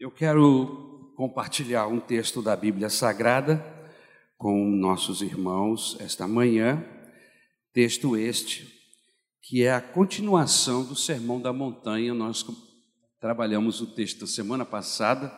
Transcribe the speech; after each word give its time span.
Eu 0.00 0.12
quero 0.12 1.12
compartilhar 1.16 1.88
um 1.88 1.98
texto 1.98 2.40
da 2.40 2.54
Bíblia 2.54 2.88
Sagrada 2.88 3.64
com 4.36 4.64
nossos 4.70 5.22
irmãos 5.22 5.96
esta 5.98 6.28
manhã, 6.28 6.86
texto 7.72 8.16
este 8.16 8.78
que 9.42 9.64
é 9.64 9.72
a 9.72 9.80
continuação 9.80 10.84
do 10.84 10.94
Sermão 10.94 11.40
da 11.40 11.52
Montanha. 11.52 12.14
Nós 12.14 12.46
trabalhamos 13.20 13.80
o 13.80 13.92
texto 13.92 14.20
da 14.20 14.28
semana 14.28 14.64
passada, 14.64 15.36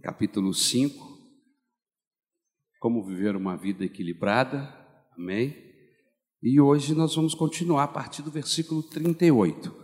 capítulo 0.00 0.54
5, 0.54 1.18
como 2.78 3.02
viver 3.02 3.34
uma 3.34 3.56
vida 3.56 3.84
equilibrada, 3.84 4.72
amém? 5.18 5.56
E 6.40 6.60
hoje 6.60 6.94
nós 6.94 7.16
vamos 7.16 7.34
continuar 7.34 7.82
a 7.82 7.88
partir 7.88 8.22
do 8.22 8.30
versículo 8.30 8.80
38. 8.80 9.74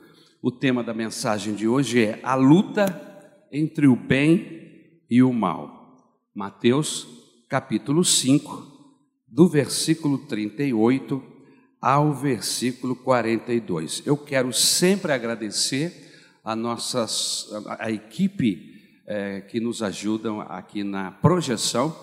O 0.41 0.53
tema 0.53 0.85
da 0.85 0.95
mensagem 0.95 1.53
de 1.53 1.67
hoje 1.67 2.05
é 2.05 2.21
a 2.23 2.37
luta 2.37 3.08
entre 3.53 3.87
o 3.87 3.97
bem 3.97 5.03
e 5.11 5.23
o 5.23 5.33
mal. 5.33 5.79
Mateus, 6.35 7.07
capítulo 7.49 8.05
5, 8.05 8.67
do 9.27 9.49
versículo 9.49 10.19
38 10.27 11.23
ao 11.81 12.13
versículo 12.13 12.97
42. 12.97 14.03
Eu 14.07 14.17
quero 14.17 14.53
sempre 14.53 15.13
agradecer 15.13 15.93
a 16.45 16.57
nossas, 16.57 17.49
a, 17.79 17.91
equipe 17.91 19.03
é, 19.07 19.41
que 19.43 19.61
nos 19.61 19.83
ajudam 19.83 20.41
aqui 20.41 20.83
na 20.83 21.11
projeção, 21.11 21.95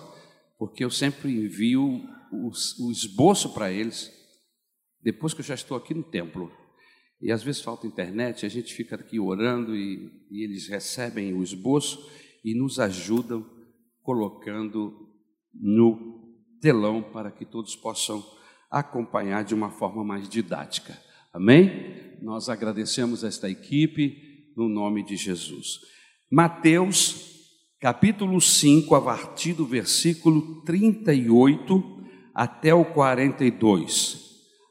porque 0.58 0.84
eu 0.84 0.90
sempre 0.90 1.30
envio 1.30 2.02
o, 2.32 2.50
o 2.80 2.90
esboço 2.90 3.52
para 3.52 3.70
eles, 3.70 4.10
depois 5.02 5.34
que 5.34 5.40
eu 5.40 5.44
já 5.44 5.54
estou 5.54 5.76
aqui 5.76 5.94
no 5.94 6.02
templo. 6.02 6.50
E 7.20 7.32
às 7.32 7.42
vezes 7.42 7.62
falta 7.62 7.86
internet, 7.86 8.44
a 8.44 8.48
gente 8.48 8.74
fica 8.74 8.96
aqui 8.96 9.18
orando 9.18 9.74
e, 9.74 10.10
e 10.30 10.44
eles 10.44 10.68
recebem 10.68 11.32
o 11.32 11.42
esboço 11.42 12.10
e 12.44 12.54
nos 12.54 12.78
ajudam 12.78 13.44
colocando 14.02 15.08
no 15.54 16.16
telão 16.60 17.02
para 17.02 17.30
que 17.30 17.44
todos 17.44 17.74
possam 17.74 18.24
acompanhar 18.70 19.44
de 19.44 19.54
uma 19.54 19.70
forma 19.70 20.04
mais 20.04 20.28
didática. 20.28 20.96
Amém? 21.32 22.16
Nós 22.22 22.48
agradecemos 22.48 23.24
esta 23.24 23.48
equipe 23.48 24.52
no 24.56 24.68
nome 24.68 25.04
de 25.04 25.16
Jesus. 25.16 25.80
Mateus, 26.30 27.34
capítulo 27.80 28.40
5, 28.40 28.94
a 28.94 29.00
partir 29.00 29.54
do 29.54 29.66
versículo 29.66 30.62
38 30.62 32.04
até 32.34 32.74
o 32.74 32.84
42. 32.84 34.24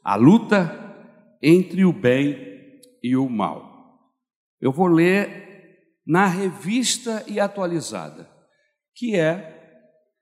A 0.04 0.16
luta 0.16 0.85
entre 1.48 1.84
o 1.84 1.92
bem 1.92 2.80
e 3.00 3.16
o 3.16 3.28
mal. 3.28 4.10
Eu 4.60 4.72
vou 4.72 4.88
ler 4.88 5.94
na 6.04 6.26
revista 6.26 7.24
e 7.28 7.38
atualizada, 7.38 8.28
que 8.92 9.14
é 9.14 9.54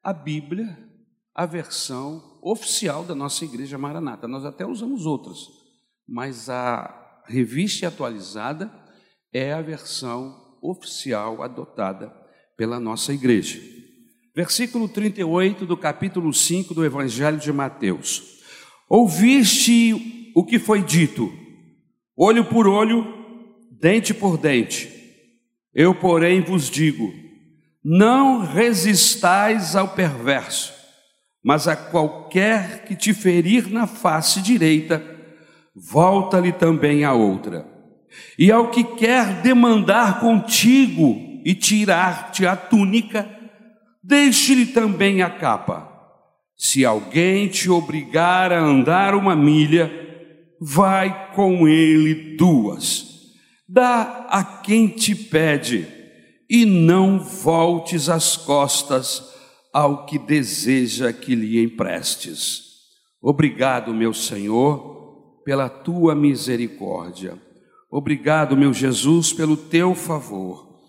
a 0.02 0.12
Bíblia, 0.12 0.78
a 1.34 1.46
versão 1.46 2.38
oficial 2.42 3.04
da 3.04 3.14
nossa 3.14 3.42
igreja 3.42 3.78
Maranata. 3.78 4.28
Nós 4.28 4.44
até 4.44 4.66
usamos 4.66 5.06
outras, 5.06 5.38
mas 6.06 6.50
a 6.50 7.22
revista 7.26 7.86
e 7.86 7.88
atualizada 7.88 8.70
é 9.32 9.54
a 9.54 9.62
versão 9.62 10.58
oficial 10.62 11.42
adotada 11.42 12.14
pela 12.54 12.78
nossa 12.78 13.14
igreja. 13.14 13.58
Versículo 14.36 14.90
38 14.90 15.64
do 15.64 15.76
capítulo 15.76 16.34
5 16.34 16.74
do 16.74 16.84
Evangelho 16.84 17.38
de 17.38 17.50
Mateus. 17.50 18.42
Ouviste 18.90 20.23
o 20.34 20.44
que 20.44 20.58
foi 20.58 20.82
dito: 20.82 21.32
olho 22.16 22.44
por 22.44 22.66
olho, 22.66 23.06
dente 23.70 24.12
por 24.12 24.36
dente. 24.36 24.90
Eu, 25.74 25.94
porém, 25.94 26.40
vos 26.40 26.68
digo: 26.68 27.12
não 27.84 28.40
resistais 28.40 29.76
ao 29.76 29.88
perverso, 29.88 30.72
mas 31.42 31.68
a 31.68 31.76
qualquer 31.76 32.84
que 32.84 32.96
te 32.96 33.12
ferir 33.12 33.70
na 33.70 33.86
face 33.86 34.40
direita, 34.40 35.04
volta-lhe 35.74 36.52
também 36.52 37.04
a 37.04 37.12
outra. 37.12 37.66
E 38.38 38.50
ao 38.50 38.70
que 38.70 38.84
quer 38.84 39.42
demandar 39.42 40.20
contigo 40.20 41.40
e 41.44 41.54
tirar-te 41.54 42.46
a 42.46 42.56
túnica, 42.56 43.28
deixe-lhe 44.02 44.66
também 44.66 45.22
a 45.22 45.28
capa. 45.28 45.90
Se 46.56 46.84
alguém 46.84 47.48
te 47.48 47.68
obrigar 47.68 48.52
a 48.52 48.60
andar 48.60 49.14
uma 49.14 49.34
milha, 49.34 50.03
vai 50.66 51.34
com 51.34 51.68
ele 51.68 52.36
duas. 52.36 53.34
Dá 53.68 54.26
a 54.30 54.42
quem 54.42 54.88
te 54.88 55.14
pede, 55.14 55.86
e 56.48 56.64
não 56.64 57.18
voltes 57.18 58.08
as 58.08 58.36
costas 58.36 59.22
ao 59.72 60.06
que 60.06 60.18
deseja 60.18 61.12
que 61.12 61.34
lhe 61.34 61.62
emprestes. 61.62 62.62
Obrigado, 63.20 63.92
meu 63.92 64.14
Senhor, 64.14 65.42
pela 65.44 65.68
tua 65.68 66.14
misericórdia. 66.14 67.38
Obrigado, 67.90 68.56
meu 68.56 68.72
Jesus, 68.72 69.34
pelo 69.34 69.56
teu 69.56 69.94
favor. 69.94 70.80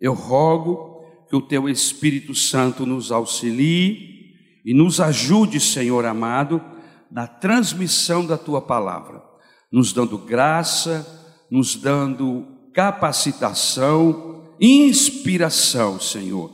Eu 0.00 0.14
rogo 0.14 1.00
que 1.28 1.36
o 1.36 1.42
teu 1.42 1.68
Espírito 1.68 2.34
Santo 2.34 2.84
nos 2.84 3.12
auxilie 3.12 4.32
e 4.64 4.74
nos 4.74 5.00
ajude, 5.00 5.60
Senhor 5.60 6.04
amado, 6.04 6.71
na 7.12 7.26
transmissão 7.26 8.24
da 8.24 8.38
tua 8.38 8.62
palavra, 8.62 9.22
nos 9.70 9.92
dando 9.92 10.16
graça, 10.16 11.06
nos 11.50 11.76
dando 11.76 12.46
capacitação, 12.72 14.54
inspiração, 14.58 16.00
Senhor. 16.00 16.50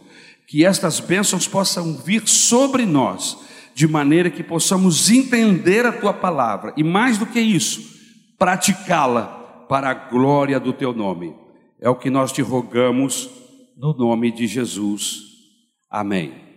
Que 0.49 0.65
estas 0.65 0.99
bênçãos 0.99 1.47
possam 1.47 1.97
vir 1.97 2.27
sobre 2.27 2.85
nós, 2.85 3.39
de 3.73 3.87
maneira 3.87 4.31
que 4.31 4.43
possamos 4.43 5.09
entender 5.09 5.87
a 5.87 5.93
tua 5.93 6.13
palavra 6.13 6.75
e, 6.77 6.83
mais 6.83 7.17
do 7.17 7.27
que 7.27 7.39
isso, 7.39 7.81
praticá-la 8.37 9.27
para 9.69 9.91
a 9.91 9.95
glória 9.95 10.59
do 10.59 10.73
teu 10.73 10.93
nome. 10.93 11.37
É 11.81 11.89
o 11.89 11.95
que 11.95 12.11
nós 12.11 12.33
te 12.33 12.43
rogamos 12.43 13.31
no 13.77 13.95
nome 13.95 14.33
de 14.33 14.49
Jesus. 14.49 15.23
Amém. 15.89 16.48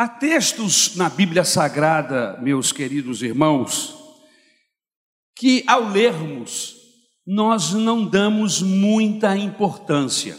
Há 0.00 0.08
textos 0.08 0.96
na 0.96 1.10
Bíblia 1.10 1.44
Sagrada, 1.44 2.38
meus 2.40 2.72
queridos 2.72 3.20
irmãos, 3.20 3.94
que 5.36 5.62
ao 5.66 5.90
lermos 5.90 6.74
nós 7.26 7.74
não 7.74 8.06
damos 8.06 8.62
muita 8.62 9.36
importância, 9.36 10.38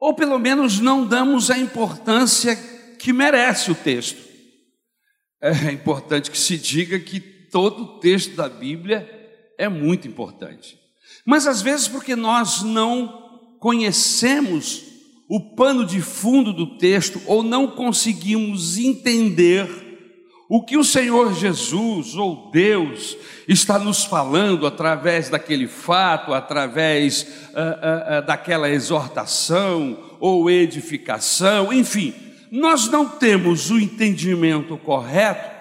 ou 0.00 0.16
pelo 0.16 0.36
menos 0.40 0.80
não 0.80 1.06
damos 1.06 1.48
a 1.48 1.56
importância 1.56 2.56
que 2.98 3.12
merece 3.12 3.70
o 3.70 3.74
texto. 3.76 4.20
É 5.40 5.70
importante 5.70 6.28
que 6.28 6.36
se 6.36 6.58
diga 6.58 6.98
que 6.98 7.20
todo 7.20 7.84
o 7.84 8.00
texto 8.00 8.34
da 8.34 8.48
Bíblia 8.48 9.08
é 9.56 9.68
muito 9.68 10.08
importante, 10.08 10.76
mas 11.24 11.46
às 11.46 11.62
vezes 11.62 11.86
porque 11.86 12.16
nós 12.16 12.64
não 12.64 13.56
conhecemos 13.60 14.85
o 15.28 15.40
pano 15.40 15.84
de 15.84 16.00
fundo 16.00 16.52
do 16.52 16.78
texto 16.78 17.20
ou 17.26 17.42
não 17.42 17.66
conseguimos 17.68 18.78
entender 18.78 19.84
o 20.48 20.62
que 20.62 20.76
o 20.76 20.84
Senhor 20.84 21.34
Jesus 21.34 22.14
ou 22.14 22.50
Deus 22.52 23.16
está 23.48 23.78
nos 23.78 24.04
falando 24.04 24.64
através 24.64 25.28
daquele 25.28 25.66
fato, 25.66 26.32
através 26.32 27.22
uh, 27.22 27.26
uh, 27.26 28.18
uh, 28.18 28.26
daquela 28.26 28.70
exortação 28.70 30.16
ou 30.20 30.48
edificação, 30.48 31.72
enfim, 31.72 32.14
nós 32.52 32.88
não 32.88 33.08
temos 33.08 33.70
o 33.70 33.78
entendimento 33.80 34.78
correto 34.78 35.56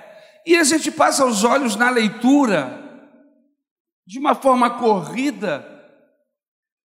e 0.45 0.55
a 0.55 0.63
gente 0.63 0.91
passa 0.91 1.25
os 1.25 1.43
olhos 1.43 1.75
na 1.75 1.89
leitura 1.89 2.83
de 4.05 4.19
uma 4.19 4.35
forma 4.35 4.69
corrida 4.69 5.67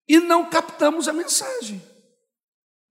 e 0.07 0.21
não 0.21 0.45
captamos 0.45 1.09
a 1.09 1.15
mensagem 1.15 1.81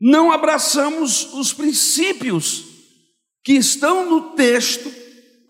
não 0.06 0.32
abraçamos 0.32 1.34
os 1.34 1.52
princípios 1.52 2.64
que 3.44 3.54
estão 3.54 4.08
no 4.08 4.36
texto 4.36 4.94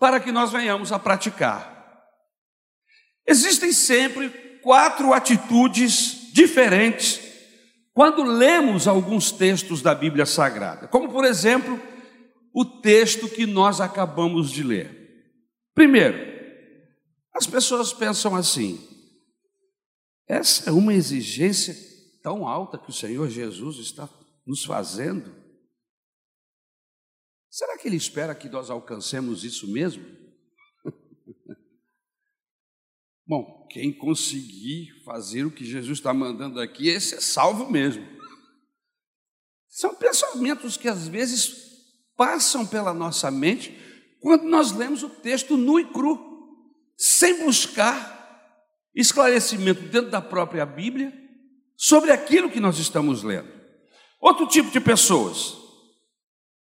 para 0.00 0.18
que 0.18 0.32
nós 0.32 0.50
venhamos 0.50 0.92
a 0.92 0.98
praticar. 0.98 2.02
Existem 3.26 3.70
sempre 3.70 4.30
quatro 4.62 5.12
atitudes 5.12 6.32
diferentes 6.32 7.20
quando 7.92 8.22
lemos 8.22 8.88
alguns 8.88 9.30
textos 9.30 9.82
da 9.82 9.94
Bíblia 9.94 10.24
Sagrada, 10.24 10.88
como 10.88 11.10
por 11.10 11.26
exemplo, 11.26 11.78
o 12.54 12.64
texto 12.64 13.28
que 13.28 13.44
nós 13.44 13.78
acabamos 13.78 14.50
de 14.50 14.62
ler. 14.62 15.34
Primeiro, 15.74 16.16
as 17.34 17.46
pessoas 17.46 17.92
pensam 17.92 18.34
assim: 18.34 18.80
essa 20.26 20.70
é 20.70 20.72
uma 20.72 20.94
exigência 20.94 21.76
tão 22.22 22.48
alta 22.48 22.78
que 22.78 22.88
o 22.88 22.94
Senhor 22.94 23.28
Jesus 23.28 23.76
está 23.76 24.08
nos 24.46 24.64
fazendo? 24.64 25.34
Será 27.50 27.76
que 27.78 27.88
Ele 27.88 27.96
espera 27.96 28.34
que 28.34 28.48
nós 28.48 28.70
alcancemos 28.70 29.42
isso 29.42 29.66
mesmo? 29.66 30.04
Bom, 33.26 33.66
quem 33.70 33.92
conseguir 33.96 35.02
fazer 35.04 35.44
o 35.44 35.50
que 35.50 35.64
Jesus 35.64 35.98
está 35.98 36.14
mandando 36.14 36.60
aqui, 36.60 36.88
esse 36.88 37.14
é 37.16 37.20
salvo 37.20 37.70
mesmo. 37.70 38.06
São 39.68 39.94
pensamentos 39.94 40.76
que 40.76 40.88
às 40.88 41.08
vezes 41.08 41.66
passam 42.16 42.66
pela 42.66 42.94
nossa 42.94 43.30
mente 43.30 43.76
quando 44.20 44.44
nós 44.44 44.72
lemos 44.72 45.02
o 45.02 45.08
texto 45.08 45.56
nu 45.56 45.78
e 45.78 45.84
cru, 45.92 46.18
sem 46.96 47.44
buscar 47.44 48.16
esclarecimento 48.94 49.82
dentro 49.82 50.10
da 50.10 50.22
própria 50.22 50.64
Bíblia 50.64 51.12
sobre 51.76 52.10
aquilo 52.10 52.50
que 52.50 52.60
nós 52.60 52.78
estamos 52.78 53.22
lendo. 53.22 53.55
Outro 54.26 54.44
tipo 54.48 54.72
de 54.72 54.80
pessoas. 54.80 55.56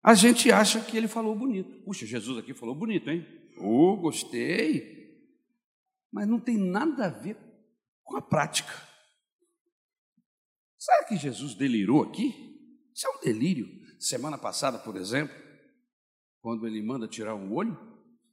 A 0.04 0.12
gente 0.12 0.52
acha 0.52 0.78
que 0.78 0.94
ele 0.94 1.08
falou 1.08 1.34
bonito. 1.34 1.82
Puxa, 1.84 2.04
Jesus 2.04 2.36
aqui 2.36 2.52
falou 2.52 2.74
bonito, 2.74 3.08
hein? 3.08 3.26
Oh, 3.56 3.96
gostei. 3.96 5.24
Mas 6.12 6.28
não 6.28 6.38
tem 6.38 6.58
nada 6.58 7.06
a 7.06 7.08
ver 7.08 7.34
com 8.04 8.14
a 8.14 8.20
prática. 8.20 8.70
Será 10.76 11.04
que 11.04 11.16
Jesus 11.16 11.54
delirou 11.54 12.02
aqui? 12.02 12.34
Isso 12.94 13.06
é 13.06 13.10
um 13.10 13.20
delírio. 13.22 13.66
Semana 13.98 14.36
passada, 14.36 14.78
por 14.78 14.94
exemplo, 14.94 15.34
quando 16.42 16.66
ele 16.66 16.82
manda 16.82 17.08
tirar 17.08 17.34
um 17.34 17.54
olho, 17.54 17.74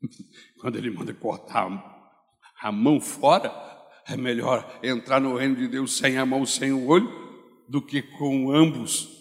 quando 0.60 0.78
ele 0.78 0.92
manda 0.92 1.14
cortar 1.14 1.72
a 2.62 2.72
mão 2.74 3.00
fora, 3.00 3.50
é 4.06 4.18
melhor 4.18 4.82
entrar 4.84 5.22
no 5.22 5.38
reino 5.38 5.56
de 5.56 5.70
Deus 5.70 5.96
sem 5.98 6.18
a 6.18 6.26
mão, 6.26 6.46
sem 6.46 6.74
o 6.74 6.88
olho, 6.88 7.10
do 7.70 7.82
que 7.82 8.02
com 8.02 8.52
ambos 8.52 9.13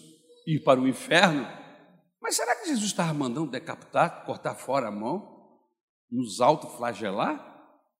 ir 0.45 0.63
para 0.63 0.79
o 0.79 0.87
inferno. 0.87 1.47
Mas 2.21 2.35
será 2.35 2.55
que 2.55 2.67
Jesus 2.67 2.85
estava 2.85 3.13
mandando 3.13 3.51
decapitar, 3.51 4.25
cortar 4.25 4.55
fora 4.55 4.87
a 4.87 4.91
mão, 4.91 5.59
nos 6.09 6.39
autoflagelar? 6.41 7.51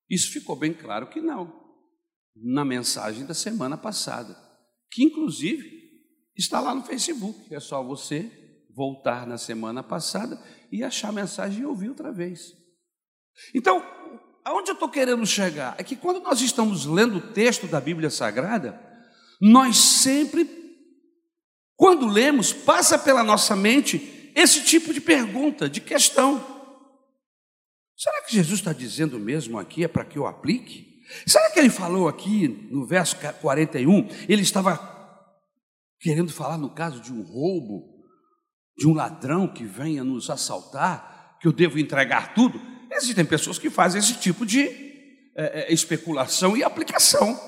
Isso 0.09 0.31
ficou 0.31 0.55
bem 0.55 0.73
claro 0.73 1.07
que 1.07 1.21
não, 1.21 1.53
na 2.35 2.63
mensagem 2.63 3.25
da 3.25 3.33
semana 3.33 3.77
passada, 3.77 4.37
que 4.91 5.03
inclusive 5.03 5.83
está 6.35 6.59
lá 6.59 6.73
no 6.73 6.83
Facebook. 6.83 7.53
É 7.53 7.59
só 7.59 7.83
você 7.83 8.31
voltar 8.75 9.27
na 9.27 9.37
semana 9.37 9.83
passada 9.83 10.41
e 10.71 10.83
achar 10.83 11.09
a 11.09 11.13
mensagem 11.13 11.61
e 11.61 11.65
ouvir 11.65 11.89
outra 11.89 12.11
vez. 12.11 12.53
Então, 13.53 13.83
aonde 14.43 14.71
eu 14.71 14.73
estou 14.73 14.89
querendo 14.89 15.25
chegar? 15.25 15.75
É 15.77 15.83
que 15.83 15.95
quando 15.95 16.19
nós 16.21 16.41
estamos 16.41 16.85
lendo 16.85 17.17
o 17.17 17.33
texto 17.33 17.67
da 17.67 17.79
Bíblia 17.79 18.09
Sagrada, 18.09 18.79
nós 19.41 19.77
sempre, 19.77 20.45
quando 21.75 22.07
lemos, 22.07 22.53
passa 22.53 22.97
pela 22.97 23.23
nossa 23.23 23.55
mente 23.55 24.31
esse 24.35 24.63
tipo 24.63 24.93
de 24.93 25.01
pergunta, 25.01 25.69
de 25.69 25.81
questão. 25.81 26.43
Será 27.95 28.23
que 28.23 28.35
Jesus 28.35 28.59
está 28.59 28.73
dizendo 28.73 29.19
mesmo 29.19 29.57
aqui 29.57 29.83
é 29.83 29.87
para 29.87 30.05
que 30.05 30.17
eu 30.17 30.25
aplique? 30.25 30.93
Será 31.27 31.49
que 31.51 31.59
ele 31.59 31.69
falou 31.69 32.07
aqui 32.07 32.47
no 32.71 32.85
verso 32.85 33.17
41? 33.41 34.07
Ele 34.27 34.41
estava 34.41 34.91
querendo 35.99 36.31
falar 36.31 36.57
no 36.57 36.69
caso 36.69 36.99
de 36.99 37.13
um 37.13 37.21
roubo, 37.21 38.03
de 38.77 38.87
um 38.87 38.93
ladrão 38.93 39.47
que 39.47 39.63
venha 39.63 40.03
nos 40.03 40.29
assaltar, 40.29 41.37
que 41.39 41.47
eu 41.47 41.51
devo 41.51 41.79
entregar 41.79 42.33
tudo? 42.33 42.59
Existem 42.91 43.25
pessoas 43.25 43.57
que 43.57 43.69
fazem 43.69 43.99
esse 43.99 44.15
tipo 44.15 44.45
de 44.45 44.67
é, 45.35 45.71
especulação 45.71 46.57
e 46.57 46.63
aplicação. 46.63 47.39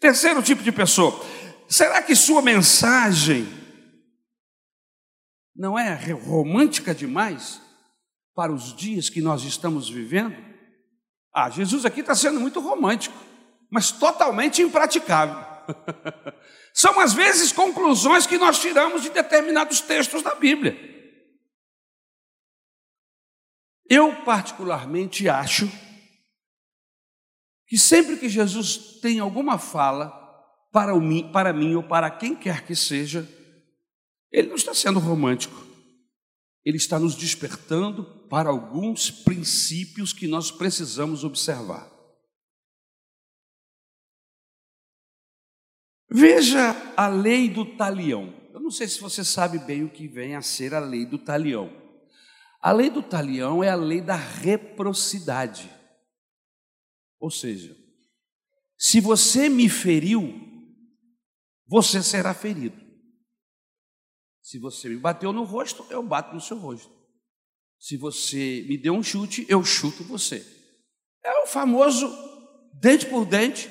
Terceiro 0.00 0.42
tipo 0.42 0.62
de 0.62 0.70
pessoa, 0.70 1.20
será 1.68 2.02
que 2.02 2.14
sua 2.14 2.42
mensagem 2.42 3.46
não 5.54 5.78
é 5.78 5.94
romântica 6.12 6.94
demais 6.94 7.60
para 8.34 8.52
os 8.52 8.74
dias 8.74 9.08
que 9.10 9.20
nós 9.20 9.42
estamos 9.44 9.88
vivendo? 9.88 10.36
Ah, 11.34 11.50
Jesus 11.50 11.84
aqui 11.84 12.00
está 12.00 12.14
sendo 12.14 12.40
muito 12.40 12.60
romântico, 12.60 13.16
mas 13.70 13.90
totalmente 13.92 14.62
impraticável. 14.62 15.46
São 16.72 16.98
às 17.00 17.12
vezes 17.12 17.52
conclusões 17.52 18.26
que 18.26 18.38
nós 18.38 18.60
tiramos 18.60 19.02
de 19.02 19.10
determinados 19.10 19.80
textos 19.80 20.22
da 20.22 20.34
Bíblia. 20.34 20.76
Eu, 23.88 24.14
particularmente, 24.24 25.28
acho 25.28 25.70
que 27.66 27.78
sempre 27.78 28.16
que 28.16 28.28
Jesus 28.28 29.00
tem 29.00 29.18
alguma 29.18 29.58
fala 29.58 30.27
para, 30.70 30.94
o, 30.94 31.32
para 31.32 31.52
mim 31.52 31.74
ou 31.74 31.82
para 31.82 32.10
quem 32.10 32.34
quer 32.34 32.66
que 32.66 32.74
seja, 32.74 33.28
ele 34.30 34.48
não 34.48 34.56
está 34.56 34.74
sendo 34.74 34.98
romântico. 34.98 35.66
Ele 36.64 36.76
está 36.76 36.98
nos 36.98 37.14
despertando 37.14 38.04
para 38.28 38.50
alguns 38.50 39.10
princípios 39.10 40.12
que 40.12 40.26
nós 40.26 40.50
precisamos 40.50 41.24
observar. 41.24 41.90
Veja 46.10 46.74
a 46.96 47.08
lei 47.08 47.48
do 47.48 47.64
talião. 47.76 48.34
Eu 48.52 48.60
não 48.60 48.70
sei 48.70 48.88
se 48.88 49.00
você 49.00 49.24
sabe 49.24 49.58
bem 49.58 49.84
o 49.84 49.90
que 49.90 50.08
vem 50.08 50.34
a 50.34 50.42
ser 50.42 50.74
a 50.74 50.78
lei 50.78 51.06
do 51.06 51.18
talião. 51.18 51.70
A 52.60 52.72
lei 52.72 52.90
do 52.90 53.02
talião 53.02 53.62
é 53.62 53.70
a 53.70 53.76
lei 53.76 54.00
da 54.00 54.16
reciprocidade. 54.16 55.70
Ou 57.20 57.30
seja, 57.30 57.76
se 58.76 59.00
você 59.00 59.48
me 59.48 59.68
feriu, 59.68 60.47
você 61.68 62.02
será 62.02 62.32
ferido. 62.32 62.76
Se 64.42 64.58
você 64.58 64.88
me 64.88 64.96
bateu 64.96 65.32
no 65.32 65.44
rosto, 65.44 65.86
eu 65.90 66.02
bato 66.02 66.34
no 66.34 66.40
seu 66.40 66.56
rosto. 66.56 66.90
Se 67.78 67.96
você 67.96 68.64
me 68.68 68.78
deu 68.78 68.94
um 68.94 69.02
chute, 69.02 69.46
eu 69.48 69.62
chuto 69.62 70.02
você. 70.02 70.44
É 71.22 71.42
o 71.42 71.46
famoso 71.46 72.10
dente 72.80 73.06
por 73.06 73.24
dente, 73.26 73.68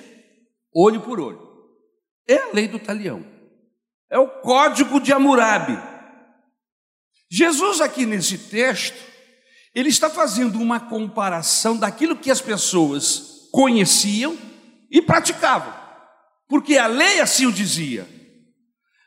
olho 0.73 1.01
por 1.01 1.19
olho. 1.19 1.47
É 2.27 2.38
a 2.38 2.53
lei 2.53 2.67
do 2.67 2.79
talião. 2.79 3.25
É 4.09 4.17
o 4.19 4.41
código 4.41 4.99
de 4.99 5.11
Hammurabi. 5.11 5.77
Jesus, 7.29 7.81
aqui 7.81 8.05
nesse 8.05 8.38
texto, 8.38 8.97
ele 9.73 9.89
está 9.89 10.09
fazendo 10.09 10.59
uma 10.59 10.79
comparação 10.79 11.77
daquilo 11.77 12.17
que 12.17 12.31
as 12.31 12.41
pessoas 12.41 13.49
conheciam 13.51 14.38
e 14.89 15.01
praticavam, 15.01 15.73
porque 16.47 16.77
a 16.77 16.88
lei 16.88 17.19
assim 17.19 17.45
o 17.45 17.51
dizia. 17.51 18.07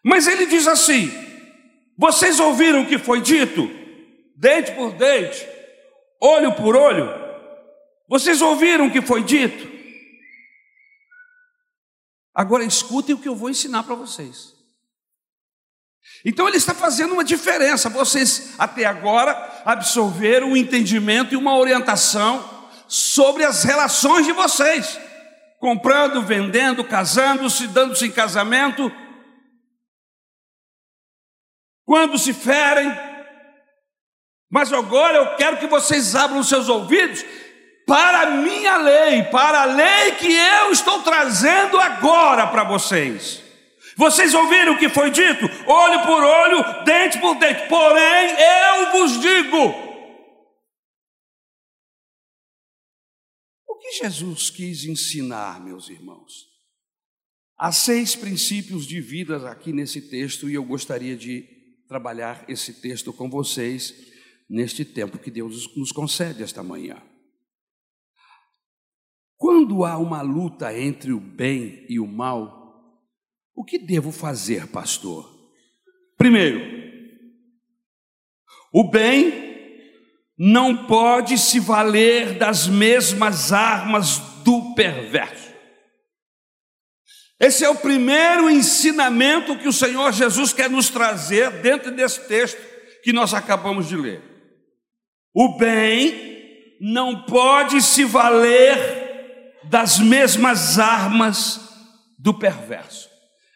Mas 0.05 0.27
ele 0.27 0.47
diz 0.47 0.67
assim: 0.67 1.11
vocês 1.97 2.41
ouviram 2.41 2.83
o 2.83 2.87
que 2.87 2.99
foi 2.99 3.21
dito? 3.21 3.69
Dente 4.37 4.73
por 4.73 4.93
dente, 4.93 5.47
olho 6.21 6.55
por 6.55 6.75
olho. 6.75 7.09
Vocês 8.09 8.41
ouviram 8.41 8.87
o 8.87 8.91
que 8.91 9.03
foi 9.03 9.23
dito? 9.23 9.71
Agora 12.35 12.65
escutem 12.65 13.15
o 13.15 13.19
que 13.19 13.29
eu 13.29 13.37
vou 13.37 13.51
ensinar 13.51 13.83
para 13.83 13.95
vocês. 13.95 14.55
Então 16.25 16.49
ele 16.49 16.57
está 16.57 16.75
fazendo 16.75 17.13
uma 17.13 17.25
diferença. 17.25 17.89
Vocês 17.89 18.55
até 18.59 18.85
agora 18.85 19.63
absorveram 19.65 20.53
um 20.53 20.57
entendimento 20.57 21.35
e 21.35 21.37
uma 21.37 21.57
orientação 21.57 22.49
sobre 22.89 23.45
as 23.45 23.63
relações 23.63 24.27
de 24.27 24.33
vocês, 24.33 24.99
comprando, 25.61 26.23
vendendo, 26.23 26.83
casando-se, 26.83 27.69
dando-se 27.69 28.07
em 28.07 28.11
casamento, 28.11 28.91
quando 31.85 32.19
se 32.19 32.33
ferem. 32.33 32.91
Mas 34.51 34.73
agora 34.73 35.19
eu 35.19 35.37
quero 35.37 35.59
que 35.59 35.67
vocês 35.67 36.17
abram 36.17 36.43
seus 36.43 36.69
ouvidos 36.69 37.25
para 37.87 38.23
a 38.23 38.27
minha 38.27 38.79
lei, 38.79 39.23
para 39.25 39.63
a 39.63 39.65
lei 39.67 40.13
que 40.13 40.33
eu 40.33 40.73
estou 40.73 41.03
trazendo 41.03 41.79
agora 41.79 42.47
para 42.47 42.65
vocês. 42.65 43.43
Vocês 43.97 44.33
ouviram 44.33 44.73
o 44.73 44.79
que 44.79 44.89
foi 44.89 45.11
dito? 45.11 45.45
Olho 45.67 46.01
por 46.07 46.25
olho, 46.25 46.85
dente 46.85 47.19
por 47.19 47.35
dente. 47.35 47.69
Porém, 47.69 48.35
eu 48.39 48.93
vos 48.93 49.21
digo. 49.21 49.90
Que 53.81 53.93
Jesus 53.93 54.51
quis 54.51 54.85
ensinar, 54.85 55.65
meus 55.65 55.89
irmãos? 55.89 56.49
Há 57.57 57.73
seis 57.73 58.15
princípios 58.15 58.87
de 58.87 59.01
vida 59.01 59.51
aqui 59.51 59.73
nesse 59.73 60.09
texto 60.09 60.49
e 60.49 60.55
eu 60.55 60.65
gostaria 60.65 61.17
de 61.17 61.47
trabalhar 61.89 62.45
esse 62.49 62.81
texto 62.81 63.13
com 63.13 63.29
vocês 63.29 63.95
neste 64.49 64.85
tempo 64.85 65.19
que 65.19 65.31
Deus 65.31 65.75
nos 65.77 65.93
concede 65.93 66.43
esta 66.43 66.63
manhã. 66.63 67.03
Quando 69.37 69.85
há 69.85 69.99
uma 69.99 70.23
luta 70.23 70.79
entre 70.79 71.13
o 71.13 71.21
bem 71.21 71.87
e 71.89 71.99
o 71.99 72.07
mal, 72.07 72.61
o 73.55 73.65
que 73.65 73.79
devo 73.79 74.13
fazer, 74.13 74.67
pastor? 74.69 75.29
Primeiro, 76.17 76.61
o 78.73 78.91
bem 78.91 79.50
não 80.43 80.87
pode 80.87 81.37
se 81.37 81.61
valer 81.61 82.39
das 82.39 82.67
mesmas 82.67 83.53
armas 83.53 84.17
do 84.43 84.75
perverso. 84.75 85.51
Esse 87.39 87.63
é 87.63 87.69
o 87.69 87.77
primeiro 87.77 88.49
ensinamento 88.49 89.59
que 89.59 89.69
o 89.69 89.73
Senhor 89.73 90.11
Jesus 90.13 90.55
quer 90.55 90.71
nos 90.71 90.89
trazer 90.89 91.61
dentro 91.61 91.95
desse 91.95 92.27
texto 92.27 92.59
que 93.03 93.13
nós 93.13 93.35
acabamos 93.35 93.87
de 93.87 93.97
ler. 93.97 94.23
O 95.35 95.59
bem 95.59 96.75
não 96.81 97.23
pode 97.25 97.83
se 97.83 98.05
valer 98.05 99.59
das 99.65 99.99
mesmas 99.99 100.79
armas 100.79 101.61
do 102.19 102.33
perverso. 102.33 103.11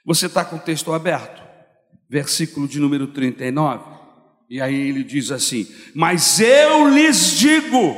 Você 0.05 0.27
está 0.27 0.45
com 0.45 0.57
o 0.57 0.61
texto 0.61 0.93
aberto, 0.93 1.43
versículo 2.11 2.69
de 2.69 2.79
número 2.79 3.07
39. 3.07 3.94
E 4.49 4.61
aí 4.61 4.89
ele 4.89 5.03
diz 5.03 5.31
assim: 5.31 5.67
Mas 5.95 6.41
eu 6.41 6.89
lhes 6.89 7.39
digo, 7.39 7.97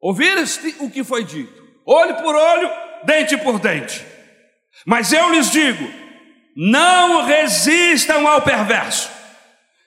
ouviram 0.00 0.44
o 0.80 0.90
que 0.90 1.04
foi 1.04 1.24
dito, 1.24 1.62
olho 1.84 2.16
por 2.16 2.34
olho, 2.34 2.70
dente 3.04 3.36
por 3.36 3.58
dente. 3.58 4.04
Mas 4.86 5.12
eu 5.12 5.30
lhes 5.30 5.50
digo: 5.50 5.88
não 6.56 7.24
resistam 7.24 8.26
ao 8.26 8.42
perverso. 8.42 9.10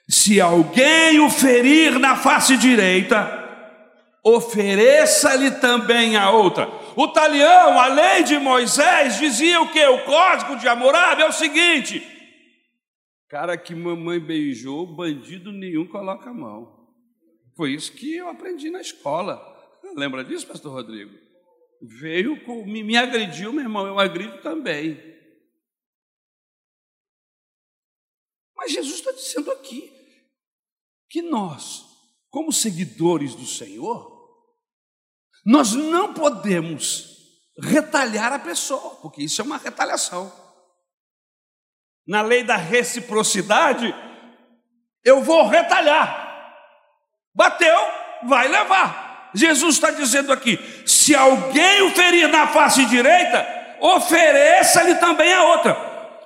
Se 0.08 0.40
alguém 0.40 1.18
o 1.20 1.28
ferir 1.28 1.98
na 1.98 2.16
face 2.16 2.56
direita, 2.56 3.44
ofereça-lhe 4.22 5.50
também 5.52 6.16
a 6.16 6.30
outra. 6.30 6.68
O 6.94 7.08
talião, 7.08 7.78
a 7.78 7.88
lei 7.88 8.22
de 8.22 8.38
Moisés, 8.38 9.18
dizia 9.18 9.60
o 9.60 9.68
que? 9.68 9.84
O 9.84 10.04
código 10.04 10.56
de 10.56 10.68
Hammurabi 10.68 11.22
é 11.22 11.26
o 11.26 11.32
seguinte: 11.32 12.15
cara 13.28 13.56
que 13.56 13.74
mamãe 13.74 14.20
beijou, 14.20 14.86
bandido 14.86 15.52
nenhum 15.52 15.86
coloca 15.86 16.30
a 16.30 16.34
mão. 16.34 16.76
Foi 17.56 17.72
isso 17.72 17.92
que 17.92 18.14
eu 18.14 18.28
aprendi 18.28 18.70
na 18.70 18.80
escola. 18.80 19.40
Lembra 19.96 20.24
disso, 20.24 20.46
pastor 20.46 20.72
Rodrigo? 20.72 21.12
Veio, 21.80 22.44
com, 22.44 22.64
me, 22.64 22.82
me 22.82 22.96
agrediu, 22.96 23.52
meu 23.52 23.62
irmão, 23.62 23.86
eu 23.86 23.98
agrido 23.98 24.40
também. 24.42 24.98
Mas 28.56 28.72
Jesus 28.72 28.96
está 28.96 29.12
dizendo 29.12 29.50
aqui 29.52 29.92
que 31.08 31.22
nós, 31.22 31.84
como 32.30 32.52
seguidores 32.52 33.34
do 33.34 33.46
Senhor, 33.46 34.16
nós 35.44 35.72
não 35.74 36.12
podemos 36.12 37.16
retalhar 37.58 38.32
a 38.32 38.38
pessoa, 38.38 38.96
porque 38.96 39.22
isso 39.22 39.40
é 39.40 39.44
uma 39.44 39.58
retaliação. 39.58 40.45
Na 42.06 42.22
lei 42.22 42.42
da 42.42 42.56
reciprocidade, 42.56 43.94
eu 45.04 45.22
vou 45.22 45.48
retalhar. 45.48 46.24
Bateu, 47.34 47.78
vai 48.24 48.48
levar. 48.48 49.30
Jesus 49.34 49.74
está 49.74 49.90
dizendo 49.90 50.32
aqui: 50.32 50.58
se 50.86 51.14
alguém 51.14 51.82
o 51.82 51.90
ferir 51.90 52.28
na 52.28 52.46
face 52.46 52.84
direita, 52.86 53.46
ofereça-lhe 53.80 54.94
também 54.96 55.32
a 55.32 55.42
outra. 55.44 55.76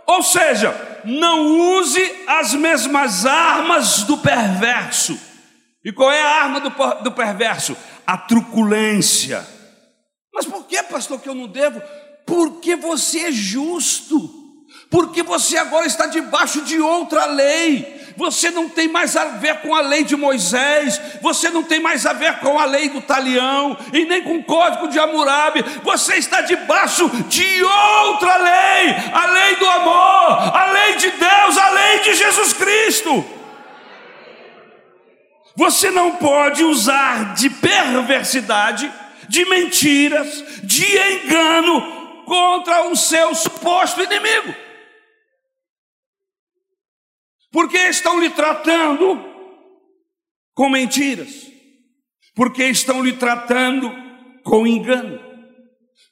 Ou 0.07 0.23
seja, 0.23 1.01
não 1.05 1.47
use 1.79 2.25
as 2.27 2.55
mesmas 2.55 3.25
armas 3.25 4.03
do 4.03 4.19
perverso. 4.19 5.19
E 5.85 5.93
qual 5.93 6.13
é 6.13 6.21
a 6.21 6.43
arma 6.43 6.61
do, 6.61 6.71
do 7.03 7.13
perverso? 7.13 7.77
a 8.11 8.17
truculência. 8.17 9.47
Mas 10.35 10.45
por 10.45 10.67
que, 10.67 10.83
pastor, 10.83 11.21
que 11.21 11.29
eu 11.29 11.35
não 11.35 11.47
devo? 11.47 11.81
Porque 12.27 12.75
você 12.75 13.27
é 13.27 13.33
justo, 13.33 14.40
porque 14.91 15.23
você 15.23 15.57
agora 15.57 15.87
está 15.87 16.07
debaixo 16.07 16.63
de 16.63 16.81
outra 16.81 17.25
lei. 17.27 18.01
Você 18.17 18.51
não 18.51 18.69
tem 18.69 18.89
mais 18.89 19.17
a 19.17 19.25
ver 19.25 19.61
com 19.61 19.75
a 19.75 19.81
lei 19.81 20.05
de 20.05 20.17
Moisés, 20.17 21.01
você 21.23 21.49
não 21.49 21.63
tem 21.63 21.81
mais 21.81 22.05
a 22.05 22.13
ver 22.13 22.39
com 22.41 22.59
a 22.59 22.67
lei 22.67 22.89
do 22.91 23.01
talião 23.01 23.79
e 23.95 24.05
nem 24.05 24.21
com 24.23 24.37
o 24.37 24.45
código 24.45 24.89
de 24.89 24.99
Hammurabi. 24.99 25.65
Você 25.85 26.17
está 26.17 26.43
debaixo 26.43 27.09
de 27.29 27.63
outra 27.63 28.37
lei, 28.37 28.95
a 29.15 29.27
lei 29.27 29.57
do 29.57 29.67
amor, 29.67 30.55
a 30.55 30.71
lei 30.73 30.97
de 30.97 31.11
Deus, 31.13 31.57
a 31.57 31.71
lei 31.71 32.01
de 32.01 32.15
Jesus 32.15 32.53
Cristo. 32.53 33.25
Você 35.57 35.91
não 35.91 36.17
pode 36.17 36.65
usar 36.65 37.35
de 37.35 37.49
perversidade, 37.49 38.93
de 39.29 39.45
mentiras, 39.47 40.45
de 40.63 40.85
engano 40.99 42.23
contra 42.27 42.89
o 42.89 42.97
seu 42.97 43.35
suposto 43.35 44.03
inimigo. 44.03 44.70
Porque 47.53 47.77
estão 47.77 48.21
lhe 48.21 48.31
tratando 48.31 49.25
com 50.55 50.69
mentiras, 50.69 51.47
porque 52.35 52.65
estão 52.65 53.03
lhe 53.03 53.13
tratando 53.13 53.91
com 54.45 54.67
engano, 54.67 55.21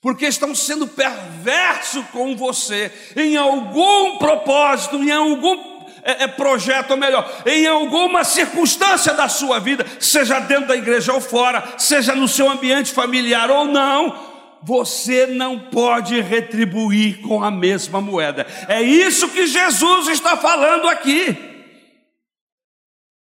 porque 0.00 0.26
estão 0.26 0.54
sendo 0.54 0.87
perverso 0.87 2.02
com 2.12 2.37
você 2.37 2.92
em 3.16 3.37
algum 3.37 4.18
propósito, 4.18 4.97
em 4.97 5.11
algum 5.11 5.78
é, 6.02 6.25
é 6.25 6.26
projeto, 6.26 6.92
ou 6.92 6.97
melhor, 6.97 7.30
em 7.45 7.66
alguma 7.66 8.25
circunstância 8.25 9.12
da 9.12 9.28
sua 9.28 9.59
vida, 9.59 9.85
seja 10.00 10.40
dentro 10.40 10.68
da 10.68 10.76
igreja 10.76 11.12
ou 11.12 11.21
fora, 11.21 11.75
seja 11.76 12.14
no 12.14 12.26
seu 12.26 12.49
ambiente 12.50 12.92
familiar 12.92 13.50
ou 13.50 13.64
não, 13.64 14.27
você 14.62 15.27
não 15.27 15.59
pode 15.59 16.21
retribuir 16.21 17.21
com 17.21 17.43
a 17.43 17.50
mesma 17.50 18.00
moeda. 18.00 18.47
É 18.69 18.83
isso 18.83 19.29
que 19.29 19.47
Jesus 19.47 20.09
está 20.09 20.37
falando 20.37 20.88
aqui. 20.88 21.37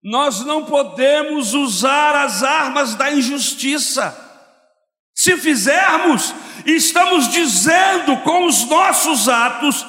Nós 0.04 0.46
não 0.46 0.64
podemos 0.64 1.54
usar 1.54 2.16
as 2.16 2.44
armas 2.44 2.96
da 2.96 3.12
injustiça. 3.12 4.16
Se 5.14 5.36
fizermos, 5.36 6.34
estamos 6.66 7.28
dizendo 7.30 8.18
com 8.18 8.46
os 8.46 8.64
nossos 8.66 9.28
atos 9.28 9.86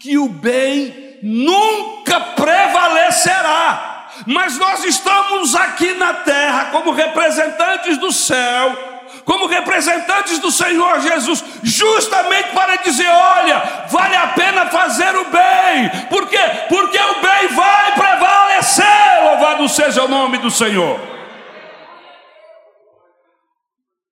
que 0.00 0.16
o 0.16 0.28
bem 0.28 1.18
nunca 1.22 2.20
prevalecerá. 2.20 4.08
Mas 4.26 4.58
nós 4.58 4.84
estamos 4.84 5.54
aqui 5.54 5.92
na 5.94 6.14
terra 6.14 6.66
como 6.66 6.92
representantes 6.92 7.98
do 7.98 8.12
céu, 8.12 8.97
como 9.28 9.46
representantes 9.46 10.38
do 10.38 10.50
Senhor 10.50 11.00
Jesus, 11.02 11.44
justamente 11.62 12.50
para 12.54 12.76
dizer: 12.76 13.06
olha, 13.06 13.86
vale 13.90 14.16
a 14.16 14.28
pena 14.28 14.70
fazer 14.70 15.14
o 15.14 15.24
bem, 15.30 16.08
por 16.08 16.26
quê? 16.30 16.38
Porque 16.66 16.98
o 16.98 17.20
bem 17.20 17.48
vai 17.48 17.94
prevalecer, 17.94 19.24
louvado 19.24 19.68
seja 19.68 20.02
o 20.04 20.08
nome 20.08 20.38
do 20.38 20.50
Senhor. 20.50 20.98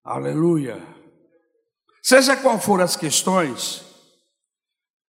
Aleluia. 0.04 0.86
Seja 2.02 2.36
qual 2.36 2.60
for 2.60 2.82
as 2.82 2.94
questões, 2.94 3.86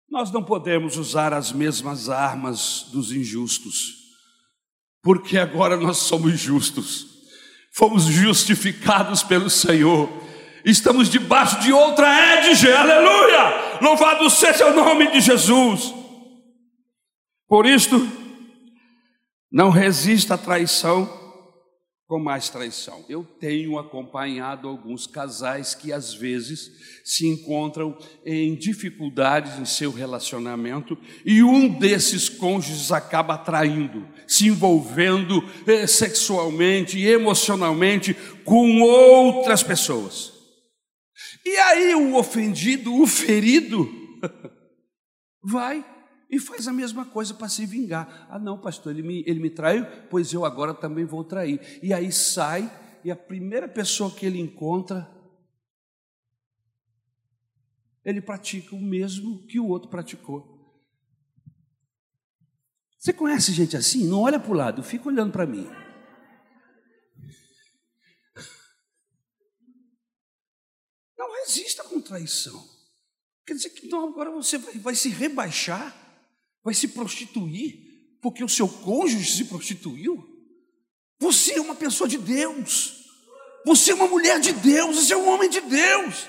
nós 0.07 0.31
não 0.31 0.43
podemos 0.43 0.97
usar 0.97 1.33
as 1.33 1.51
mesmas 1.51 2.09
armas 2.09 2.83
dos 2.91 3.11
injustos, 3.11 3.95
porque 5.01 5.35
agora 5.35 5.75
nós 5.75 5.97
somos 5.97 6.39
justos, 6.39 7.14
fomos 7.75 8.05
justificados 8.05 9.21
pelo 9.21 9.49
Senhor, 9.49 10.09
estamos 10.63 11.09
debaixo 11.09 11.59
de 11.59 11.73
outra 11.73 12.07
édige, 12.37 12.71
aleluia! 12.71 13.79
Louvado 13.81 14.29
seja 14.29 14.67
o 14.67 14.73
nome 14.73 15.11
de 15.11 15.19
Jesus. 15.19 15.93
Por 17.49 17.65
isto, 17.65 18.09
não 19.51 19.69
resista 19.69 20.35
à 20.35 20.37
traição 20.37 21.24
com 22.07 22.19
mais 22.19 22.49
traição. 22.49 23.03
Eu 23.09 23.23
tenho 23.23 23.79
acompanhado 23.79 24.67
alguns 24.67 25.07
casais 25.07 25.73
que 25.73 25.91
às 25.91 26.13
vezes 26.13 26.71
se 27.03 27.27
encontram 27.27 27.97
em 28.23 28.55
dificuldades 28.55 29.57
em 29.59 29.65
seu 29.65 29.91
relacionamento 29.91 30.97
e 31.25 31.41
um 31.41 31.67
desses 31.67 32.29
cônjuges 32.29 32.91
acaba 32.91 33.37
traindo, 33.37 34.07
se 34.27 34.47
envolvendo 34.47 35.43
eh, 35.65 35.87
sexualmente 35.87 36.97
e 36.99 37.07
emocionalmente 37.07 38.13
com 38.43 38.81
outras 38.81 39.63
pessoas. 39.63 40.31
E 41.43 41.57
aí 41.57 41.95
o 41.95 42.15
ofendido, 42.15 42.93
o 43.01 43.07
ferido, 43.07 43.89
vai 45.43 45.94
e 46.35 46.39
faz 46.39 46.67
a 46.67 46.73
mesma 46.73 47.05
coisa 47.05 47.33
para 47.33 47.47
se 47.47 47.65
vingar. 47.65 48.27
Ah, 48.29 48.37
não, 48.37 48.59
pastor, 48.59 48.91
ele 48.91 49.01
me, 49.01 49.23
ele 49.25 49.39
me 49.39 49.49
traiu, 49.49 49.85
pois 50.09 50.33
eu 50.33 50.43
agora 50.43 50.73
também 50.73 51.05
vou 51.05 51.23
trair. 51.23 51.79
E 51.81 51.93
aí 51.93 52.11
sai, 52.11 52.69
e 53.03 53.11
a 53.11 53.15
primeira 53.15 53.67
pessoa 53.67 54.13
que 54.13 54.25
ele 54.25 54.39
encontra, 54.39 55.09
ele 58.03 58.21
pratica 58.21 58.75
o 58.75 58.81
mesmo 58.81 59.45
que 59.47 59.59
o 59.59 59.67
outro 59.67 59.89
praticou. 59.89 60.53
Você 62.99 63.13
conhece 63.13 63.53
gente 63.53 63.77
assim? 63.77 64.05
Não 64.07 64.21
olha 64.21 64.39
para 64.39 64.51
o 64.51 64.55
lado, 64.55 64.83
fica 64.83 65.07
olhando 65.07 65.31
para 65.31 65.45
mim. 65.45 65.69
Não 71.17 71.31
resista 71.41 71.83
com 71.83 72.01
traição. 72.01 72.67
Quer 73.45 73.53
dizer 73.53 73.69
que 73.69 73.85
então 73.85 74.09
agora 74.09 74.31
você 74.31 74.57
vai, 74.57 74.73
vai 74.79 74.95
se 74.95 75.09
rebaixar 75.09 76.04
vai 76.65 76.73
se 76.73 76.87
prostituir 76.87 77.85
porque 78.19 78.43
o 78.43 78.49
seu 78.49 78.67
cônjuge 78.67 79.31
se 79.31 79.45
prostituiu? 79.45 80.27
Você 81.19 81.53
é 81.53 81.61
uma 81.61 81.75
pessoa 81.75 82.09
de 82.09 82.17
Deus. 82.17 83.05
Você 83.63 83.91
é 83.91 83.95
uma 83.95 84.07
mulher 84.07 84.39
de 84.39 84.51
Deus, 84.51 84.95
você 84.95 85.13
é 85.13 85.17
um 85.17 85.29
homem 85.29 85.47
de 85.47 85.61
Deus. 85.61 86.27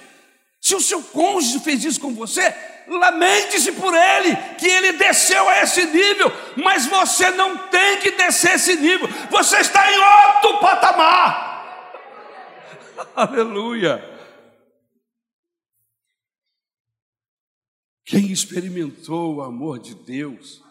Se 0.61 0.75
o 0.75 0.81
seu 0.81 1.03
cônjuge 1.03 1.61
fez 1.61 1.85
isso 1.85 2.01
com 2.01 2.15
você, 2.15 2.55
lamente-se 2.87 3.73
por 3.73 3.95
ele, 3.95 4.37
que 4.59 4.67
ele 4.67 4.93
desceu 4.93 5.49
a 5.49 5.63
esse 5.63 5.87
nível, 5.87 6.31
mas 6.57 6.87
você 6.87 7.31
não 7.31 7.57
tem 7.69 7.99
que 7.99 8.11
descer 8.11 8.57
esse 8.57 8.77
nível, 8.77 9.09
você 9.31 9.59
está 9.59 9.91
em 9.91 9.99
outro 9.99 10.61
patamar. 10.61 12.03
Aleluia. 13.17 14.16
Quem 18.07 18.31
experimentou 18.31 19.35
o 19.35 19.43
amor 19.43 19.81
de 19.81 19.93
Deus 19.93 20.63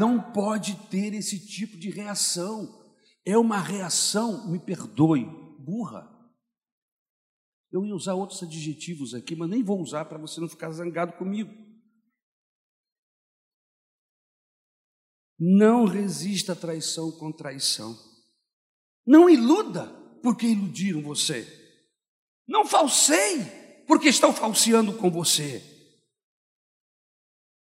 não 0.00 0.20
pode 0.32 0.74
ter 0.88 1.14
esse 1.14 1.38
tipo 1.46 1.76
de 1.76 1.90
reação. 1.90 2.84
É 3.24 3.38
uma 3.38 3.60
reação, 3.60 4.50
me 4.50 4.58
perdoe, 4.58 5.24
burra. 5.60 6.12
Eu 7.70 7.84
ia 7.86 7.94
usar 7.94 8.14
outros 8.14 8.42
adjetivos 8.42 9.14
aqui, 9.14 9.36
mas 9.36 9.48
nem 9.48 9.62
vou 9.62 9.80
usar 9.80 10.06
para 10.06 10.18
você 10.18 10.40
não 10.40 10.48
ficar 10.48 10.72
zangado 10.72 11.12
comigo. 11.12 11.54
Não 15.38 15.84
resista 15.84 16.52
à 16.52 16.56
traição 16.56 17.12
com 17.12 17.30
traição. 17.30 17.96
Não 19.06 19.30
iluda 19.30 19.86
porque 20.20 20.48
iludiram 20.48 21.00
você. 21.00 21.46
Não 22.48 22.66
falseie 22.66 23.44
porque 23.86 24.08
estão 24.08 24.32
falseando 24.32 24.96
com 24.96 25.08
você. 25.08 25.75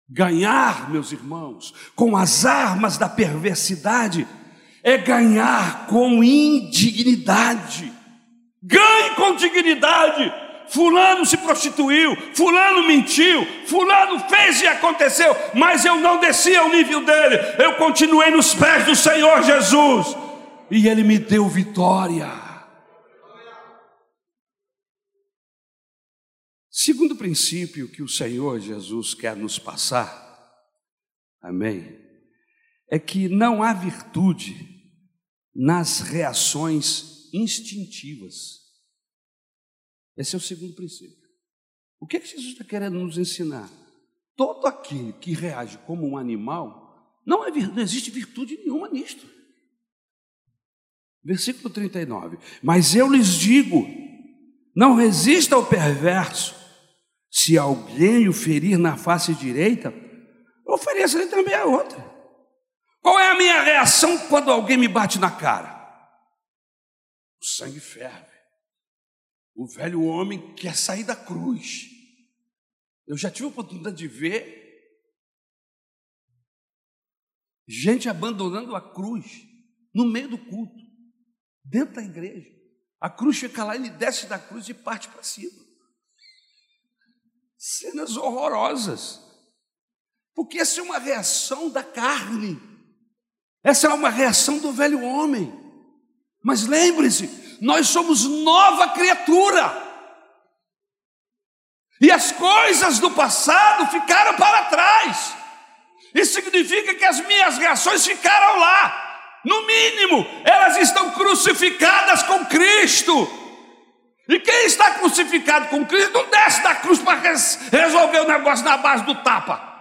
Ganhar, 0.09 0.89
meus 0.91 1.11
irmãos, 1.11 1.73
com 1.95 2.15
as 2.15 2.45
armas 2.45 2.97
da 2.97 3.09
perversidade, 3.09 4.27
é 4.83 4.97
ganhar 4.97 5.87
com 5.87 6.23
indignidade. 6.23 7.91
Ganhe 8.61 9.09
com 9.15 9.35
dignidade. 9.35 10.31
Fulano 10.67 11.25
se 11.25 11.37
prostituiu, 11.37 12.15
Fulano 12.33 12.87
mentiu, 12.87 13.47
Fulano 13.67 14.19
fez 14.27 14.61
e 14.61 14.67
aconteceu, 14.67 15.35
mas 15.53 15.85
eu 15.85 15.95
não 15.97 16.19
desci 16.19 16.55
ao 16.55 16.69
nível 16.69 17.05
dele, 17.05 17.37
eu 17.59 17.75
continuei 17.75 18.31
nos 18.31 18.53
pés 18.55 18.83
do 18.83 18.95
Senhor 18.95 19.43
Jesus, 19.43 20.17
e 20.71 20.87
ele 20.87 21.03
me 21.03 21.19
deu 21.19 21.47
vitória. 21.47 22.44
Segundo 26.85 27.15
princípio 27.15 27.89
que 27.89 28.03
o 28.03 28.07
Senhor 28.07 28.59
Jesus 28.59 29.15
quer 29.15 29.35
nos 29.35 29.57
passar, 29.57 30.07
amém, 31.41 31.99
é 32.87 32.99
que 32.99 33.27
não 33.27 33.63
há 33.63 33.73
virtude 33.73 34.55
nas 35.51 36.01
reações 36.01 37.27
instintivas. 37.33 38.59
Esse 40.15 40.35
é 40.35 40.37
o 40.37 40.39
segundo 40.39 40.75
princípio. 40.75 41.27
O 41.99 42.05
que, 42.05 42.17
é 42.17 42.19
que 42.19 42.27
Jesus 42.27 42.49
está 42.49 42.63
querendo 42.63 42.99
nos 42.99 43.17
ensinar? 43.17 43.67
Todo 44.35 44.67
aquele 44.67 45.13
que 45.13 45.33
reage 45.33 45.79
como 45.87 46.07
um 46.07 46.15
animal, 46.15 47.19
não, 47.25 47.43
é, 47.47 47.49
não 47.49 47.81
existe 47.81 48.11
virtude 48.11 48.57
nenhuma 48.57 48.89
nisto. 48.89 49.27
Versículo 51.23 51.67
39. 51.67 52.37
Mas 52.61 52.93
eu 52.93 53.11
lhes 53.11 53.39
digo: 53.39 53.87
não 54.75 54.93
resista 54.93 55.55
ao 55.55 55.65
perverso. 55.65 56.64
Se 57.37 57.57
alguém 57.57 58.29
o 58.29 58.33
ferir 58.33 58.77
na 58.77 58.95
face 58.95 59.35
direita, 59.35 59.93
ofereça-lhe 60.65 61.27
também 61.27 61.53
a 61.53 61.65
outra. 61.65 61.99
Qual 63.01 63.19
é 63.19 63.31
a 63.31 63.37
minha 63.37 63.61
reação 63.61 64.17
quando 64.29 64.49
alguém 64.49 64.77
me 64.77 64.87
bate 64.87 65.19
na 65.19 65.29
cara? 65.29 65.75
O 67.41 67.45
sangue 67.45 67.81
ferve. 67.81 68.31
O 69.53 69.67
velho 69.67 70.01
homem 70.03 70.55
quer 70.55 70.77
sair 70.77 71.03
da 71.03 71.13
cruz. 71.13 71.89
Eu 73.05 73.17
já 73.17 73.29
tive 73.29 73.47
a 73.47 73.51
oportunidade 73.51 73.97
de 73.97 74.07
ver 74.07 74.63
gente 77.67 78.07
abandonando 78.07 78.77
a 78.77 78.93
cruz 78.93 79.45
no 79.93 80.05
meio 80.05 80.29
do 80.29 80.37
culto, 80.37 80.81
dentro 81.65 81.95
da 81.95 82.01
igreja. 82.01 82.49
A 83.01 83.09
cruz 83.09 83.37
fica 83.37 83.65
lá, 83.65 83.75
ele 83.75 83.89
desce 83.89 84.25
da 84.25 84.39
cruz 84.39 84.69
e 84.69 84.73
parte 84.73 85.09
para 85.09 85.21
cima. 85.21 85.64
Cenas 87.67 88.15
horrorosas. 88.15 89.19
Porque 90.35 90.59
essa 90.59 90.79
é 90.79 90.83
uma 90.83 90.99
reação 90.99 91.67
da 91.67 91.83
carne. 91.83 92.61
Essa 93.63 93.87
é 93.87 93.89
uma 93.89 94.11
reação 94.11 94.59
do 94.59 94.71
velho 94.71 95.03
homem. 95.03 95.51
Mas 96.43 96.67
lembre-se, 96.67 97.57
nós 97.59 97.87
somos 97.87 98.23
nova 98.25 98.89
criatura. 98.89 99.83
E 101.99 102.11
as 102.11 102.31
coisas 102.33 102.99
do 102.99 103.09
passado 103.09 103.89
ficaram 103.89 104.35
para 104.35 104.65
trás. 104.65 105.35
Isso 106.13 106.33
significa 106.35 106.93
que 106.93 107.05
as 107.05 107.19
minhas 107.21 107.57
reações 107.57 108.05
ficaram 108.05 108.59
lá. 108.59 109.41
No 109.43 109.65
mínimo, 109.65 110.23
elas 110.45 110.77
estão 110.77 111.09
crucificadas 111.09 112.21
com 112.21 112.45
Cristo. 112.45 113.44
E 114.27 114.39
quem 114.39 114.65
está 114.65 114.91
crucificado 114.91 115.67
com 115.67 115.85
Cristo 115.85 116.13
não 116.13 116.27
desce 116.29 116.63
da 116.63 116.75
cruz 116.75 116.99
para 116.99 117.19
resolver 117.19 118.19
o 118.21 118.27
negócio 118.27 118.65
na 118.65 118.77
base 118.77 119.03
do 119.03 119.13
tapa. 119.15 119.75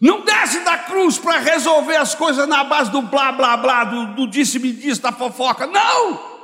Não 0.00 0.20
desce 0.20 0.60
da 0.60 0.78
cruz 0.78 1.18
para 1.18 1.38
resolver 1.38 1.96
as 1.96 2.14
coisas 2.14 2.46
na 2.46 2.62
base 2.64 2.90
do 2.90 3.02
blá 3.02 3.32
blá 3.32 3.56
blá, 3.56 3.84
do, 3.84 4.06
do 4.14 4.26
disse-me 4.28 4.72
disse, 4.72 5.00
da 5.00 5.10
fofoca. 5.10 5.66
Não! 5.66 6.36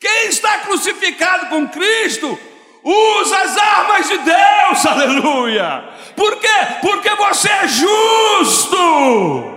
Quem 0.00 0.28
está 0.28 0.58
crucificado 0.58 1.46
com 1.46 1.68
Cristo 1.68 2.38
usa 2.82 3.38
as 3.38 3.56
armas 3.56 4.08
de 4.08 4.18
Deus, 4.18 4.86
aleluia! 4.86 5.84
Por 6.16 6.38
quê? 6.38 6.48
Porque 6.80 7.10
você 7.16 7.48
é 7.48 7.68
justo! 7.68 9.54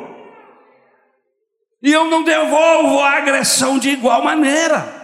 E 1.82 1.91
eu 1.91 2.06
não 2.06 2.23
devolvo 2.23 2.99
a 3.01 3.17
agressão 3.17 3.77
de 3.77 3.89
igual 3.89 4.23
maneira. 4.23 4.96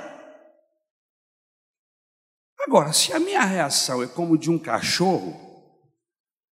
Agora, 2.66 2.94
se 2.94 3.12
a 3.12 3.20
minha 3.20 3.44
reação 3.44 4.02
é 4.02 4.08
como 4.08 4.38
de 4.38 4.50
um 4.50 4.58
cachorro, 4.58 5.38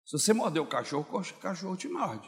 se 0.04 0.18
você 0.18 0.32
morder 0.32 0.60
o 0.60 0.66
cachorro, 0.66 1.06
o 1.08 1.22
cachorro 1.40 1.76
te 1.76 1.88
morde. 1.88 2.26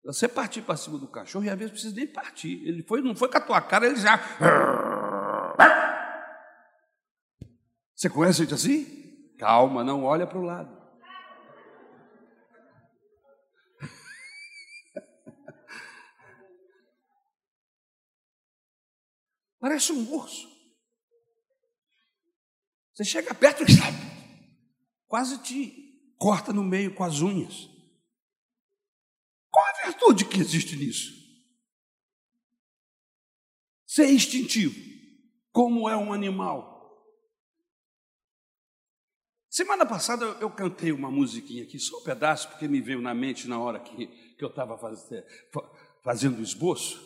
Se 0.00 0.06
você 0.06 0.26
partir 0.26 0.62
para 0.62 0.76
cima 0.76 0.98
do 0.98 1.06
cachorro, 1.06 1.44
e 1.44 1.50
às 1.50 1.56
vezes 1.56 1.72
precisa 1.72 1.94
nem 1.94 2.04
partir. 2.06 2.66
Ele 2.66 2.82
foi, 2.82 3.00
não 3.00 3.14
foi 3.14 3.30
com 3.30 3.38
a 3.38 3.40
tua 3.40 3.60
cara, 3.60 3.86
ele 3.86 3.94
já. 3.94 4.18
Você 7.94 8.10
conhece 8.10 8.40
gente 8.40 8.54
assim? 8.54 9.32
Calma, 9.38 9.84
não 9.84 10.02
olha 10.02 10.26
para 10.26 10.38
o 10.38 10.42
lado. 10.42 10.76
Parece 19.60 19.92
um 19.92 20.12
urso. 20.12 20.55
Você 22.96 23.04
chega 23.04 23.34
perto 23.34 23.62
e 23.62 23.66
quase 25.06 25.36
te 25.42 26.16
corta 26.16 26.50
no 26.50 26.64
meio 26.64 26.94
com 26.94 27.04
as 27.04 27.20
unhas. 27.20 27.68
Qual 29.50 29.66
a 29.66 29.86
virtude 29.86 30.24
que 30.24 30.40
existe 30.40 30.74
nisso? 30.76 31.12
Ser 33.86 34.10
instintivo, 34.10 34.74
como 35.52 35.90
é 35.90 35.96
um 35.96 36.10
animal. 36.10 36.74
Semana 39.50 39.84
passada 39.84 40.24
eu 40.40 40.50
cantei 40.50 40.90
uma 40.90 41.10
musiquinha 41.10 41.64
aqui, 41.64 41.78
só 41.78 41.98
um 41.98 42.02
pedaço, 42.02 42.48
porque 42.48 42.66
me 42.66 42.80
veio 42.80 43.02
na 43.02 43.14
mente 43.14 43.46
na 43.46 43.58
hora 43.58 43.78
que, 43.78 44.06
que 44.06 44.42
eu 44.42 44.48
estava 44.48 44.78
fazendo 46.02 46.38
o 46.38 46.42
esboço, 46.42 46.98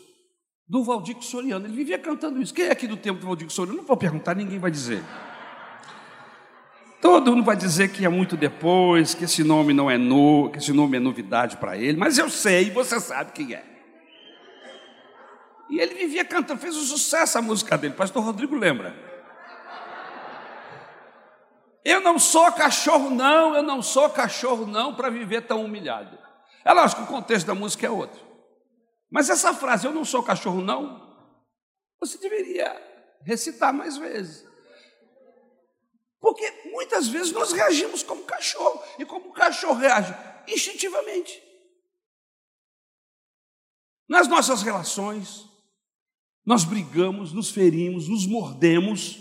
do 0.69 0.85
Valdir 0.85 1.21
Soriano. 1.21 1.67
Ele 1.67 1.75
vivia 1.75 1.99
cantando 1.99 2.41
isso. 2.41 2.55
Quem 2.55 2.67
é 2.67 2.71
aqui 2.71 2.87
do 2.87 2.97
tempo 2.97 3.19
do 3.19 3.27
Valdir 3.27 3.51
Soriano? 3.51 3.79
Não 3.79 3.87
vou 3.87 3.97
perguntar, 3.97 4.37
ninguém 4.37 4.61
vai 4.61 4.71
dizer. 4.71 5.03
Todo 7.01 7.31
mundo 7.31 7.45
vai 7.45 7.57
dizer 7.57 7.89
que 7.89 8.05
é 8.05 8.09
muito 8.09 8.37
depois, 8.37 9.15
que 9.15 9.25
esse 9.25 9.43
nome 9.43 9.73
não 9.73 9.91
é 9.91 9.97
no, 9.97 10.51
que 10.51 10.59
esse 10.59 10.73
nome 10.73 10.99
é 10.99 11.01
novidade 11.01 11.57
para 11.57 11.77
ele, 11.77 11.97
mas 11.97 12.19
eu 12.19 12.29
sei, 12.29 12.71
você 12.71 13.01
sabe 13.01 13.33
quem 13.33 13.55
é. 13.55 13.65
E 15.71 15.79
ele 15.81 15.95
vivia 15.95 16.25
cantando, 16.25 16.61
fez 16.61 16.77
um 16.77 16.83
sucesso 16.83 17.39
a 17.39 17.43
música 17.43 17.79
dele, 17.79 17.95
pastor 17.95 18.23
Rodrigo 18.23 18.55
lembra. 18.55 18.95
Eu 21.83 22.03
não 22.03 22.19
sou 22.19 22.53
cachorro, 22.53 23.09
não, 23.09 23.55
eu 23.55 23.63
não 23.63 23.81
sou 23.81 24.11
cachorro, 24.11 24.67
não, 24.67 24.95
para 24.95 25.09
viver 25.09 25.43
tão 25.43 25.65
humilhado. 25.65 26.19
É 26.65 26.73
lógico 26.75 27.03
que 27.03 27.09
o 27.09 27.15
contexto 27.15 27.47
da 27.47 27.55
música 27.55 27.87
é 27.87 27.91
outro. 27.91 28.21
Mas 29.11 29.31
essa 29.31 29.55
frase, 29.55 29.87
eu 29.87 29.93
não 29.93 30.05
sou 30.05 30.23
cachorro, 30.23 30.61
não, 30.61 31.01
você 31.99 32.19
deveria 32.19 32.77
recitar 33.25 33.73
mais 33.73 33.97
vezes. 33.97 34.50
Porque 36.21 36.49
muitas 36.67 37.09
vezes 37.09 37.33
nós 37.33 37.51
reagimos 37.51 38.03
como 38.03 38.23
cachorro. 38.25 38.83
E 38.99 39.07
como 39.07 39.31
o 39.31 39.33
cachorro 39.33 39.75
reage? 39.75 40.15
Instintivamente. 40.47 41.43
Nas 44.07 44.29
nossas 44.29 44.63
relações, 44.63 45.47
nós 46.45 46.65
brigamos, 46.65 47.33
nos 47.33 47.51
ferimos, 47.51 48.09
nos 48.09 48.27
mordemos. 48.27 49.19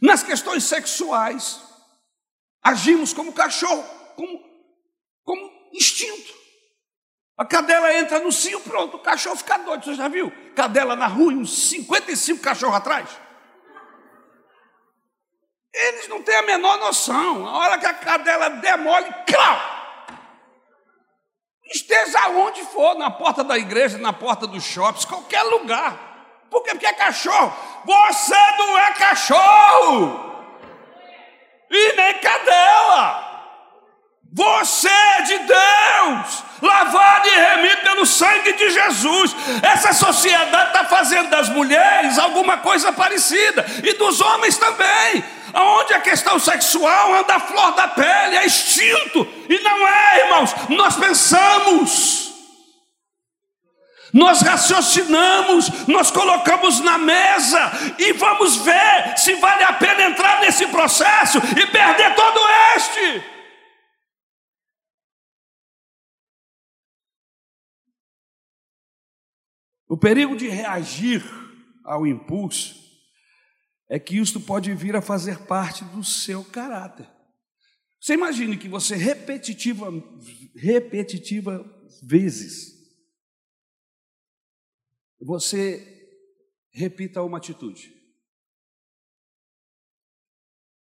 Nas 0.00 0.22
questões 0.22 0.64
sexuais, 0.64 1.60
agimos 2.62 3.12
como 3.12 3.32
cachorro, 3.32 3.82
como, 4.14 4.44
como 5.24 5.70
instinto. 5.74 6.32
A 7.36 7.44
cadela 7.44 7.92
entra 7.94 8.18
no 8.20 8.32
cio, 8.32 8.60
pronto, 8.60 8.96
o 8.96 9.02
cachorro 9.02 9.36
fica 9.36 9.58
doido. 9.58 9.84
Você 9.84 9.94
já 9.94 10.08
viu? 10.08 10.30
Cadela 10.54 10.96
na 10.96 11.06
rua 11.06 11.32
e 11.32 11.36
uns 11.36 11.68
55 11.70 12.40
cachorros 12.40 12.76
atrás? 12.76 13.27
Eles 15.72 16.08
não 16.08 16.22
têm 16.22 16.36
a 16.36 16.42
menor 16.42 16.78
noção. 16.78 17.46
A 17.46 17.58
hora 17.58 17.78
que 17.78 17.86
a 17.86 17.94
cadela 17.94 18.50
demole, 18.50 19.12
clau! 19.26 19.78
Esteja 21.70 22.28
onde 22.30 22.62
for, 22.64 22.94
na 22.96 23.10
porta 23.10 23.44
da 23.44 23.58
igreja, 23.58 23.98
na 23.98 24.12
porta 24.12 24.46
dos 24.46 24.64
shoppings, 24.64 25.04
qualquer 25.04 25.42
lugar. 25.42 26.08
Por 26.50 26.62
quê? 26.62 26.70
Porque 26.70 26.86
é 26.86 26.92
cachorro. 26.94 27.54
Você 27.84 28.52
não 28.56 28.78
é 28.78 28.92
cachorro. 28.94 30.28
E 31.70 31.92
nem 31.92 32.14
cadela. 32.20 33.28
Você 34.32 34.88
é 34.88 35.22
de 35.22 35.38
Deus, 35.38 36.44
lavado 36.60 37.28
e 37.28 37.30
remido 37.30 37.80
pelo 37.82 38.06
sangue 38.06 38.52
de 38.52 38.70
Jesus. 38.70 39.34
Essa 39.62 39.94
sociedade 39.94 40.68
está 40.68 40.84
fazendo 40.84 41.30
das 41.30 41.48
mulheres 41.48 42.18
alguma 42.18 42.58
coisa 42.58 42.92
parecida, 42.92 43.64
e 43.82 43.94
dos 43.94 44.20
homens 44.20 44.58
também. 44.58 45.24
Onde 45.58 45.92
a 45.92 46.00
questão 46.00 46.38
sexual 46.38 47.14
anda 47.14 47.34
a 47.34 47.40
flor 47.40 47.72
da 47.74 47.88
pele, 47.88 48.36
é 48.36 48.46
instinto, 48.46 49.26
e 49.48 49.58
não 49.58 49.88
é, 49.88 50.24
irmãos, 50.24 50.54
nós 50.68 50.96
pensamos. 50.96 52.28
Nós 54.12 54.40
raciocinamos, 54.40 55.86
nós 55.86 56.10
colocamos 56.10 56.80
na 56.80 56.96
mesa 56.96 57.58
e 57.98 58.12
vamos 58.12 58.56
ver 58.56 59.18
se 59.18 59.34
vale 59.34 59.64
a 59.64 59.72
pena 59.74 60.04
entrar 60.04 60.40
nesse 60.40 60.66
processo 60.68 61.38
e 61.38 61.66
perder 61.66 62.14
todo 62.14 62.40
este. 62.76 63.22
O 69.88 69.96
perigo 69.96 70.36
de 70.36 70.48
reagir 70.48 71.22
ao 71.84 72.06
impulso 72.06 72.87
é 73.88 73.98
que 73.98 74.18
isto 74.18 74.40
pode 74.40 74.72
vir 74.74 74.94
a 74.94 75.02
fazer 75.02 75.46
parte 75.46 75.84
do 75.84 76.04
seu 76.04 76.44
caráter. 76.44 77.08
Você 78.00 78.14
imagine 78.14 78.56
que 78.56 78.68
você 78.68 78.94
repetitiva, 78.94 79.90
repetitiva 80.54 81.64
vezes 82.02 82.78
você 85.20 85.96
repita 86.70 87.22
uma 87.22 87.38
atitude, 87.38 87.92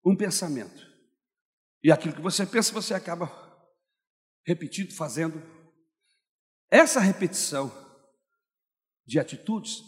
um 0.03 0.15
pensamento. 0.15 0.91
E 1.83 1.91
aquilo 1.91 2.15
que 2.15 2.21
você 2.21 2.45
pensa, 2.45 2.73
você 2.73 2.93
acaba 2.93 3.27
repetindo, 4.45 4.93
fazendo. 4.93 5.41
Essa 6.71 6.99
repetição 6.99 7.71
de 9.05 9.19
atitudes 9.19 9.83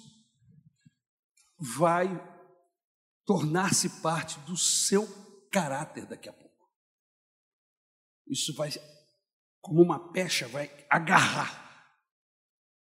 vai 1.57 2.07
tornar-se 3.25 4.01
parte 4.01 4.39
do 4.41 4.55
seu 4.55 5.07
caráter 5.51 6.05
daqui 6.05 6.29
a 6.29 6.33
pouco. 6.33 6.45
Isso 8.27 8.53
vai, 8.53 8.69
como 9.61 9.81
uma 9.81 10.11
pecha, 10.11 10.47
vai 10.47 10.69
agarrar 10.89 11.63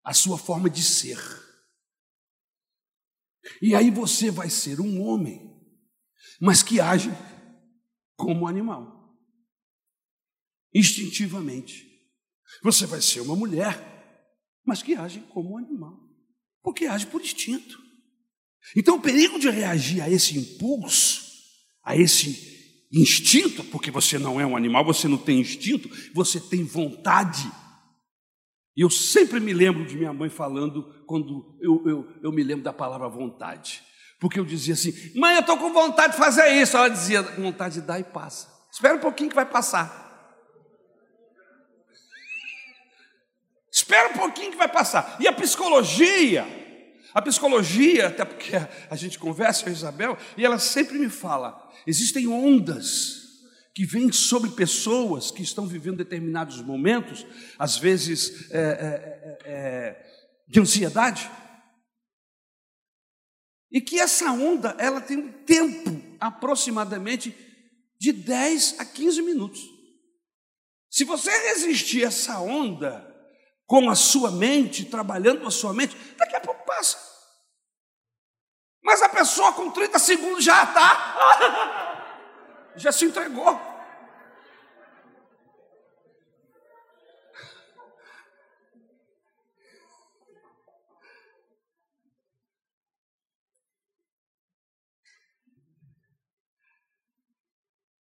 a 0.03 0.13
sua 0.13 0.37
forma 0.37 0.69
de 0.69 0.83
ser. 0.83 1.17
E 3.61 3.75
aí 3.75 3.91
você 3.91 4.31
vai 4.31 4.49
ser 4.49 4.79
um 4.79 5.01
homem, 5.01 5.55
mas 6.39 6.63
que 6.63 6.79
age 6.79 7.09
como 8.15 8.47
animal, 8.47 9.15
instintivamente. 10.73 11.85
Você 12.63 12.85
vai 12.85 13.01
ser 13.01 13.21
uma 13.21 13.35
mulher, 13.35 13.95
mas 14.63 14.81
que 14.81 14.95
age 14.95 15.21
como 15.31 15.57
animal. 15.57 15.99
Porque 16.61 16.85
age 16.85 17.05
por 17.07 17.21
instinto. 17.21 17.84
Então, 18.75 18.95
o 18.95 19.01
perigo 19.01 19.37
de 19.39 19.49
reagir 19.49 20.01
a 20.01 20.09
esse 20.09 20.37
impulso, 20.37 21.23
a 21.83 21.95
esse 21.95 22.55
instinto, 22.91 23.63
porque 23.65 23.91
você 23.91 24.17
não 24.17 24.39
é 24.39 24.45
um 24.45 24.55
animal, 24.55 24.85
você 24.85 25.07
não 25.07 25.17
tem 25.17 25.41
instinto, 25.41 25.89
você 26.13 26.39
tem 26.39 26.63
vontade. 26.63 27.51
E 28.75 28.81
eu 28.81 28.89
sempre 28.89 29.39
me 29.39 29.53
lembro 29.53 29.85
de 29.85 29.95
minha 29.95 30.13
mãe 30.13 30.29
falando, 30.29 30.83
quando 31.05 31.57
eu, 31.61 31.83
eu, 31.85 32.13
eu 32.23 32.31
me 32.31 32.43
lembro 32.43 32.63
da 32.63 32.73
palavra 32.73 33.07
vontade. 33.07 33.83
Porque 34.19 34.39
eu 34.39 34.45
dizia 34.45 34.73
assim, 34.73 34.93
mãe, 35.15 35.35
eu 35.35 35.41
estou 35.41 35.57
com 35.57 35.71
vontade 35.71 36.13
de 36.13 36.19
fazer 36.19 36.49
isso. 36.49 36.75
Ela 36.75 36.89
dizia, 36.89 37.21
vontade 37.21 37.81
dá 37.81 37.99
e 37.99 38.03
passa. 38.03 38.49
Espera 38.71 38.95
um 38.95 38.99
pouquinho 38.99 39.29
que 39.29 39.35
vai 39.35 39.45
passar. 39.45 40.03
Espera 43.71 44.09
um 44.09 44.13
pouquinho 44.13 44.51
que 44.51 44.57
vai 44.57 44.69
passar. 44.69 45.17
E 45.19 45.27
a 45.27 45.33
psicologia, 45.33 46.45
a 47.15 47.21
psicologia, 47.21 48.09
até 48.09 48.25
porque 48.25 48.51
a 48.89 48.95
gente 48.97 49.17
conversa 49.17 49.63
com 49.63 49.69
a 49.69 49.73
Isabel, 49.73 50.17
e 50.35 50.45
ela 50.45 50.59
sempre 50.59 50.99
me 50.99 51.09
fala: 51.09 51.71
existem 51.87 52.27
ondas 52.27 53.23
que 53.73 53.85
vêm 53.85 54.11
sobre 54.11 54.49
pessoas 54.51 55.31
que 55.31 55.41
estão 55.41 55.65
vivendo 55.65 55.97
determinados 55.97 56.61
momentos, 56.61 57.25
às 57.57 57.77
vezes 57.77 58.51
é, 58.51 58.59
é, 58.59 58.61
é, 58.61 59.39
é, 59.45 60.05
de 60.45 60.59
ansiedade, 60.59 61.31
e 63.71 63.79
que 63.79 63.97
essa 63.97 64.31
onda 64.33 64.75
ela 64.77 64.99
tem 64.99 65.17
um 65.17 65.31
tempo 65.31 66.01
aproximadamente 66.19 67.33
de 67.97 68.11
10 68.11 68.75
a 68.79 68.85
15 68.85 69.21
minutos. 69.21 69.61
Se 70.91 71.05
você 71.05 71.29
resistir 71.47 72.03
a 72.03 72.07
essa 72.07 72.41
onda, 72.41 73.14
com 73.65 73.89
a 73.89 73.95
sua 73.95 74.31
mente, 74.31 74.85
trabalhando 74.85 75.45
a 75.47 75.51
sua 75.51 75.73
mente, 75.73 75.95
daqui 76.17 76.35
a 76.35 76.41
pouco 76.41 76.65
passa. 76.65 76.97
Mas 78.83 79.01
a 79.01 79.09
pessoa 79.09 79.51
com 79.53 79.71
30 79.71 79.97
segundos 79.97 80.43
já 80.43 80.63
está, 80.63 82.05
já 82.77 82.91
se 82.91 83.05
entregou. 83.05 83.59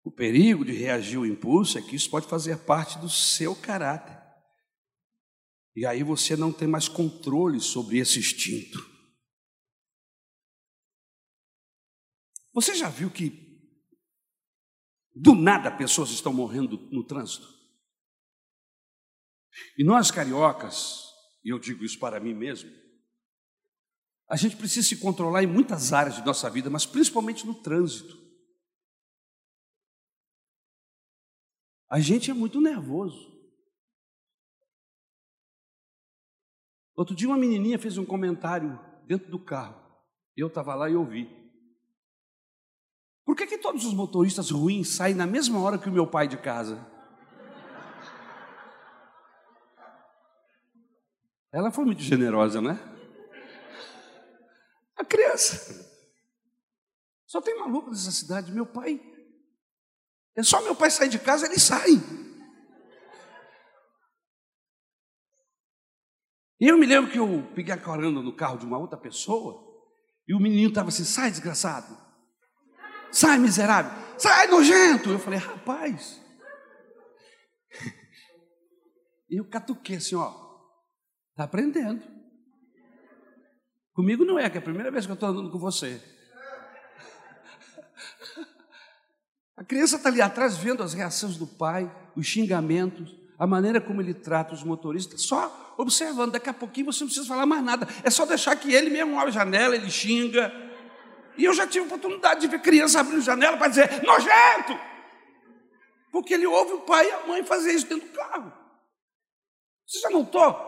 O 0.03 0.11
perigo 0.11 0.63
de 0.63 0.71
reagir 0.71 1.17
ao 1.17 1.25
impulso 1.25 1.77
é 1.77 1.81
que 1.81 1.95
isso 1.95 2.09
pode 2.09 2.27
fazer 2.27 2.59
parte 2.59 2.97
do 2.97 3.09
seu 3.09 3.53
caráter. 3.55 4.16
E 5.77 5.85
aí 5.85 6.01
você 6.01 6.35
não 6.35 6.51
tem 6.51 6.67
mais 6.67 6.87
controle 6.87 7.61
sobre 7.61 7.99
esse 7.99 8.17
instinto. 8.17 8.79
Você 12.51 12.73
já 12.73 12.89
viu 12.89 13.11
que 13.11 13.61
do 15.15 15.35
nada 15.35 15.69
pessoas 15.69 16.09
estão 16.09 16.33
morrendo 16.33 16.77
no 16.91 17.05
trânsito? 17.05 17.47
E 19.77 19.83
nós 19.83 20.09
cariocas, 20.09 21.13
e 21.43 21.49
eu 21.49 21.59
digo 21.59 21.85
isso 21.85 21.99
para 21.99 22.19
mim 22.19 22.33
mesmo, 22.33 22.71
a 24.27 24.35
gente 24.35 24.57
precisa 24.57 24.87
se 24.87 24.97
controlar 24.97 25.43
em 25.43 25.47
muitas 25.47 25.93
áreas 25.93 26.15
de 26.15 26.25
nossa 26.25 26.49
vida, 26.49 26.71
mas 26.71 26.87
principalmente 26.87 27.45
no 27.45 27.53
trânsito. 27.53 28.17
A 31.87 31.99
gente 31.99 32.31
é 32.31 32.33
muito 32.33 32.59
nervoso. 32.59 33.36
Outro 36.97 37.15
dia 37.15 37.27
uma 37.27 37.37
menininha 37.37 37.77
fez 37.77 37.95
um 37.99 38.03
comentário 38.03 38.79
dentro 39.05 39.29
do 39.29 39.37
carro. 39.37 39.79
Eu 40.35 40.47
estava 40.47 40.73
lá 40.73 40.89
e 40.89 40.95
ouvi. 40.95 41.29
Por 43.23 43.35
que, 43.35 43.45
que 43.45 43.59
todos 43.59 43.85
os 43.85 43.93
motoristas 43.93 44.49
ruins 44.49 44.89
saem 44.89 45.13
na 45.13 45.27
mesma 45.27 45.59
hora 45.59 45.77
que 45.77 45.87
o 45.87 45.91
meu 45.91 46.07
pai 46.07 46.27
de 46.27 46.37
casa? 46.37 46.83
Ela 51.51 51.71
foi 51.71 51.85
muito 51.85 52.01
generosa, 52.01 52.59
né? 52.61 52.79
A 54.95 55.05
criança. 55.05 55.85
Só 57.27 57.39
tem 57.41 57.59
maluco 57.59 57.91
nessa 57.91 58.11
cidade. 58.11 58.51
Meu 58.51 58.65
pai. 58.65 58.99
É 60.35 60.41
só 60.41 60.61
meu 60.61 60.75
pai 60.75 60.89
sair 60.89 61.09
de 61.09 61.19
casa, 61.19 61.45
ele 61.45 61.59
sai. 61.59 61.91
E 66.59 66.67
eu 66.67 66.77
me 66.77 66.85
lembro 66.85 67.11
que 67.11 67.19
eu 67.19 67.47
peguei 67.53 67.73
a 67.73 67.77
carona 67.77 68.21
no 68.21 68.35
carro 68.35 68.57
de 68.57 68.65
uma 68.65 68.77
outra 68.77 68.97
pessoa, 68.97 69.63
e 70.27 70.33
o 70.33 70.39
menino 70.39 70.69
estava 70.69 70.89
assim: 70.89 71.03
sai, 71.03 71.29
desgraçado, 71.29 71.95
sai, 73.11 73.37
miserável, 73.37 73.91
sai, 74.17 74.47
nojento. 74.47 75.11
Eu 75.11 75.19
falei: 75.19 75.39
rapaz. 75.39 76.21
E 79.29 79.35
eu 79.35 79.43
catuquei 79.43 79.97
assim: 79.97 80.15
ó, 80.15 80.33
está 81.31 81.43
aprendendo. 81.43 82.01
Comigo 83.93 84.23
não 84.23 84.39
é, 84.39 84.49
que 84.49 84.57
é 84.57 84.59
a 84.59 84.63
primeira 84.63 84.89
vez 84.89 85.05
que 85.05 85.11
eu 85.11 85.15
estou 85.15 85.27
andando 85.27 85.51
com 85.51 85.59
você. 85.59 86.01
A 89.57 89.65
criança 89.65 89.97
está 89.97 90.07
ali 90.07 90.21
atrás 90.21 90.55
vendo 90.55 90.81
as 90.81 90.93
reações 90.93 91.35
do 91.35 91.45
pai, 91.45 91.93
os 92.15 92.25
xingamentos, 92.25 93.13
a 93.37 93.45
maneira 93.45 93.79
como 93.79 94.01
ele 94.01 94.13
trata 94.13 94.53
os 94.53 94.63
motoristas, 94.63 95.21
só 95.21 95.75
observando. 95.77 96.31
Daqui 96.31 96.49
a 96.49 96.53
pouquinho 96.53 96.87
você 96.87 97.01
não 97.01 97.07
precisa 97.07 97.27
falar 97.27 97.45
mais 97.45 97.63
nada, 97.63 97.87
é 98.03 98.09
só 98.09 98.25
deixar 98.25 98.55
que 98.55 98.73
ele 98.73 98.89
mesmo 98.89 99.17
abre 99.17 99.29
a 99.29 99.33
janela, 99.33 99.75
ele 99.75 99.89
xinga. 99.89 100.51
E 101.37 101.45
eu 101.45 101.53
já 101.53 101.67
tive 101.67 101.85
oportunidade 101.85 102.41
de 102.41 102.47
ver 102.47 102.61
criança 102.61 102.99
abrindo 102.99 103.21
janela 103.21 103.57
para 103.57 103.67
dizer, 103.67 104.03
nojento! 104.03 104.77
Porque 106.11 106.33
ele 106.33 106.47
ouve 106.47 106.73
o 106.73 106.81
pai 106.81 107.07
e 107.07 107.11
a 107.11 107.27
mãe 107.27 107.43
fazer 107.43 107.73
isso 107.73 107.87
dentro 107.87 108.07
do 108.07 108.13
carro. 108.13 108.51
Você 109.85 109.99
já 109.99 110.09
notou? 110.09 110.67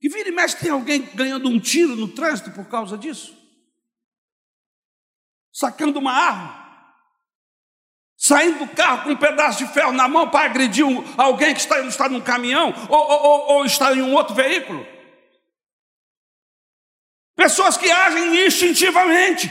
Que 0.00 0.08
vira 0.08 0.28
e 0.28 0.32
mexe 0.32 0.56
tem 0.56 0.70
alguém 0.70 1.02
ganhando 1.14 1.48
um 1.48 1.60
tiro 1.60 1.94
no 1.94 2.08
trânsito 2.08 2.50
por 2.50 2.66
causa 2.66 2.98
disso? 2.98 3.36
Sacando 5.52 5.98
uma 5.98 6.12
arma? 6.12 6.59
Saindo 8.22 8.66
do 8.66 8.74
carro 8.74 9.04
com 9.04 9.10
um 9.12 9.16
pedaço 9.16 9.64
de 9.64 9.72
ferro 9.72 9.92
na 9.92 10.06
mão 10.06 10.30
para 10.30 10.44
agredir 10.44 10.84
alguém 11.16 11.54
que 11.54 11.60
está, 11.60 11.80
está 11.86 12.06
num 12.06 12.20
caminhão 12.20 12.70
ou, 12.90 12.98
ou, 12.98 13.52
ou 13.54 13.64
está 13.64 13.94
em 13.94 14.02
um 14.02 14.12
outro 14.12 14.34
veículo? 14.34 14.86
Pessoas 17.34 17.78
que 17.78 17.90
agem 17.90 18.46
instintivamente. 18.46 19.50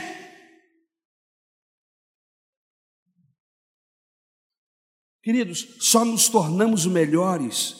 Queridos, 5.20 5.66
só 5.80 6.04
nos 6.04 6.28
tornamos 6.28 6.86
melhores 6.86 7.74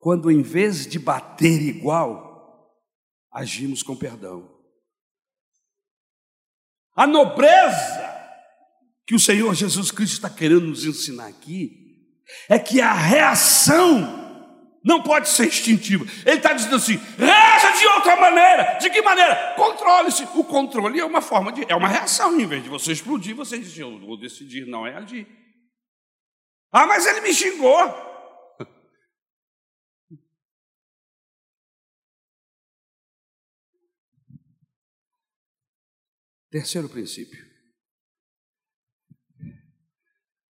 quando, 0.00 0.32
em 0.32 0.42
vez 0.42 0.84
de 0.84 0.98
bater 0.98 1.62
igual, 1.62 2.74
agimos 3.32 3.84
com 3.84 3.94
perdão. 3.94 4.52
A 6.96 7.06
nobreza 7.06 8.17
que 9.08 9.14
o 9.14 9.18
Senhor 9.18 9.54
Jesus 9.54 9.90
Cristo 9.90 10.12
está 10.16 10.28
querendo 10.28 10.66
nos 10.66 10.84
ensinar 10.84 11.28
aqui 11.28 11.96
é 12.46 12.58
que 12.58 12.78
a 12.78 12.92
reação 12.92 14.28
não 14.84 15.02
pode 15.02 15.30
ser 15.30 15.46
instintiva. 15.46 16.04
Ele 16.26 16.36
está 16.36 16.52
dizendo 16.52 16.76
assim: 16.76 17.00
reaja 17.16 17.70
de 17.70 17.86
outra 17.86 18.16
maneira. 18.16 18.76
De 18.78 18.90
que 18.90 19.00
maneira? 19.00 19.54
Controle-se. 19.56 20.24
O 20.34 20.44
controle 20.44 21.00
é 21.00 21.04
uma 21.06 21.22
forma 21.22 21.50
de. 21.50 21.64
é 21.72 21.74
uma 21.74 21.88
reação. 21.88 22.38
Em 22.38 22.46
vez 22.46 22.62
de 22.62 22.68
você 22.68 22.92
explodir, 22.92 23.34
você 23.34 23.58
diz: 23.58 23.78
eu 23.78 23.98
vou 23.98 24.20
decidir 24.20 24.66
não 24.66 24.86
é 24.86 24.94
agir. 24.94 25.26
Ah, 26.70 26.86
mas 26.86 27.06
ele 27.06 27.22
me 27.22 27.32
xingou. 27.32 27.80
Terceiro 36.50 36.90
princípio. 36.90 37.47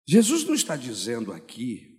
Jesus 0.06 0.44
não 0.44 0.54
está 0.54 0.76
dizendo 0.76 1.32
aqui 1.32 1.94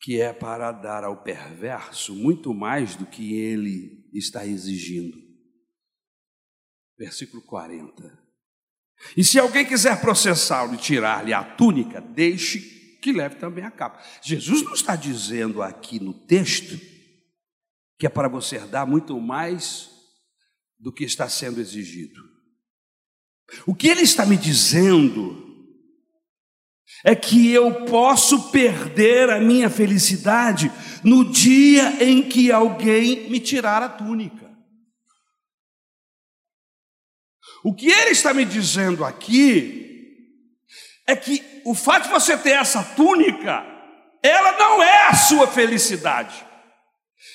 que 0.00 0.20
é 0.20 0.32
para 0.32 0.72
dar 0.72 1.04
ao 1.04 1.22
perverso 1.22 2.14
muito 2.14 2.54
mais 2.54 2.94
do 2.94 3.04
que 3.04 3.34
ele 3.34 4.08
está 4.12 4.46
exigindo. 4.46 5.18
Versículo 6.96 7.42
40. 7.42 8.26
E 9.16 9.22
se 9.22 9.38
alguém 9.38 9.66
quiser 9.66 10.00
processá-lo 10.00 10.74
e 10.74 10.78
tirar-lhe 10.78 11.32
a 11.32 11.44
túnica, 11.44 12.00
deixe 12.00 12.78
que 13.00 13.12
leve 13.12 13.36
também 13.36 13.64
a 13.64 13.70
capa. 13.70 14.02
Jesus 14.22 14.62
não 14.62 14.74
está 14.74 14.96
dizendo 14.96 15.62
aqui 15.62 16.00
no 16.00 16.12
texto 16.12 16.78
que 17.98 18.06
é 18.06 18.08
para 18.08 18.28
você 18.28 18.58
dar 18.60 18.86
muito 18.86 19.20
mais 19.20 19.90
do 20.78 20.92
que 20.92 21.04
está 21.04 21.28
sendo 21.28 21.60
exigido. 21.60 22.20
O 23.66 23.74
que 23.74 23.88
ele 23.88 24.02
está 24.02 24.24
me 24.24 24.36
dizendo 24.36 25.47
é 27.04 27.14
que 27.14 27.50
eu 27.52 27.84
posso 27.84 28.50
perder 28.50 29.30
a 29.30 29.40
minha 29.40 29.70
felicidade 29.70 30.70
no 31.04 31.24
dia 31.30 32.02
em 32.02 32.22
que 32.22 32.50
alguém 32.50 33.30
me 33.30 33.38
tirar 33.38 33.82
a 33.82 33.88
túnica. 33.88 34.48
O 37.64 37.74
que 37.74 37.90
ele 37.90 38.10
está 38.10 38.32
me 38.32 38.44
dizendo 38.44 39.04
aqui 39.04 39.86
é 41.06 41.16
que 41.16 41.62
o 41.64 41.74
fato 41.74 42.04
de 42.04 42.10
você 42.10 42.36
ter 42.36 42.50
essa 42.50 42.82
túnica, 42.82 43.64
ela 44.22 44.52
não 44.52 44.82
é 44.82 45.08
a 45.08 45.14
sua 45.14 45.46
felicidade. 45.46 46.46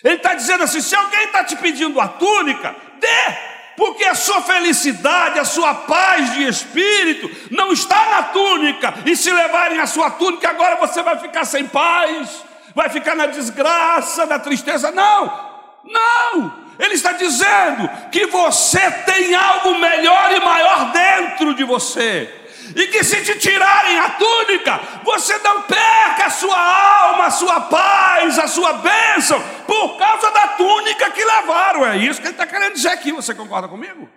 Ele 0.04 0.16
está 0.16 0.34
dizendo 0.34 0.64
assim: 0.64 0.82
se 0.82 0.96
alguém 0.96 1.26
está 1.26 1.44
te 1.44 1.56
pedindo 1.56 2.00
a 2.00 2.08
túnica, 2.08 2.76
dê 3.00 3.53
porque 3.76 4.04
a 4.06 4.16
sua 4.16 4.42
felicidade, 4.42 5.40
a 5.40 5.46
sua 5.46 5.74
paz 5.74 6.34
de 6.34 6.48
espírito 6.48 7.30
não 7.52 7.72
está 7.72 8.10
na 8.12 8.24
túnica, 8.24 8.94
e 9.06 9.16
se 9.16 9.32
levarem 9.32 9.80
a 9.80 9.88
sua 9.88 10.12
túnica, 10.12 10.50
agora 10.50 10.76
você 10.76 11.02
vai 11.02 11.18
ficar 11.20 11.46
sem 11.46 11.68
paz, 11.68 12.44
vai 12.76 12.90
ficar 12.90 13.16
na 13.16 13.26
desgraça, 13.26 14.26
na 14.26 14.40
tristeza. 14.40 14.92
Não, 14.92 15.52
não, 15.84 16.54
ele 16.80 16.94
está 16.94 17.14
dizendo 17.14 17.90
que 18.12 18.28
você 18.28 18.92
tem 19.06 19.36
algo 19.36 19.80
melhor 19.80 20.32
e 20.32 20.40
maior 20.40 20.92
dentro 20.92 21.54
de 21.54 21.64
você 21.64 22.43
e 22.76 22.88
que 22.88 23.04
se 23.04 23.24
te 23.24 23.38
tirarem 23.38 24.00
a 24.00 24.12
túnica, 24.12 24.80
você 25.04 25.38
não 25.40 25.64
perca 25.64 26.26
a 26.26 26.30
sua 26.30 26.58
alma, 26.58 27.26
a 27.26 27.32
sua 27.32 27.62
paz, 27.62 28.40
a 28.40 28.48
sua 28.48 28.74
bênção, 28.74 29.40
por 29.66 29.98
causa 29.98 30.32
da 30.32 30.50
túnica 30.50 31.12
que 31.12 31.24
levaram. 31.24 31.86
É 31.86 31.98
isso 31.98 32.20
que 32.22 32.28
ele 32.28 32.34
está 32.34 32.48
querendo 32.48 32.74
dizer 32.74 32.90
aqui. 32.90 33.12
Você 33.12 33.34
concorda 33.36 33.68
comigo? 33.68 34.10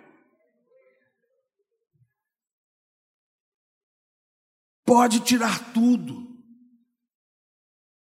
Pode 4.85 5.19
tirar 5.19 5.73
tudo. 5.73 6.25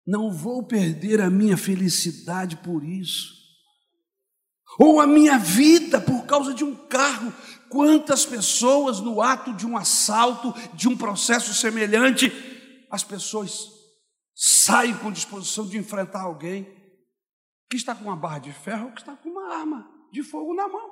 Não 0.05 0.31
vou 0.31 0.61
perder 0.61 1.19
a 1.19 1.31
minha 1.31 1.57
felicidade 1.57 2.57
por 2.57 2.83
isso. 2.83 3.33
Ou 4.77 4.99
a 4.99 5.07
minha 5.07 5.37
vida 5.39 5.99
por 5.99 6.25
causa 6.25 6.53
de 6.53 6.63
um 6.63 6.75
carro 6.75 7.33
Quantas 7.75 8.25
pessoas 8.25 9.01
no 9.01 9.21
ato 9.21 9.53
de 9.53 9.67
um 9.67 9.75
assalto, 9.75 10.53
de 10.73 10.87
um 10.87 10.95
processo 10.95 11.53
semelhante, 11.53 12.31
as 12.89 13.03
pessoas 13.03 13.69
saem 14.33 14.97
com 14.97 15.11
disposição 15.11 15.67
de 15.67 15.77
enfrentar 15.77 16.21
alguém 16.21 16.63
que 17.69 17.75
está 17.75 17.93
com 17.93 18.05
uma 18.05 18.15
barra 18.15 18.39
de 18.39 18.53
ferro 18.53 18.85
ou 18.85 18.91
que 18.93 19.01
está 19.01 19.13
com 19.17 19.27
uma 19.27 19.53
arma 19.53 19.91
de 20.09 20.23
fogo 20.23 20.53
na 20.53 20.69
mão. 20.69 20.89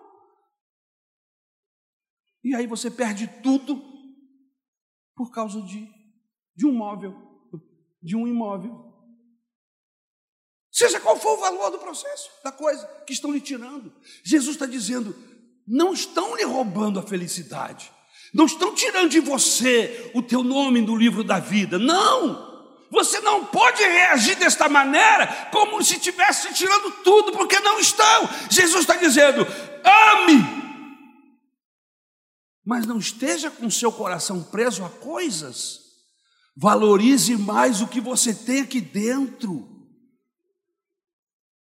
E 2.44 2.54
aí 2.54 2.68
você 2.68 2.92
perde 2.92 3.30
tudo 3.42 3.82
por 5.16 5.32
causa 5.32 5.62
de, 5.62 5.90
de 6.54 6.66
um 6.66 6.74
móvel, 6.74 7.16
de 8.02 8.14
um 8.14 8.28
imóvel. 8.28 8.92
Seja 10.70 11.00
qual 11.00 11.18
for 11.18 11.38
o 11.38 11.40
valor 11.40 11.70
do 11.70 11.80
processo, 11.80 12.30
da 12.44 12.52
coisa 12.52 12.86
que 13.08 13.14
estão 13.14 13.32
lhe 13.32 13.40
tirando. 13.40 13.96
Jesus 14.22 14.56
está 14.56 14.66
dizendo: 14.66 15.16
não 15.68 15.94
estão 15.94 16.36
lhe 16.36 16.44
roubando 16.44 17.00
a 17.00 17.04
felicidade, 17.04 17.92
não 18.34 18.46
estão 18.46 18.74
tirando 18.74 19.10
de 19.10 19.20
você 19.20 20.12
o 20.14 20.22
teu 20.22 20.44
nome 20.44 20.82
do 20.82 20.96
livro 20.96 21.24
da 21.24 21.40
vida, 21.40 21.78
não. 21.78 22.52
Você 22.90 23.20
não 23.22 23.46
pode 23.46 23.82
reagir 23.82 24.36
desta 24.36 24.70
maneira, 24.70 25.50
como 25.52 25.84
se 25.84 25.96
estivesse 25.96 26.54
tirando 26.54 26.92
tudo, 27.04 27.32
porque 27.32 27.60
não 27.60 27.80
estão. 27.80 28.30
Jesus 28.52 28.82
está 28.82 28.96
dizendo: 28.96 29.48
ame, 29.84 30.64
mas 32.66 32.86
não 32.86 32.98
esteja 32.98 33.50
com 33.50 33.70
seu 33.70 33.92
coração 33.92 34.44
preso 34.44 34.86
a 34.86 34.90
coisas. 34.90 35.82
Valorize 36.56 37.36
mais 37.36 37.82
o 37.82 37.88
que 37.88 38.00
você 38.00 38.34
tem 38.34 38.62
aqui 38.62 38.80
dentro. 38.80 39.70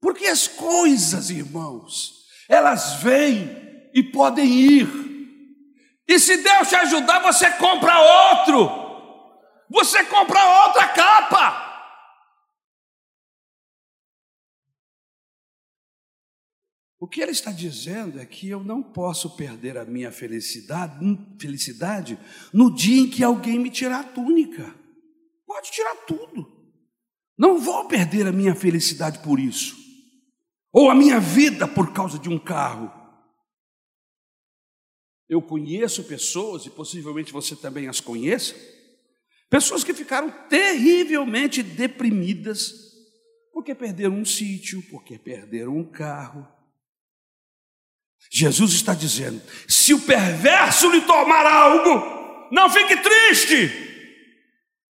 Porque 0.01 0.27
as 0.27 0.47
coisas, 0.47 1.29
irmãos, 1.29 2.25
elas 2.47 3.01
vêm 3.01 3.64
e 3.95 4.03
podem 4.03 4.45
ir. 4.45 4.87
E 6.05 6.19
se 6.19 6.37
Deus 6.37 6.67
te 6.67 6.75
ajudar, 6.75 7.21
você 7.21 7.49
compra 7.51 7.97
outro. 8.31 8.69
Você 9.69 10.03
compra 10.03 10.67
outra 10.67 10.89
capa. 10.89 11.65
O 16.99 17.07
que 17.07 17.21
ele 17.21 17.31
está 17.31 17.51
dizendo 17.51 18.19
é 18.19 18.25
que 18.25 18.49
eu 18.49 18.63
não 18.63 18.81
posso 18.81 19.35
perder 19.35 19.77
a 19.77 19.85
minha 19.85 20.11
felicidade, 20.11 20.97
felicidade 21.39 22.19
no 22.53 22.73
dia 22.73 23.01
em 23.01 23.09
que 23.09 23.23
alguém 23.23 23.59
me 23.59 23.69
tirar 23.69 23.99
a 23.99 24.03
túnica. 24.03 24.75
Pode 25.45 25.71
tirar 25.71 25.95
tudo. 26.07 26.51
Não 27.37 27.59
vou 27.59 27.87
perder 27.87 28.27
a 28.27 28.31
minha 28.31 28.55
felicidade 28.55 29.19
por 29.19 29.39
isso. 29.39 29.75
Ou 30.73 30.89
a 30.89 30.95
minha 30.95 31.19
vida 31.19 31.67
por 31.67 31.93
causa 31.93 32.17
de 32.17 32.27
um 32.27 32.39
carro. 32.39 33.04
Eu 35.27 35.41
conheço 35.41 36.03
pessoas, 36.03 36.65
e 36.65 36.69
possivelmente 36.69 37.33
você 37.33 37.55
também 37.55 37.87
as 37.87 37.99
conheça, 37.99 38.55
pessoas 39.49 39.83
que 39.83 39.93
ficaram 39.93 40.29
terrivelmente 40.49 41.63
deprimidas 41.63 42.85
porque 43.55 43.73
perderam 43.73 44.15
um 44.15 44.25
sítio, 44.25 44.83
porque 44.91 45.17
perderam 45.17 45.77
um 45.77 45.83
carro. 45.83 46.45
Jesus 48.29 48.73
está 48.73 48.93
dizendo: 48.93 49.41
se 49.65 49.93
o 49.93 50.01
perverso 50.01 50.89
lhe 50.91 50.99
tomar 51.01 51.45
algo, 51.45 52.49
não 52.51 52.69
fique 52.69 52.97
triste. 52.97 53.71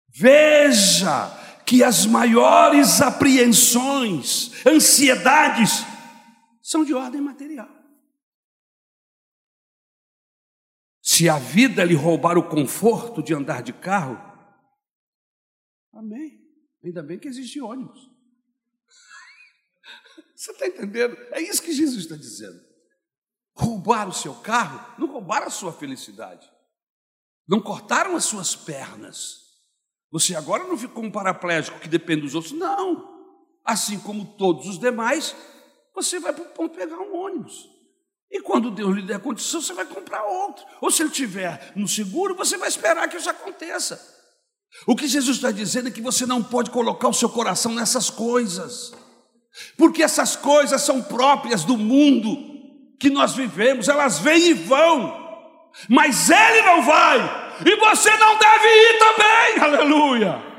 Veja 0.08 1.38
que 1.64 1.82
as 1.82 2.04
maiores 2.04 3.00
apreensões, 3.00 4.52
ansiedades, 4.66 5.82
são 6.62 6.84
de 6.84 6.92
ordem 6.92 7.22
material. 7.22 7.79
Se 11.20 11.28
a 11.28 11.38
vida 11.38 11.84
lhe 11.84 11.94
roubar 11.94 12.38
o 12.38 12.48
conforto 12.48 13.22
de 13.22 13.34
andar 13.34 13.62
de 13.62 13.74
carro, 13.74 14.18
amém. 15.92 16.40
Ainda 16.82 17.02
bem 17.02 17.18
que 17.18 17.28
existe 17.28 17.60
ônibus. 17.60 18.10
Você 20.34 20.50
está 20.50 20.66
entendendo? 20.66 21.14
É 21.32 21.42
isso 21.42 21.60
que 21.60 21.74
Jesus 21.74 22.04
está 22.04 22.16
dizendo. 22.16 22.58
Roubar 23.52 24.08
o 24.08 24.14
seu 24.14 24.34
carro, 24.36 24.98
não 24.98 25.12
roubaram 25.12 25.48
a 25.48 25.50
sua 25.50 25.74
felicidade, 25.74 26.50
não 27.46 27.60
cortaram 27.60 28.16
as 28.16 28.24
suas 28.24 28.56
pernas. 28.56 29.42
Você 30.10 30.34
agora 30.34 30.64
não 30.64 30.78
ficou 30.78 31.04
um 31.04 31.12
paraplégico 31.12 31.80
que 31.80 31.88
depende 31.90 32.22
dos 32.22 32.34
outros, 32.34 32.54
não. 32.54 33.60
Assim 33.62 34.00
como 34.00 34.38
todos 34.38 34.66
os 34.66 34.78
demais, 34.78 35.36
você 35.94 36.18
vai 36.18 36.32
para 36.32 36.44
o 36.44 36.54
ponto 36.54 36.74
pegar 36.74 36.98
um 36.98 37.14
ônibus. 37.14 37.69
E 38.30 38.40
quando 38.40 38.70
Deus 38.70 38.94
lhe 38.94 39.02
der 39.02 39.18
condição, 39.18 39.60
você 39.60 39.72
vai 39.72 39.84
comprar 39.84 40.22
outro. 40.22 40.64
Ou 40.80 40.90
se 40.90 41.02
ele 41.02 41.10
tiver 41.10 41.72
no 41.74 41.88
seguro, 41.88 42.36
você 42.36 42.56
vai 42.56 42.68
esperar 42.68 43.08
que 43.08 43.16
isso 43.16 43.28
aconteça. 43.28 44.00
O 44.86 44.94
que 44.94 45.08
Jesus 45.08 45.36
está 45.36 45.50
dizendo 45.50 45.88
é 45.88 45.90
que 45.90 46.00
você 46.00 46.24
não 46.24 46.42
pode 46.42 46.70
colocar 46.70 47.08
o 47.08 47.14
seu 47.14 47.28
coração 47.28 47.74
nessas 47.74 48.08
coisas, 48.08 48.92
porque 49.76 50.02
essas 50.02 50.36
coisas 50.36 50.80
são 50.82 51.02
próprias 51.02 51.64
do 51.64 51.76
mundo 51.76 52.38
que 52.98 53.10
nós 53.10 53.34
vivemos, 53.34 53.88
elas 53.88 54.18
vêm 54.18 54.50
e 54.50 54.54
vão, 54.54 55.68
mas 55.88 56.30
Ele 56.30 56.62
não 56.62 56.82
vai, 56.82 57.18
e 57.66 57.76
você 57.76 58.16
não 58.16 58.38
deve 58.38 58.68
ir 58.68 58.98
também, 58.98 59.64
aleluia. 59.64 60.49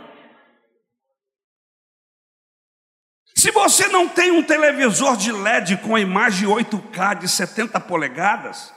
Se 3.42 3.50
você 3.50 3.88
não 3.88 4.08
tem 4.08 4.30
um 4.30 4.44
televisor 4.44 5.18
de 5.18 5.32
LED 5.32 5.78
com 5.78 5.96
a 5.96 6.00
imagem 6.00 6.48
8K 6.48 7.22
de 7.22 7.28
70 7.28 7.80
polegadas, 7.80 8.72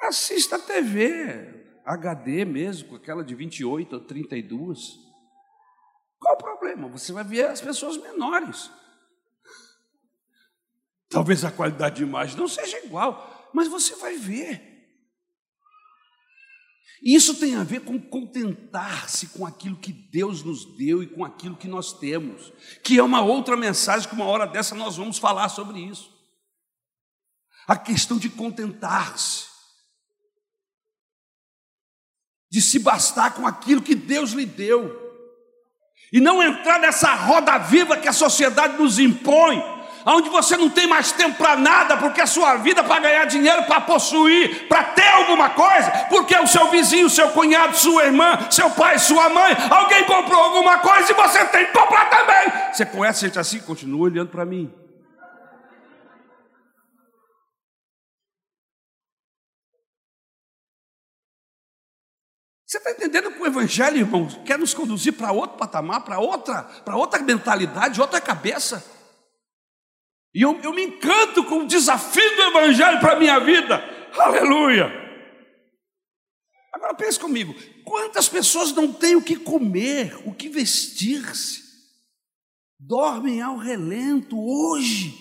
assista 0.00 0.56
a 0.56 0.58
TV 0.58 1.78
HD 1.86 2.44
mesmo, 2.44 2.88
com 2.88 2.96
aquela 2.96 3.22
de 3.22 3.36
28 3.36 3.92
ou 3.92 4.00
32. 4.00 4.98
Qual 6.18 6.34
o 6.34 6.38
problema? 6.38 6.88
Você 6.88 7.12
vai 7.12 7.22
ver 7.22 7.46
as 7.46 7.60
pessoas 7.60 7.96
menores. 7.98 8.68
Talvez 11.08 11.44
a 11.44 11.52
qualidade 11.52 11.98
de 11.98 12.02
imagem 12.02 12.36
não 12.36 12.48
seja 12.48 12.84
igual, 12.84 13.48
mas 13.54 13.68
você 13.68 13.94
vai 13.94 14.16
ver. 14.16 14.73
Isso 17.04 17.34
tem 17.34 17.54
a 17.54 17.62
ver 17.62 17.80
com 17.80 18.00
contentar-se 18.00 19.26
com 19.28 19.44
aquilo 19.44 19.76
que 19.76 19.92
Deus 19.92 20.42
nos 20.42 20.64
deu 20.64 21.02
e 21.02 21.06
com 21.06 21.22
aquilo 21.22 21.54
que 21.54 21.68
nós 21.68 21.92
temos, 21.92 22.50
que 22.82 22.98
é 22.98 23.02
uma 23.02 23.20
outra 23.20 23.58
mensagem 23.58 24.08
que 24.08 24.14
uma 24.14 24.24
hora 24.24 24.46
dessa 24.46 24.74
nós 24.74 24.96
vamos 24.96 25.18
falar 25.18 25.50
sobre 25.50 25.80
isso. 25.80 26.10
A 27.66 27.76
questão 27.76 28.16
de 28.16 28.30
contentar-se, 28.30 29.48
de 32.50 32.62
se 32.62 32.78
bastar 32.78 33.34
com 33.34 33.46
aquilo 33.46 33.82
que 33.82 33.94
Deus 33.94 34.30
lhe 34.30 34.46
deu, 34.46 35.02
e 36.10 36.20
não 36.20 36.42
entrar 36.42 36.78
nessa 36.78 37.14
roda 37.14 37.58
viva 37.58 37.98
que 37.98 38.08
a 38.08 38.14
sociedade 38.14 38.78
nos 38.78 38.98
impõe, 38.98 39.62
onde 40.06 40.28
você 40.28 40.56
não 40.56 40.68
tem 40.68 40.86
mais 40.86 41.12
tempo 41.12 41.36
para 41.38 41.56
nada, 41.56 41.96
porque 41.96 42.20
a 42.20 42.26
sua 42.26 42.56
vida 42.56 42.80
é 42.80 42.84
para 42.84 43.00
ganhar 43.00 43.24
dinheiro, 43.24 43.64
para 43.64 43.80
possuir, 43.80 44.68
para 44.68 44.84
ter 44.84 45.08
alguma 45.08 45.50
coisa, 45.50 45.90
porque 46.08 46.36
o 46.36 46.46
seu 46.46 46.68
vizinho, 46.70 47.08
seu 47.08 47.30
cunhado, 47.30 47.76
sua 47.76 48.04
irmã, 48.04 48.38
seu 48.50 48.70
pai, 48.70 48.98
sua 48.98 49.28
mãe, 49.28 49.56
alguém 49.70 50.04
comprou 50.04 50.40
alguma 50.40 50.78
coisa 50.78 51.12
e 51.12 51.14
você 51.14 51.44
tem 51.46 51.66
que 51.66 51.72
comprar 51.72 52.08
também. 52.10 52.72
Você 52.72 52.84
conhece 52.86 53.26
gente 53.26 53.38
assim? 53.38 53.60
Continua 53.60 54.02
olhando 54.02 54.28
para 54.28 54.44
mim. 54.44 54.72
Você 62.66 62.78
está 62.78 62.90
entendendo 62.90 63.30
que 63.30 63.40
o 63.40 63.46
Evangelho, 63.46 63.98
irmão, 63.98 64.26
quer 64.44 64.58
nos 64.58 64.74
conduzir 64.74 65.12
para 65.12 65.30
outro 65.30 65.56
patamar, 65.56 66.00
para 66.00 66.18
outra, 66.18 66.64
para 66.84 66.96
outra 66.96 67.22
mentalidade, 67.22 68.00
outra 68.00 68.20
cabeça? 68.20 68.84
E 70.34 70.42
eu, 70.42 70.60
eu 70.62 70.72
me 70.74 70.84
encanto 70.84 71.44
com 71.44 71.60
o 71.60 71.66
desafio 71.66 72.36
do 72.36 72.42
Evangelho 72.42 72.98
para 72.98 73.12
a 73.12 73.18
minha 73.18 73.38
vida. 73.38 73.76
Aleluia! 74.20 74.86
Agora 76.72 76.92
pense 76.96 77.20
comigo: 77.20 77.54
quantas 77.84 78.28
pessoas 78.28 78.72
não 78.72 78.92
têm 78.92 79.14
o 79.14 79.22
que 79.22 79.36
comer, 79.36 80.16
o 80.26 80.34
que 80.34 80.48
vestir-se, 80.48 81.62
dormem 82.80 83.40
ao 83.40 83.56
relento 83.56 84.36
hoje, 84.36 85.14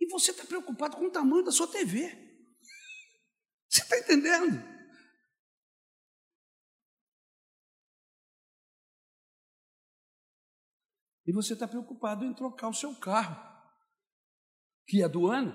e 0.00 0.06
você 0.08 0.30
está 0.30 0.44
preocupado 0.44 0.96
com 0.96 1.08
o 1.08 1.12
tamanho 1.12 1.44
da 1.44 1.52
sua 1.52 1.68
TV? 1.68 2.08
Você 3.68 3.82
está 3.82 3.98
entendendo? 3.98 4.74
E 11.26 11.32
você 11.32 11.52
está 11.52 11.68
preocupado 11.68 12.24
em 12.24 12.32
trocar 12.32 12.68
o 12.68 12.74
seu 12.74 12.94
carro 12.94 13.55
que 14.86 15.02
é 15.02 15.08
do 15.08 15.26
ano, 15.26 15.54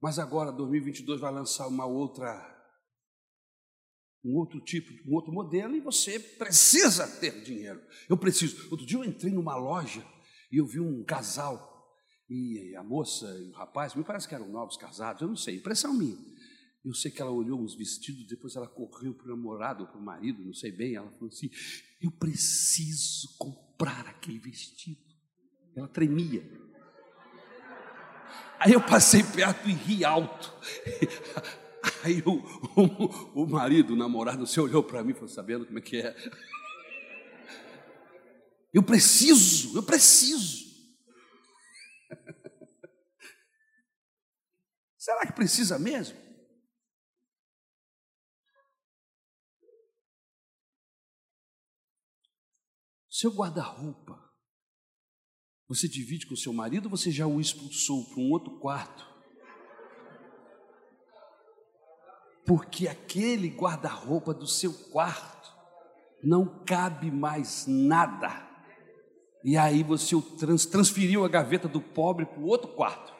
mas 0.00 0.18
agora 0.18 0.52
2022 0.52 1.20
vai 1.20 1.32
lançar 1.32 1.66
uma 1.66 1.86
outra 1.86 2.52
um 4.24 4.36
outro 4.36 4.58
tipo, 4.60 4.90
um 5.08 5.14
outro 5.14 5.32
modelo 5.32 5.76
e 5.76 5.80
você 5.80 6.18
precisa 6.18 7.06
ter 7.20 7.42
dinheiro. 7.42 7.80
Eu 8.08 8.16
preciso. 8.16 8.70
Outro 8.70 8.86
dia 8.86 8.96
eu 8.96 9.04
entrei 9.04 9.30
numa 9.30 9.54
loja 9.54 10.02
e 10.50 10.56
eu 10.56 10.66
vi 10.66 10.80
um 10.80 11.04
casal 11.04 11.74
e 12.28 12.74
a 12.74 12.82
moça 12.82 13.26
e 13.38 13.50
o 13.50 13.52
rapaz, 13.52 13.94
me 13.94 14.02
parece 14.02 14.26
que 14.26 14.34
eram 14.34 14.48
novos 14.48 14.78
casados, 14.78 15.20
eu 15.20 15.28
não 15.28 15.36
sei, 15.36 15.56
impressão 15.56 15.92
minha. 15.92 16.16
Eu 16.84 16.94
sei 16.94 17.10
que 17.10 17.20
ela 17.20 17.30
olhou 17.30 17.62
os 17.62 17.74
vestidos, 17.74 18.26
depois 18.26 18.56
ela 18.56 18.68
correu 18.68 19.14
para 19.14 19.26
o 19.26 19.36
namorado, 19.36 19.86
para 19.86 19.98
o 19.98 20.04
marido, 20.04 20.44
não 20.44 20.52
sei 20.52 20.70
bem. 20.70 20.94
Ela 20.94 21.10
falou 21.12 21.28
assim: 21.28 21.50
Eu 22.00 22.10
preciso 22.10 23.36
comprar 23.38 24.06
aquele 24.06 24.38
vestido. 24.38 25.00
Ela 25.74 25.88
tremia. 25.88 26.42
Aí 28.58 28.72
eu 28.72 28.80
passei 28.80 29.22
perto 29.22 29.68
e 29.68 29.72
ri 29.72 30.04
alto. 30.04 30.52
Aí 32.02 32.22
o, 32.24 32.32
o, 32.80 33.42
o 33.42 33.46
marido, 33.46 33.92
o 33.92 33.96
namorado, 33.96 34.46
você 34.46 34.58
olhou 34.60 34.82
para 34.82 35.04
mim 35.04 35.10
e 35.10 35.14
falou: 35.14 35.28
sabendo 35.28 35.66
como 35.66 35.78
é 35.78 35.82
que 35.82 35.98
é? 35.98 36.16
Eu 38.72 38.82
preciso, 38.82 39.76
eu 39.76 39.82
preciso. 39.82 40.64
Será 44.98 45.26
que 45.26 45.32
precisa 45.32 45.78
mesmo? 45.78 46.18
Seu 53.08 53.30
guarda-roupa 53.30 54.23
você 55.74 55.88
divide 55.88 56.26
com 56.26 56.34
o 56.34 56.36
seu 56.36 56.52
marido 56.52 56.86
ou 56.86 56.90
você 56.90 57.10
já 57.10 57.26
o 57.26 57.40
expulsou 57.40 58.04
para 58.04 58.20
um 58.20 58.30
outro 58.30 58.58
quarto? 58.58 59.06
Porque 62.46 62.86
aquele 62.86 63.48
guarda-roupa 63.48 64.34
do 64.34 64.46
seu 64.46 64.72
quarto 64.72 65.52
não 66.22 66.64
cabe 66.64 67.10
mais 67.10 67.66
nada. 67.66 68.48
E 69.42 69.56
aí 69.56 69.82
você 69.82 70.14
transferiu 70.38 71.24
a 71.24 71.28
gaveta 71.28 71.68
do 71.68 71.80
pobre 71.80 72.26
para 72.26 72.40
o 72.40 72.46
outro 72.46 72.68
quarto. 72.68 73.12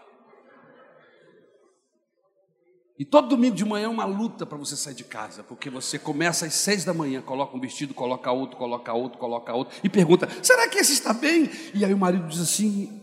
E 2.97 3.05
todo 3.05 3.29
domingo 3.29 3.57
de 3.57 3.65
manhã 3.65 3.87
é 3.87 3.89
uma 3.89 4.05
luta 4.05 4.47
para 4.47 4.57
você 4.57 4.77
sair 4.77 4.95
de 4.95 5.03
casa, 5.03 5.43
porque 5.43 5.69
você 5.69 5.99
começa 5.99 6.47
às 6.47 6.55
seis 6.55 6.85
da 6.85 6.95
manhã, 6.95 7.21
coloca 7.21 7.57
um 7.57 7.61
vestido, 7.61 7.93
coloca 7.93 8.31
outro, 8.31 8.57
coloca 8.57 8.93
outro, 8.93 9.19
coloca 9.19 9.53
outro, 9.53 9.77
e 9.83 9.89
pergunta: 9.89 10.29
será 10.43 10.69
que 10.69 10.79
esse 10.79 10.93
está 10.93 11.13
bem? 11.13 11.51
E 11.75 11.85
aí 11.85 11.93
o 11.93 11.99
marido 11.99 12.29
diz 12.29 12.41
assim: 12.41 13.03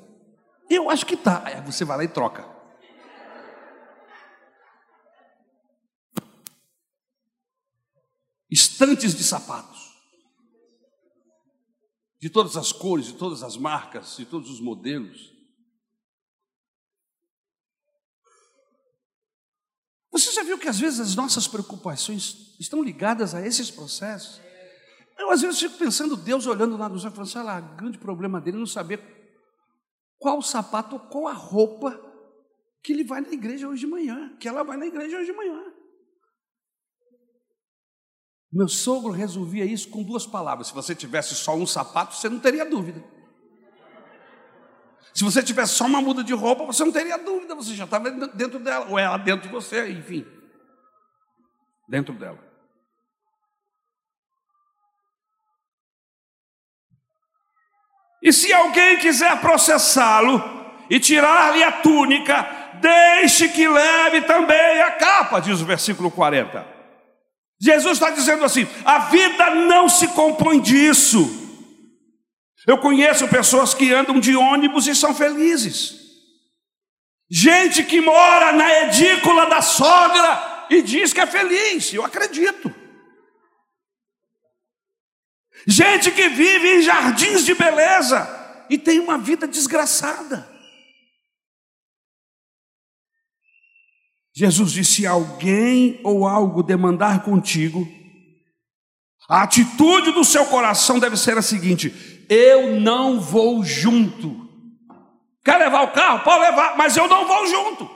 eu 0.69 0.89
acho 0.89 1.05
que 1.05 1.15
está. 1.15 1.45
Aí 1.45 1.61
você 1.61 1.83
vai 1.83 1.97
lá 1.97 2.03
e 2.05 2.07
troca. 2.07 2.49
Estantes 8.49 9.15
de 9.15 9.23
sapatos, 9.23 9.91
de 12.19 12.29
todas 12.29 12.55
as 12.57 12.71
cores, 12.71 13.07
de 13.07 13.13
todas 13.13 13.43
as 13.43 13.57
marcas, 13.57 14.15
de 14.17 14.25
todos 14.25 14.49
os 14.49 14.59
modelos. 14.59 15.30
Você 20.11 20.31
já 20.31 20.43
viu 20.43 20.57
que 20.57 20.67
às 20.67 20.79
vezes 20.79 20.99
as 20.99 21.15
nossas 21.15 21.47
preocupações 21.47 22.55
estão 22.59 22.83
ligadas 22.83 23.33
a 23.33 23.45
esses 23.45 23.71
processos? 23.71 24.41
Eu 25.17 25.31
às 25.31 25.41
vezes 25.41 25.59
fico 25.59 25.77
pensando, 25.77 26.17
Deus 26.17 26.45
olhando 26.45 26.75
lá 26.75 26.89
nos 26.89 27.03
olhos, 27.05 27.15
falando 27.15 27.29
assim, 27.29 27.37
olha 27.39 27.59
lá, 27.59 27.73
o 27.73 27.75
grande 27.77 27.97
problema 27.97 28.41
dele 28.41 28.57
é 28.57 28.59
não 28.59 28.67
saber 28.67 28.99
qual 30.19 30.41
sapato 30.41 30.95
ou 30.95 30.99
qual 30.99 31.27
a 31.27 31.33
roupa 31.33 31.99
que 32.83 32.91
ele 32.91 33.03
vai 33.03 33.21
na 33.21 33.31
igreja 33.31 33.67
hoje 33.67 33.81
de 33.81 33.87
manhã, 33.87 34.35
que 34.37 34.47
ela 34.47 34.63
vai 34.63 34.75
na 34.75 34.85
igreja 34.85 35.17
hoje 35.17 35.31
de 35.31 35.37
manhã. 35.37 35.63
Meu 38.51 38.67
sogro 38.67 39.11
resolvia 39.11 39.63
isso 39.63 39.89
com 39.89 40.03
duas 40.03 40.25
palavras. 40.25 40.67
Se 40.67 40.73
você 40.73 40.93
tivesse 40.93 41.35
só 41.35 41.55
um 41.55 41.65
sapato, 41.65 42.15
você 42.15 42.27
não 42.27 42.39
teria 42.39 42.65
dúvida. 42.65 43.01
Se 45.13 45.23
você 45.23 45.43
tivesse 45.43 45.73
só 45.73 45.85
uma 45.85 46.01
muda 46.01 46.23
de 46.23 46.33
roupa, 46.33 46.65
você 46.65 46.83
não 46.85 46.91
teria 46.91 47.17
dúvida, 47.17 47.53
você 47.53 47.75
já 47.75 47.83
estava 47.83 48.09
dentro 48.09 48.59
dela, 48.59 48.87
ou 48.89 48.97
ela 48.97 49.17
dentro 49.17 49.47
de 49.47 49.53
você, 49.53 49.89
enfim. 49.89 50.25
Dentro 51.87 52.13
dela. 52.13 52.39
E 58.21 58.31
se 58.31 58.53
alguém 58.53 58.99
quiser 58.99 59.41
processá-lo 59.41 60.41
e 60.89 60.99
tirar-lhe 60.99 61.63
a 61.63 61.71
túnica, 61.71 62.47
deixe 62.79 63.49
que 63.49 63.67
leve 63.67 64.21
também 64.21 64.81
a 64.81 64.91
capa, 64.91 65.39
diz 65.39 65.59
o 65.59 65.65
versículo 65.65 66.11
40. 66.11 66.65
Jesus 67.59 67.93
está 67.93 68.09
dizendo 68.09 68.45
assim: 68.45 68.67
a 68.85 68.99
vida 68.99 69.51
não 69.51 69.89
se 69.89 70.07
compõe 70.09 70.59
disso. 70.59 71.40
Eu 72.67 72.77
conheço 72.77 73.27
pessoas 73.27 73.73
que 73.73 73.93
andam 73.93 74.19
de 74.19 74.35
ônibus 74.35 74.87
e 74.87 74.95
são 74.95 75.15
felizes. 75.15 75.99
Gente 77.29 77.83
que 77.83 78.01
mora 78.01 78.51
na 78.51 78.69
edícula 78.83 79.45
da 79.47 79.61
sogra 79.61 80.67
e 80.69 80.81
diz 80.81 81.13
que 81.13 81.21
é 81.21 81.27
feliz, 81.27 81.93
eu 81.93 82.03
acredito. 82.03 82.73
Gente 85.65 86.11
que 86.11 86.27
vive 86.29 86.75
em 86.75 86.81
jardins 86.81 87.45
de 87.45 87.53
beleza 87.53 88.65
e 88.69 88.77
tem 88.77 88.99
uma 88.99 89.17
vida 89.17 89.47
desgraçada. 89.47 90.49
Jesus 94.33 94.71
disse: 94.71 94.93
se 94.93 95.07
alguém 95.07 95.99
ou 96.03 96.27
algo 96.27 96.63
demandar 96.63 97.23
contigo, 97.23 97.87
a 99.29 99.43
atitude 99.43 100.11
do 100.11 100.23
seu 100.23 100.45
coração 100.45 100.99
deve 100.99 101.17
ser 101.17 101.37
a 101.37 101.41
seguinte: 101.41 101.89
eu 102.33 102.79
não 102.79 103.19
vou 103.19 103.61
junto. 103.61 104.49
Quer 105.43 105.57
levar 105.57 105.81
o 105.81 105.91
carro? 105.91 106.23
Pode 106.23 106.39
levar, 106.39 106.77
mas 106.77 106.95
eu 106.95 107.05
não 107.09 107.27
vou 107.27 107.45
junto. 107.45 107.89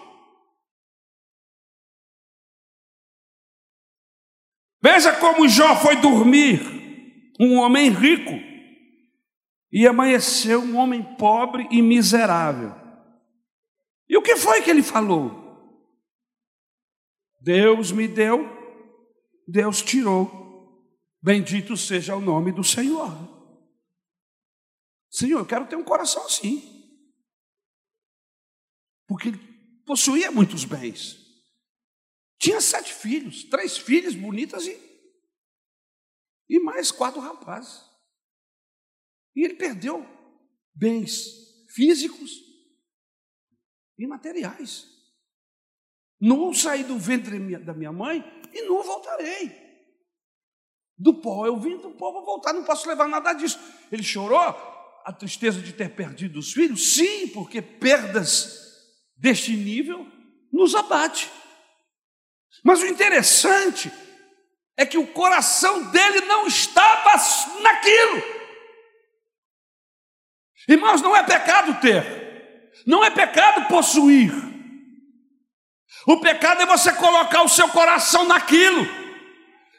Veja 4.84 5.18
como 5.18 5.48
Jó 5.48 5.78
foi 5.78 5.96
dormir 5.96 6.60
um 7.40 7.60
homem 7.60 7.90
rico, 7.90 8.34
e 9.72 9.88
amanheceu 9.88 10.62
um 10.62 10.78
homem 10.78 11.02
pobre 11.18 11.68
e 11.72 11.82
miserável. 11.82 12.74
E 14.08 14.18
o 14.18 14.22
que 14.22 14.36
foi 14.36 14.62
que 14.62 14.70
ele 14.70 14.84
falou? 14.84 15.44
Deus 17.42 17.92
me 17.92 18.08
deu, 18.08 18.50
Deus 19.48 19.82
tirou. 19.82 20.44
Bendito 21.22 21.76
seja 21.76 22.16
o 22.16 22.22
nome 22.22 22.52
do 22.52 22.64
Senhor. 22.64 23.35
Senhor, 25.16 25.40
eu 25.40 25.46
quero 25.46 25.66
ter 25.66 25.78
um 25.78 25.84
coração 25.84 26.26
assim. 26.26 26.62
Porque 29.08 29.30
ele 29.30 29.38
possuía 29.86 30.30
muitos 30.30 30.66
bens. 30.66 31.18
Tinha 32.38 32.60
sete 32.60 32.94
filhos, 32.94 33.46
três 33.46 33.78
filhas 33.78 34.14
bonitas 34.14 34.68
e 34.68 34.78
e 36.50 36.60
mais 36.60 36.92
quatro 36.92 37.22
rapazes. 37.22 37.82
E 39.34 39.46
ele 39.46 39.54
perdeu 39.54 40.06
bens 40.76 41.24
físicos 41.74 42.32
e 43.98 44.06
materiais. 44.06 44.86
Não 46.20 46.54
saí 46.54 46.84
do 46.84 47.00
ventre 47.00 47.58
da 47.64 47.74
minha 47.74 47.94
mãe 47.94 48.22
e 48.54 48.64
não 48.64 48.84
voltarei. 48.84 49.64
Do 50.98 51.22
pó 51.22 51.46
eu 51.46 51.58
vim, 51.58 51.78
do 51.78 51.92
pó 51.92 52.12
vou 52.12 52.26
voltar, 52.26 52.52
não 52.52 52.66
posso 52.66 52.86
levar 52.90 53.08
nada 53.08 53.32
disso. 53.32 53.58
Ele 53.90 54.04
chorou 54.04 54.75
a 55.06 55.14
tristeza 55.14 55.62
de 55.62 55.72
ter 55.72 55.90
perdido 55.90 56.40
os 56.40 56.52
filhos? 56.52 56.96
Sim, 56.96 57.28
porque 57.28 57.62
perdas 57.62 58.60
deste 59.16 59.56
nível 59.56 60.08
nos 60.52 60.74
abate. 60.74 61.30
Mas 62.64 62.82
o 62.82 62.88
interessante 62.88 63.92
é 64.76 64.84
que 64.84 64.98
o 64.98 65.06
coração 65.06 65.92
dele 65.92 66.22
não 66.22 66.48
estava 66.48 67.12
naquilo. 67.62 68.24
Irmãos, 70.68 71.04
não 71.04 71.16
é 71.16 71.22
pecado 71.22 71.80
ter, 71.80 72.72
não 72.88 73.06
é 73.06 73.12
pecado 73.12 73.68
possuir. 73.68 74.34
O 76.08 76.20
pecado 76.20 76.64
é 76.64 76.66
você 76.66 76.92
colocar 76.94 77.44
o 77.44 77.50
seu 77.50 77.70
coração 77.70 78.26
naquilo, 78.26 78.88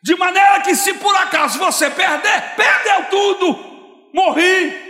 de 0.05 0.15
maneira 0.15 0.61
que, 0.61 0.77
se 0.77 0.95
por 0.95 1.15
acaso 1.17 1.59
você 1.59 1.91
perder, 1.91 2.55
perdeu 2.55 3.11
tudo, 3.11 4.11
morri. 4.15 4.86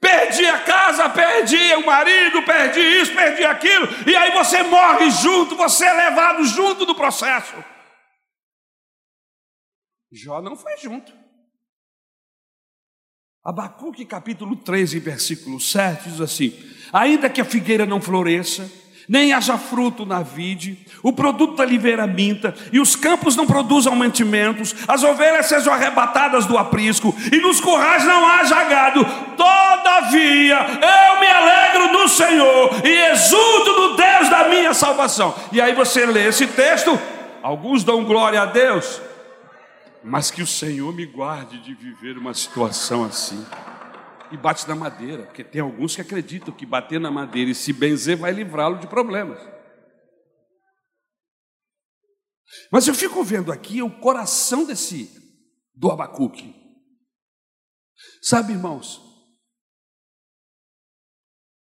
Perdi 0.00 0.46
a 0.46 0.62
casa, 0.62 1.08
perdi 1.10 1.74
o 1.74 1.84
marido, 1.84 2.42
perdi 2.44 2.80
isso, 2.80 3.12
perdi 3.14 3.44
aquilo, 3.44 3.88
e 4.06 4.14
aí 4.14 4.30
você 4.32 4.62
morre 4.62 5.10
junto, 5.10 5.56
você 5.56 5.84
é 5.86 5.92
levado 5.92 6.44
junto 6.44 6.86
do 6.86 6.94
processo. 6.94 7.54
Jó 10.12 10.40
não 10.40 10.56
foi 10.56 10.76
junto. 10.78 11.12
Abacuque 13.44 14.04
capítulo 14.04 14.56
13, 14.56 14.98
versículo 14.98 15.60
7 15.60 16.10
diz 16.10 16.20
assim: 16.20 16.52
Ainda 16.92 17.28
que 17.28 17.40
a 17.40 17.44
figueira 17.44 17.84
não 17.84 18.00
floresça, 18.00 18.70
nem 19.08 19.32
haja 19.32 19.56
fruto 19.56 20.04
na 20.04 20.22
vide, 20.22 20.78
o 21.02 21.12
produto 21.12 21.56
da 21.56 21.62
oliveira 21.62 22.06
minta, 22.06 22.54
e 22.70 22.78
os 22.78 22.94
campos 22.94 23.34
não 23.34 23.46
produzam 23.46 23.96
mantimentos, 23.96 24.74
as 24.86 25.02
ovelhas 25.02 25.46
sejam 25.46 25.72
arrebatadas 25.72 26.44
do 26.44 26.58
aprisco, 26.58 27.14
e 27.32 27.38
nos 27.38 27.60
currais 27.60 28.04
não 28.04 28.26
haja 28.26 28.64
gado, 28.64 29.04
todavia 29.36 30.58
eu 30.58 31.20
me 31.20 31.26
alegro 31.26 31.92
no 31.92 32.08
Senhor, 32.08 32.70
e 32.84 33.12
exulto 33.12 33.72
no 33.80 33.96
Deus 33.96 34.28
da 34.28 34.48
minha 34.48 34.74
salvação. 34.74 35.34
E 35.52 35.60
aí 35.60 35.74
você 35.74 36.04
lê 36.04 36.28
esse 36.28 36.46
texto, 36.46 36.98
alguns 37.42 37.82
dão 37.82 38.04
glória 38.04 38.42
a 38.42 38.46
Deus, 38.46 39.00
mas 40.04 40.30
que 40.30 40.42
o 40.42 40.46
Senhor 40.46 40.92
me 40.94 41.06
guarde 41.06 41.58
de 41.58 41.74
viver 41.74 42.18
uma 42.18 42.34
situação 42.34 43.04
assim. 43.04 43.44
E 44.30 44.36
bate 44.36 44.68
na 44.68 44.74
madeira, 44.74 45.24
porque 45.24 45.42
tem 45.42 45.60
alguns 45.60 45.94
que 45.94 46.02
acreditam 46.02 46.54
que 46.54 46.66
bater 46.66 47.00
na 47.00 47.10
madeira 47.10 47.50
e 47.50 47.54
se 47.54 47.72
benzer 47.72 48.16
vai 48.16 48.32
livrá-lo 48.32 48.78
de 48.78 48.86
problemas. 48.86 49.40
Mas 52.70 52.86
eu 52.86 52.94
fico 52.94 53.22
vendo 53.22 53.52
aqui 53.52 53.82
o 53.82 54.00
coração 54.00 54.64
desse 54.64 55.10
do 55.74 55.90
Abacuque. 55.90 56.54
Sabe, 58.22 58.52
irmãos, 58.52 59.00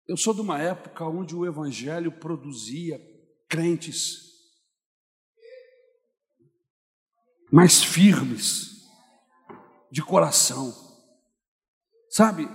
eu 0.07 0.17
sou 0.17 0.33
de 0.33 0.41
uma 0.41 0.61
época 0.61 1.05
onde 1.05 1.35
o 1.35 1.45
evangelho 1.45 2.11
produzia 2.11 2.99
crentes 3.49 4.25
mais 7.51 7.83
firmes 7.83 8.85
de 9.91 10.01
coração. 10.03 10.84
Sabe? 12.15 12.47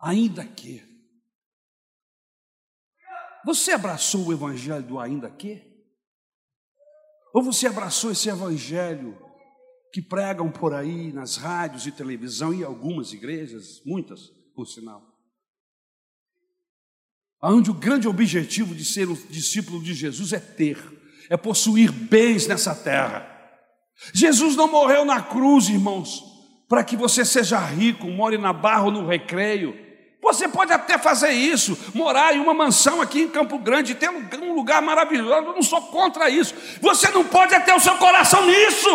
Ainda 0.00 0.44
que. 0.44 0.82
Você 3.44 3.70
abraçou 3.70 4.26
o 4.26 4.32
evangelho 4.32 4.82
do 4.82 4.98
ainda 4.98 5.30
que? 5.30 5.62
Ou 7.32 7.40
você 7.40 7.68
abraçou 7.68 8.10
esse 8.10 8.28
evangelho 8.28 9.16
que 9.92 10.02
pregam 10.02 10.50
por 10.50 10.74
aí 10.74 11.12
nas 11.12 11.36
rádios 11.36 11.86
e 11.86 11.92
televisão 11.92 12.52
e 12.52 12.64
algumas 12.64 13.12
igrejas, 13.12 13.80
muitas, 13.86 14.26
por 14.56 14.66
sinal? 14.66 15.06
Onde 17.40 17.70
o 17.70 17.74
grande 17.74 18.08
objetivo 18.08 18.74
de 18.74 18.84
ser 18.84 19.08
um 19.08 19.14
discípulo 19.14 19.80
de 19.80 19.94
Jesus 19.94 20.32
é 20.32 20.40
ter, 20.40 20.76
é 21.30 21.36
possuir 21.36 21.92
bens 21.92 22.48
nessa 22.48 22.74
terra. 22.74 23.24
Jesus 24.12 24.56
não 24.56 24.68
morreu 24.68 25.04
na 25.04 25.22
cruz, 25.22 25.68
irmãos, 25.68 26.29
para 26.70 26.84
que 26.84 26.96
você 26.96 27.24
seja 27.24 27.58
rico, 27.58 28.06
more 28.06 28.38
na 28.38 28.52
barra 28.52 28.84
ou 28.84 28.92
no 28.92 29.04
recreio. 29.04 29.76
Você 30.22 30.48
pode 30.48 30.72
até 30.72 30.96
fazer 30.96 31.32
isso, 31.32 31.76
morar 31.92 32.32
em 32.32 32.38
uma 32.38 32.54
mansão 32.54 33.02
aqui 33.02 33.22
em 33.22 33.28
Campo 33.28 33.58
Grande, 33.58 33.96
ter 33.96 34.08
um 34.08 34.54
lugar 34.54 34.80
maravilhoso, 34.80 35.48
eu 35.48 35.54
não 35.54 35.62
sou 35.62 35.82
contra 35.88 36.30
isso. 36.30 36.54
Você 36.80 37.10
não 37.10 37.26
pode 37.26 37.58
ter 37.64 37.74
o 37.74 37.80
seu 37.80 37.98
coração 37.98 38.46
nisso. 38.46 38.88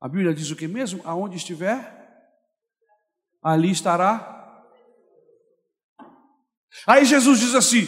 A 0.00 0.06
Bíblia 0.06 0.32
diz 0.32 0.48
o 0.52 0.56
que 0.56 0.68
mesmo? 0.68 1.02
Aonde 1.04 1.38
estiver, 1.38 1.92
ali 3.42 3.72
estará 3.72 4.32
Aí 6.86 7.04
Jesus 7.04 7.40
diz 7.40 7.54
assim: 7.54 7.86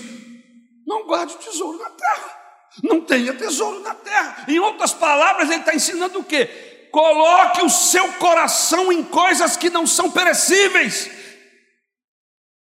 não 0.87 1.07
guarde 1.07 1.37
tesouro 1.39 1.79
na 1.79 1.91
terra, 1.91 2.44
não 2.83 3.01
tenha 3.01 3.35
tesouro 3.35 3.81
na 3.81 3.95
terra. 3.95 4.45
Em 4.49 4.59
outras 4.59 4.93
palavras, 4.93 5.51
ele 5.51 5.61
está 5.61 5.75
ensinando 5.75 6.19
o 6.19 6.25
quê? 6.25 6.89
Coloque 6.91 7.63
o 7.63 7.71
seu 7.71 8.13
coração 8.15 8.93
em 8.93 9.03
coisas 9.03 9.57
que 9.57 9.71
não 9.71 9.87
são 9.87 10.11
perecíveis, 10.11 11.11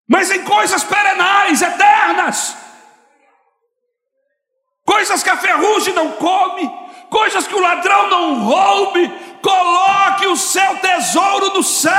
mas 0.08 0.32
em 0.32 0.44
coisas 0.44 0.84
perenais, 0.84 1.62
eternas. 1.62 2.56
Coisas 4.86 5.22
que 5.22 5.30
a 5.30 5.38
ferrugem 5.38 5.94
não 5.94 6.14
come, 6.14 6.70
coisas 7.10 7.48
que 7.48 7.56
o 7.56 7.62
ladrão 7.62 8.10
não 8.10 8.44
roube. 8.44 9.30
Coloque 9.42 10.28
o 10.28 10.36
seu 10.36 10.80
tesouro 10.80 11.54
no 11.54 11.64
céu, 11.64 11.94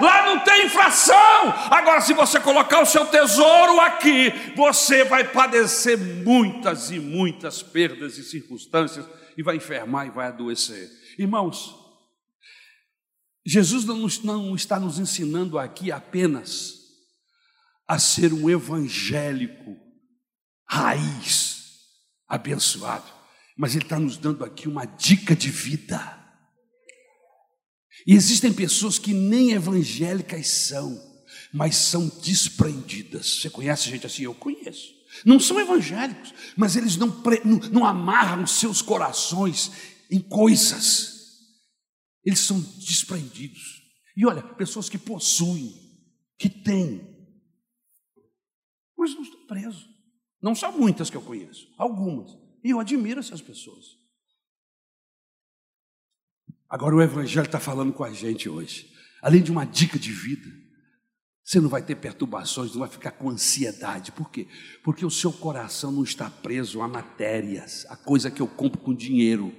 lá 0.00 0.26
não 0.26 0.40
tem 0.40 0.66
inflação. 0.66 1.54
Agora, 1.70 2.00
se 2.00 2.12
você 2.12 2.40
colocar 2.40 2.80
o 2.80 2.86
seu 2.86 3.06
tesouro 3.06 3.80
aqui, 3.80 4.30
você 4.56 5.04
vai 5.04 5.22
padecer 5.24 5.96
muitas 5.96 6.90
e 6.90 6.98
muitas 6.98 7.62
perdas 7.62 8.18
e 8.18 8.24
circunstâncias, 8.24 9.06
e 9.36 9.42
vai 9.42 9.56
enfermar 9.56 10.08
e 10.08 10.10
vai 10.10 10.26
adoecer. 10.26 10.90
Irmãos, 11.16 11.76
Jesus 13.46 13.84
não, 13.84 14.08
não 14.24 14.54
está 14.54 14.78
nos 14.78 14.98
ensinando 14.98 15.58
aqui 15.58 15.92
apenas 15.92 16.74
a 17.86 17.98
ser 17.98 18.32
um 18.32 18.50
evangélico 18.50 19.76
raiz, 20.68 21.78
abençoado, 22.28 23.19
mas 23.60 23.74
Ele 23.74 23.84
está 23.84 24.00
nos 24.00 24.16
dando 24.16 24.42
aqui 24.42 24.66
uma 24.66 24.86
dica 24.86 25.36
de 25.36 25.50
vida. 25.50 26.18
E 28.06 28.14
existem 28.14 28.54
pessoas 28.54 28.98
que 28.98 29.12
nem 29.12 29.52
evangélicas 29.52 30.48
são, 30.48 30.98
mas 31.52 31.76
são 31.76 32.08
desprendidas. 32.22 33.26
Você 33.42 33.50
conhece 33.50 33.90
gente 33.90 34.06
assim? 34.06 34.22
Eu 34.22 34.34
conheço. 34.34 34.94
Não 35.26 35.38
são 35.38 35.60
evangélicos, 35.60 36.32
mas 36.56 36.74
eles 36.74 36.96
não, 36.96 37.08
não, 37.44 37.58
não 37.70 37.84
amarram 37.84 38.46
seus 38.46 38.80
corações 38.80 39.70
em 40.10 40.20
coisas. 40.20 41.36
Eles 42.24 42.40
são 42.40 42.58
desprendidos. 42.78 43.82
E 44.16 44.24
olha, 44.24 44.42
pessoas 44.42 44.88
que 44.88 44.96
possuem, 44.96 45.74
que 46.38 46.48
têm, 46.48 47.14
mas 48.96 49.14
não 49.14 49.20
estão 49.20 49.46
presos. 49.46 49.86
Não 50.40 50.54
são 50.54 50.72
muitas 50.72 51.10
que 51.10 51.16
eu 51.18 51.22
conheço, 51.22 51.68
algumas. 51.76 52.40
E 52.62 52.70
eu 52.70 52.80
admiro 52.80 53.20
essas 53.20 53.40
pessoas. 53.40 53.98
Agora 56.68 56.94
o 56.94 57.02
Evangelho 57.02 57.46
está 57.46 57.58
falando 57.58 57.92
com 57.92 58.04
a 58.04 58.12
gente 58.12 58.48
hoje. 58.48 58.92
Além 59.20 59.42
de 59.42 59.50
uma 59.50 59.64
dica 59.64 59.98
de 59.98 60.12
vida, 60.12 60.48
você 61.42 61.58
não 61.60 61.68
vai 61.68 61.82
ter 61.82 61.96
perturbações, 61.96 62.72
não 62.72 62.80
vai 62.80 62.88
ficar 62.88 63.10
com 63.12 63.28
ansiedade. 63.28 64.12
Por 64.12 64.30
quê? 64.30 64.46
Porque 64.84 65.04
o 65.04 65.10
seu 65.10 65.32
coração 65.32 65.90
não 65.90 66.04
está 66.04 66.30
preso 66.30 66.80
a 66.80 66.88
matérias, 66.88 67.84
a 67.88 67.96
coisa 67.96 68.30
que 68.30 68.40
eu 68.40 68.46
compro 68.46 68.80
com 68.80 68.94
dinheiro. 68.94 69.52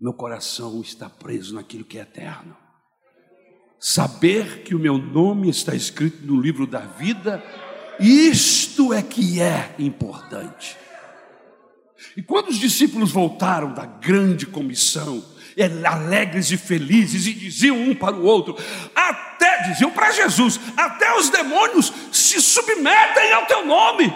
Meu 0.00 0.14
coração 0.14 0.80
está 0.80 1.08
preso 1.10 1.54
naquilo 1.54 1.84
que 1.84 1.98
é 1.98 2.02
eterno. 2.02 2.56
Saber 3.78 4.62
que 4.62 4.74
o 4.74 4.78
meu 4.78 4.96
nome 4.96 5.50
está 5.50 5.74
escrito 5.74 6.24
no 6.24 6.40
livro 6.40 6.66
da 6.66 6.80
vida 6.80 7.42
isto 8.00 8.92
é 8.92 9.02
que 9.02 9.40
é 9.40 9.74
importante. 9.78 10.76
E 12.16 12.22
quando 12.22 12.48
os 12.48 12.58
discípulos 12.58 13.10
voltaram 13.10 13.72
da 13.72 13.86
grande 13.86 14.46
comissão, 14.46 15.24
alegres 15.86 16.50
e 16.50 16.56
felizes, 16.56 17.26
e 17.26 17.32
diziam 17.32 17.76
um 17.76 17.94
para 17.94 18.16
o 18.16 18.24
outro, 18.24 18.56
até, 18.94 19.68
diziam 19.68 19.90
para 19.90 20.10
Jesus, 20.10 20.58
até 20.76 21.16
os 21.18 21.30
demônios 21.30 21.92
se 22.10 22.40
submetem 22.40 23.32
ao 23.32 23.46
teu 23.46 23.66
nome. 23.66 24.12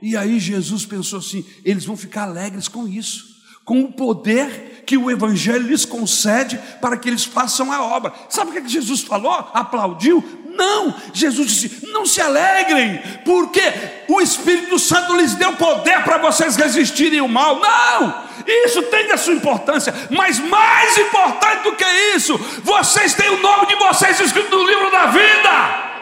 E 0.00 0.16
aí 0.16 0.38
Jesus 0.38 0.84
pensou 0.84 1.18
assim: 1.18 1.44
eles 1.64 1.84
vão 1.84 1.96
ficar 1.96 2.24
alegres 2.24 2.68
com 2.68 2.86
isso, 2.86 3.35
com 3.66 3.80
o 3.82 3.92
poder 3.92 4.84
que 4.86 4.96
o 4.96 5.10
Evangelho 5.10 5.66
lhes 5.66 5.84
concede 5.84 6.58
para 6.80 6.96
que 6.96 7.08
eles 7.08 7.24
façam 7.24 7.72
a 7.72 7.82
obra. 7.82 8.14
Sabe 8.28 8.50
o 8.50 8.52
que 8.52 8.60
é 8.60 8.68
Jesus 8.68 9.02
falou? 9.02 9.32
Aplaudiu? 9.52 10.24
Não, 10.56 10.94
Jesus 11.12 11.50
disse: 11.50 11.86
não 11.88 12.06
se 12.06 12.20
alegrem, 12.20 13.02
porque 13.24 13.60
o 14.08 14.22
Espírito 14.22 14.78
Santo 14.78 15.16
lhes 15.16 15.34
deu 15.34 15.52
poder 15.54 16.02
para 16.04 16.16
vocês 16.16 16.56
resistirem 16.56 17.18
ao 17.18 17.28
mal. 17.28 17.58
Não, 17.58 18.24
isso 18.46 18.82
tem 18.84 19.10
a 19.10 19.18
sua 19.18 19.34
importância, 19.34 19.92
mas 20.10 20.38
mais 20.38 20.96
importante 20.96 21.64
do 21.64 21.76
que 21.76 21.84
isso, 22.14 22.38
vocês 22.62 23.12
têm 23.14 23.28
o 23.28 23.42
nome 23.42 23.66
de 23.66 23.74
vocês 23.74 24.18
escrito 24.20 24.56
no 24.56 24.64
livro 24.64 24.90
da 24.90 25.06
vida. 25.06 25.95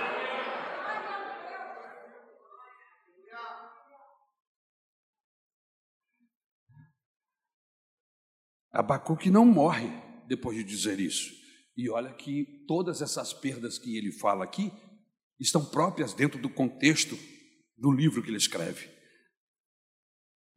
Abacuque 8.75 9.31
não 9.31 9.47
morre 9.47 9.89
depois 10.27 10.57
de 10.57 10.65
dizer 10.65 10.99
isso. 10.99 11.33
E 11.77 11.89
olha 11.89 12.13
que 12.13 12.65
todas 12.67 13.01
essas 13.01 13.33
perdas 13.33 13.79
que 13.79 13.97
ele 13.97 14.11
fala 14.11 14.45
aqui 14.45 14.73
estão 15.39 15.65
próprias 15.65 16.13
dentro 16.13 16.41
do 16.41 16.51
contexto 16.51 17.17
do 17.77 17.93
livro 17.93 18.21
que 18.23 18.31
ele 18.31 18.37
escreve. 18.37 18.91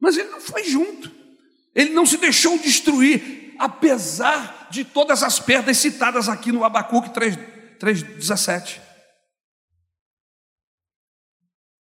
Mas 0.00 0.16
ele 0.16 0.30
não 0.30 0.40
foi 0.40 0.64
junto, 0.64 1.10
ele 1.74 1.90
não 1.90 2.06
se 2.06 2.16
deixou 2.16 2.58
destruir, 2.58 3.54
apesar 3.58 4.68
de 4.70 4.84
todas 4.84 5.22
as 5.22 5.38
perdas 5.38 5.76
citadas 5.78 6.28
aqui 6.28 6.50
no 6.52 6.64
Abacuque 6.64 7.10
3,17. 7.10 8.80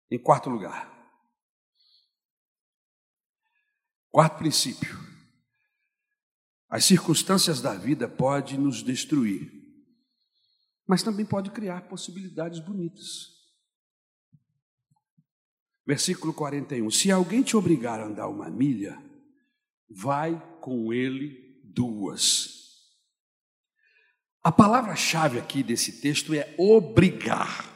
Em 0.09 0.19
quarto 0.19 0.49
lugar, 0.49 0.93
quarto 4.11 4.37
princípio, 4.37 4.97
as 6.69 6.85
circunstâncias 6.85 7.61
da 7.61 7.73
vida 7.73 8.07
podem 8.07 8.57
nos 8.57 8.81
destruir, 8.81 9.51
mas 10.87 11.03
também 11.03 11.25
pode 11.25 11.51
criar 11.51 11.87
possibilidades 11.87 12.59
bonitas. 12.59 13.33
Versículo 15.85 16.33
41: 16.33 16.89
Se 16.89 17.11
alguém 17.11 17.43
te 17.43 17.55
obrigar 17.55 17.99
a 17.99 18.05
andar 18.05 18.27
uma 18.27 18.49
milha, 18.49 18.97
vai 19.89 20.41
com 20.59 20.91
ele 20.91 21.61
duas. 21.63 22.55
A 24.43 24.51
palavra-chave 24.51 25.39
aqui 25.39 25.63
desse 25.63 26.01
texto 26.01 26.33
é 26.33 26.53
obrigar. 26.57 27.73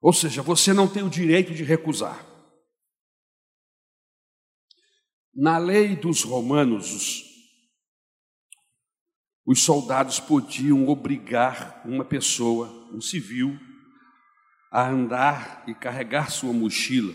Ou 0.00 0.12
seja, 0.12 0.42
você 0.42 0.72
não 0.72 0.88
tem 0.88 1.02
o 1.02 1.10
direito 1.10 1.54
de 1.54 1.62
recusar. 1.62 2.31
Na 5.34 5.56
lei 5.56 5.96
dos 5.96 6.22
romanos, 6.22 6.92
os, 6.92 7.24
os 9.46 9.62
soldados 9.62 10.20
podiam 10.20 10.86
obrigar 10.88 11.82
uma 11.86 12.04
pessoa, 12.04 12.68
um 12.92 13.00
civil, 13.00 13.58
a 14.70 14.88
andar 14.88 15.64
e 15.66 15.74
carregar 15.74 16.30
sua 16.30 16.52
mochila. 16.52 17.12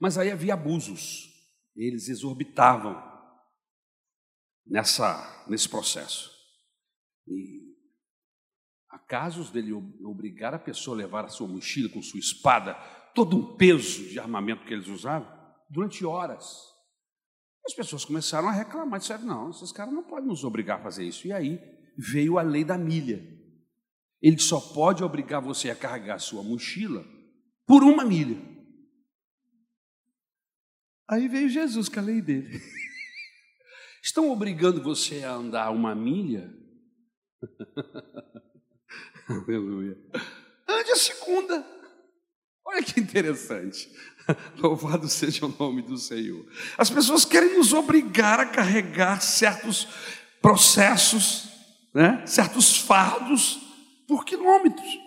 Mas 0.00 0.18
aí 0.18 0.30
havia 0.30 0.54
abusos, 0.54 1.30
eles 1.76 2.08
exorbitavam 2.08 3.02
nessa, 4.66 5.44
nesse 5.48 5.68
processo. 5.68 6.30
E 7.26 7.74
há 8.90 8.98
casos 8.98 9.50
dele 9.50 9.72
obrigar 9.72 10.54
a 10.54 10.58
pessoa 10.58 10.96
a 10.96 10.98
levar 10.98 11.24
a 11.24 11.28
sua 11.28 11.48
mochila 11.48 11.88
com 11.88 12.02
sua 12.02 12.20
espada, 12.20 12.74
todo 13.14 13.36
um 13.36 13.56
peso 13.56 14.08
de 14.08 14.18
armamento 14.18 14.64
que 14.66 14.74
eles 14.74 14.88
usavam, 14.88 15.33
durante 15.74 16.06
horas. 16.06 16.72
As 17.66 17.74
pessoas 17.74 18.04
começaram 18.04 18.48
a 18.48 18.52
reclamar, 18.52 19.00
disseram, 19.00 19.24
não, 19.24 19.50
esses 19.50 19.72
caras 19.72 19.92
não 19.92 20.04
podem 20.04 20.28
nos 20.28 20.44
obrigar 20.44 20.78
a 20.78 20.82
fazer 20.82 21.04
isso. 21.04 21.26
E 21.26 21.32
aí 21.32 21.60
veio 21.98 22.38
a 22.38 22.42
lei 22.42 22.64
da 22.64 22.78
milha. 22.78 23.20
Ele 24.22 24.38
só 24.38 24.60
pode 24.60 25.02
obrigar 25.02 25.42
você 25.42 25.70
a 25.70 25.76
carregar 25.76 26.18
sua 26.20 26.42
mochila 26.42 27.04
por 27.66 27.82
uma 27.82 28.04
milha. 28.04 28.40
Aí 31.08 31.28
veio 31.28 31.48
Jesus 31.48 31.88
com 31.88 31.98
a 32.00 32.02
lei 32.02 32.22
dele. 32.22 32.58
Estão 34.02 34.30
obrigando 34.30 34.82
você 34.82 35.24
a 35.24 35.32
andar 35.32 35.70
uma 35.70 35.94
milha? 35.94 36.54
Aleluia. 39.28 39.98
Ande 40.68 40.90
a 40.92 40.96
segunda. 40.96 41.83
Olha 42.64 42.82
que 42.82 42.98
interessante. 42.98 43.88
Louvado 44.58 45.08
seja 45.08 45.46
o 45.46 45.54
nome 45.58 45.82
do 45.82 45.98
Senhor. 45.98 46.44
As 46.78 46.90
pessoas 46.90 47.24
querem 47.24 47.56
nos 47.56 47.72
obrigar 47.72 48.40
a 48.40 48.46
carregar 48.46 49.20
certos 49.20 49.86
processos, 50.40 51.48
né? 51.92 52.22
certos 52.26 52.76
fardos 52.76 53.60
por 54.06 54.24
quilômetros. 54.24 54.98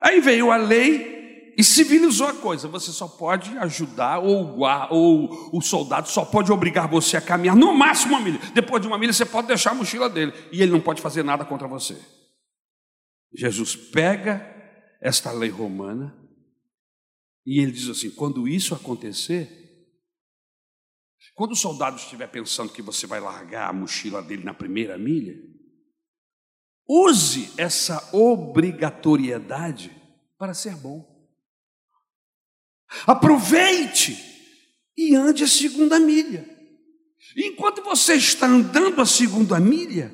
Aí 0.00 0.20
veio 0.20 0.50
a 0.50 0.56
lei 0.56 1.54
e 1.56 1.62
civilizou 1.62 2.26
a 2.26 2.34
coisa. 2.34 2.66
Você 2.68 2.90
só 2.90 3.06
pode 3.06 3.56
ajudar, 3.58 4.18
ou, 4.18 4.58
ou 4.90 5.50
o 5.52 5.60
soldado 5.60 6.08
só 6.08 6.24
pode 6.24 6.50
obrigar 6.50 6.88
você 6.88 7.16
a 7.16 7.20
caminhar 7.20 7.54
no 7.54 7.72
máximo 7.72 8.14
uma 8.14 8.20
milha. 8.20 8.40
Depois 8.52 8.82
de 8.82 8.88
uma 8.88 8.98
milha, 8.98 9.12
você 9.12 9.24
pode 9.24 9.46
deixar 9.46 9.70
a 9.70 9.74
mochila 9.74 10.08
dele 10.08 10.32
e 10.50 10.62
ele 10.62 10.72
não 10.72 10.80
pode 10.80 11.00
fazer 11.00 11.22
nada 11.22 11.44
contra 11.44 11.68
você. 11.68 11.96
Jesus 13.34 13.76
pega 13.76 14.44
esta 15.00 15.30
lei 15.30 15.50
romana 15.50 16.21
e 17.44 17.60
ele 17.60 17.72
diz 17.72 17.88
assim: 17.88 18.10
quando 18.10 18.46
isso 18.46 18.74
acontecer, 18.74 19.60
quando 21.34 21.52
o 21.52 21.56
soldado 21.56 21.96
estiver 21.96 22.26
pensando 22.28 22.72
que 22.72 22.82
você 22.82 23.06
vai 23.06 23.20
largar 23.20 23.68
a 23.68 23.72
mochila 23.72 24.22
dele 24.22 24.44
na 24.44 24.54
primeira 24.54 24.98
milha, 24.98 25.36
use 26.88 27.52
essa 27.56 28.14
obrigatoriedade 28.14 29.90
para 30.38 30.54
ser 30.54 30.76
bom. 30.76 31.10
Aproveite 33.06 34.16
e 34.96 35.14
ande 35.14 35.44
a 35.44 35.48
segunda 35.48 35.98
milha. 35.98 36.48
Enquanto 37.36 37.82
você 37.82 38.14
está 38.14 38.46
andando 38.46 39.00
a 39.00 39.06
segunda 39.06 39.58
milha, 39.58 40.12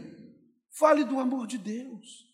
fale 0.70 1.04
do 1.04 1.18
amor 1.18 1.46
de 1.46 1.58
Deus. 1.58 2.28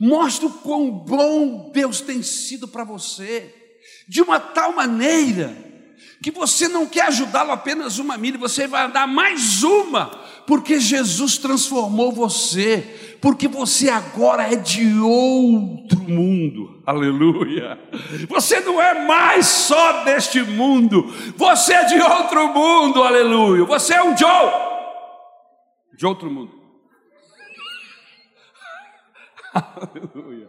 Mostre 0.00 0.46
o 0.46 0.52
quão 0.52 0.90
bom 0.90 1.70
Deus 1.70 2.00
tem 2.00 2.22
sido 2.22 2.66
para 2.66 2.82
você, 2.82 3.63
de 4.08 4.22
uma 4.22 4.38
tal 4.38 4.72
maneira 4.72 5.64
que 6.24 6.30
você 6.30 6.68
não 6.68 6.86
quer 6.86 7.02
ajudá-lo 7.08 7.52
apenas 7.52 7.98
uma 7.98 8.16
milha, 8.16 8.38
você 8.38 8.66
vai 8.66 8.86
andar 8.86 9.06
mais 9.06 9.62
uma, 9.62 10.06
porque 10.46 10.80
Jesus 10.80 11.36
transformou 11.36 12.12
você, 12.12 13.18
porque 13.20 13.46
você 13.46 13.90
agora 13.90 14.50
é 14.50 14.56
de 14.56 14.98
outro 15.00 15.98
mundo, 16.00 16.82
aleluia. 16.86 17.78
Você 18.26 18.60
não 18.60 18.80
é 18.80 19.06
mais 19.06 19.44
só 19.44 20.02
deste 20.04 20.40
mundo, 20.42 21.12
você 21.36 21.74
é 21.74 21.84
de 21.84 22.00
outro 22.00 22.54
mundo, 22.54 23.02
aleluia. 23.02 23.64
Você 23.66 23.92
é 23.92 24.02
um 24.02 24.16
Joe, 24.16 24.50
de 25.98 26.06
outro 26.06 26.30
mundo, 26.30 26.52
aleluia. 29.52 30.48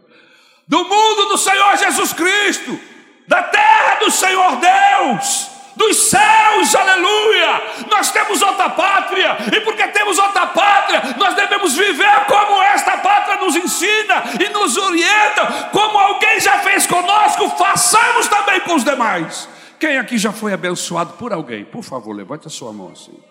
Do 0.66 0.84
mundo 0.84 1.28
do 1.28 1.36
Senhor 1.36 1.76
Jesus 1.76 2.14
Cristo, 2.14 2.95
da 3.26 3.42
terra 3.42 3.96
do 3.96 4.10
Senhor 4.10 4.56
Deus 4.56 5.56
dos 5.76 5.96
céus, 6.08 6.74
aleluia. 6.74 7.86
Nós 7.88 8.10
temos 8.10 8.40
outra 8.42 8.70
pátria, 8.70 9.36
e 9.54 9.60
porque 9.60 9.86
temos 9.88 10.18
outra 10.18 10.46
pátria, 10.46 11.02
nós 11.18 11.34
devemos 11.34 11.76
viver 11.76 12.24
como 12.26 12.62
esta 12.62 12.96
pátria 12.96 13.36
nos 13.36 13.54
ensina 13.54 14.24
e 14.42 14.48
nos 14.48 14.76
orienta, 14.76 15.68
como 15.70 15.98
alguém 15.98 16.40
já 16.40 16.60
fez 16.60 16.86
conosco, 16.86 17.50
façamos 17.50 18.26
também 18.26 18.60
com 18.60 18.74
os 18.74 18.84
demais. 18.84 19.48
Quem 19.78 19.98
aqui 19.98 20.16
já 20.16 20.32
foi 20.32 20.54
abençoado 20.54 21.12
por 21.14 21.32
alguém? 21.32 21.64
Por 21.64 21.82
favor, 21.82 22.14
levante 22.14 22.46
a 22.46 22.50
sua 22.50 22.72
mão 22.72 22.92
assim. 22.92 23.22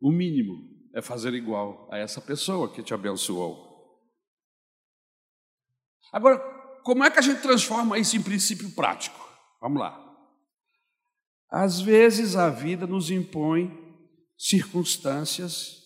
O 0.00 0.10
mínimo 0.10 0.54
é 0.94 1.02
fazer 1.02 1.34
igual 1.34 1.86
a 1.92 1.98
essa 1.98 2.20
pessoa 2.20 2.72
que 2.72 2.82
te 2.82 2.94
abençoou. 2.94 3.62
Agora, 6.10 6.53
como 6.84 7.02
é 7.02 7.10
que 7.10 7.18
a 7.18 7.22
gente 7.22 7.40
transforma 7.40 7.98
isso 7.98 8.14
em 8.14 8.22
princípio 8.22 8.70
prático? 8.70 9.18
Vamos 9.60 9.80
lá. 9.80 10.00
Às 11.50 11.80
vezes 11.80 12.36
a 12.36 12.50
vida 12.50 12.86
nos 12.86 13.10
impõe 13.10 13.72
circunstâncias 14.36 15.82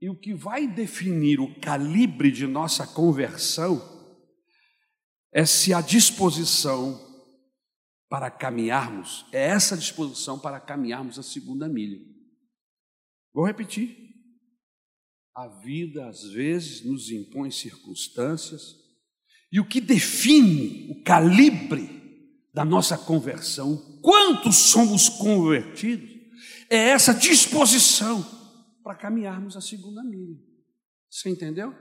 e 0.00 0.10
o 0.10 0.18
que 0.18 0.34
vai 0.34 0.66
definir 0.66 1.38
o 1.38 1.60
calibre 1.60 2.32
de 2.32 2.46
nossa 2.46 2.86
conversão 2.86 3.80
é 5.32 5.46
se 5.46 5.72
a 5.72 5.80
disposição 5.80 7.08
para 8.08 8.28
caminharmos, 8.32 9.24
é 9.30 9.46
essa 9.46 9.76
disposição 9.76 10.40
para 10.40 10.58
caminharmos 10.58 11.20
a 11.20 11.22
segunda 11.22 11.68
milha. 11.68 12.00
Vou 13.32 13.46
repetir. 13.46 13.96
A 15.36 15.46
vida 15.46 16.08
às 16.08 16.24
vezes 16.24 16.84
nos 16.84 17.12
impõe 17.12 17.52
circunstâncias 17.52 18.79
e 19.52 19.58
o 19.58 19.66
que 19.66 19.80
define 19.80 20.90
o 20.90 21.02
calibre 21.02 21.88
da 22.52 22.64
nossa 22.64 22.96
conversão, 22.96 23.76
quantos 24.02 24.56
somos 24.56 25.08
convertidos, 25.08 26.08
é 26.68 26.90
essa 26.90 27.12
disposição 27.12 28.24
para 28.82 28.94
caminharmos 28.94 29.56
a 29.56 29.60
segunda 29.60 30.02
milha. 30.02 30.38
Você 31.10 31.28
entendeu? 31.28 31.74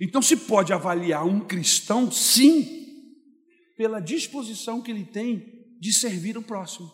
Então 0.00 0.22
se 0.22 0.36
pode 0.36 0.72
avaliar 0.72 1.26
um 1.26 1.40
cristão, 1.40 2.10
sim, 2.10 2.86
pela 3.76 4.00
disposição 4.00 4.80
que 4.80 4.90
ele 4.90 5.04
tem 5.04 5.76
de 5.80 5.92
servir 5.92 6.36
o 6.36 6.42
próximo, 6.42 6.90